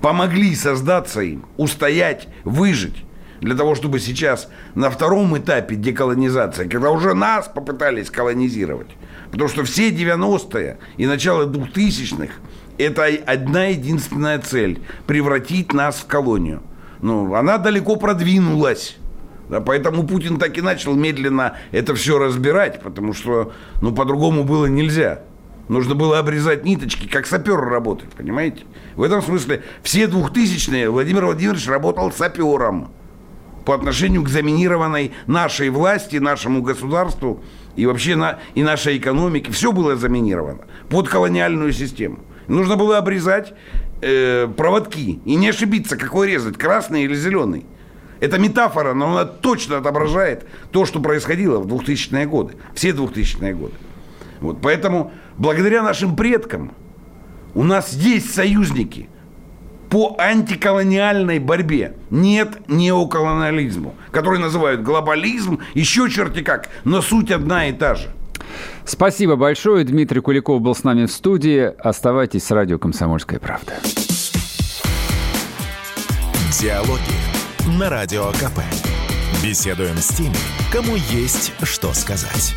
Помогли 0.00 0.54
создаться 0.54 1.20
им, 1.20 1.46
устоять, 1.56 2.28
выжить 2.44 3.04
для 3.40 3.54
того, 3.54 3.74
чтобы 3.74 4.00
сейчас 4.00 4.48
на 4.74 4.90
втором 4.90 5.36
этапе 5.36 5.76
деколонизации, 5.76 6.68
когда 6.68 6.90
уже 6.90 7.14
нас 7.14 7.48
попытались 7.48 8.10
колонизировать, 8.10 8.88
потому 9.30 9.48
что 9.48 9.64
все 9.64 9.90
90-е 9.90 10.78
и 10.96 11.06
начало 11.06 11.46
2000-х 11.46 12.32
это 12.78 13.06
одна 13.26 13.66
единственная 13.66 14.38
цель– 14.38 14.80
превратить 15.06 15.72
нас 15.72 15.96
в 15.96 16.06
колонию. 16.06 16.62
Ну, 17.00 17.34
она 17.34 17.58
далеко 17.58 17.96
продвинулась. 17.96 18.96
Да, 19.48 19.60
поэтому 19.60 20.06
Путин 20.06 20.38
так 20.38 20.56
и 20.56 20.62
начал 20.62 20.94
медленно 20.94 21.58
это 21.70 21.94
все 21.94 22.18
разбирать, 22.18 22.80
потому 22.80 23.12
что, 23.12 23.52
ну, 23.82 23.94
по-другому 23.94 24.42
было 24.42 24.66
нельзя. 24.66 25.20
Нужно 25.68 25.94
было 25.94 26.18
обрезать 26.18 26.64
ниточки, 26.64 27.06
как 27.06 27.26
сапер 27.26 27.58
работает, 27.58 28.12
понимаете? 28.12 28.64
В 28.96 29.02
этом 29.02 29.22
смысле 29.22 29.62
все 29.82 30.06
двухтысячные 30.06 30.90
Владимир 30.90 31.24
Владимирович 31.24 31.66
работал 31.66 32.12
сапером 32.12 32.90
по 33.64 33.74
отношению 33.74 34.22
к 34.22 34.28
заминированной 34.28 35.12
нашей 35.26 35.70
власти, 35.70 36.16
нашему 36.16 36.60
государству 36.60 37.42
и 37.76 37.86
вообще 37.86 38.14
на, 38.14 38.40
и 38.54 38.62
нашей 38.62 38.98
экономике. 38.98 39.50
Все 39.52 39.72
было 39.72 39.96
заминировано 39.96 40.66
под 40.90 41.08
колониальную 41.08 41.72
систему. 41.72 42.18
Нужно 42.46 42.76
было 42.76 42.98
обрезать 42.98 43.54
э, 44.02 44.46
проводки 44.54 45.20
и 45.24 45.34
не 45.34 45.48
ошибиться, 45.48 45.96
какой 45.96 46.28
резать, 46.28 46.58
красный 46.58 47.04
или 47.04 47.14
зеленый. 47.14 47.64
Это 48.20 48.38
метафора, 48.38 48.92
но 48.92 49.12
она 49.12 49.24
точно 49.24 49.78
отображает 49.78 50.46
то, 50.70 50.84
что 50.84 51.00
происходило 51.00 51.58
в 51.58 51.66
2000-е 51.66 52.26
годы, 52.26 52.54
все 52.74 52.90
2000-е 52.90 53.54
годы. 53.54 53.74
Вот, 54.40 54.60
поэтому 54.60 55.12
благодаря 55.38 55.82
нашим 55.82 56.16
предкам 56.16 56.72
у 57.54 57.62
нас 57.62 57.92
есть 57.92 58.34
союзники 58.34 59.08
по 59.90 60.16
антиколониальной 60.18 61.38
борьбе. 61.38 61.96
Нет 62.10 62.68
неоколониализму, 62.68 63.94
который 64.10 64.40
называют 64.40 64.82
глобализм, 64.82 65.60
еще 65.74 66.10
черти 66.10 66.42
как, 66.42 66.68
но 66.84 67.00
суть 67.00 67.30
одна 67.30 67.68
и 67.68 67.72
та 67.72 67.94
же– 67.94 68.08
Спасибо 68.84 69.36
большое. 69.36 69.84
Дмитрий 69.84 70.20
Куликов 70.20 70.60
был 70.60 70.74
с 70.74 70.84
нами 70.84 71.06
в 71.06 71.12
студии. 71.12 71.72
Оставайтесь 71.78 72.44
с 72.44 72.50
радио 72.50 72.78
«Комсомольская 72.78 73.38
правда». 73.38 73.74
Диалоги 76.60 77.78
на 77.78 77.90
Радио 77.90 78.26
КП. 78.32 78.60
Беседуем 79.42 79.96
с 79.96 80.08
теми, 80.08 80.36
кому 80.72 80.96
есть 80.96 81.52
что 81.62 81.92
сказать. 81.92 82.54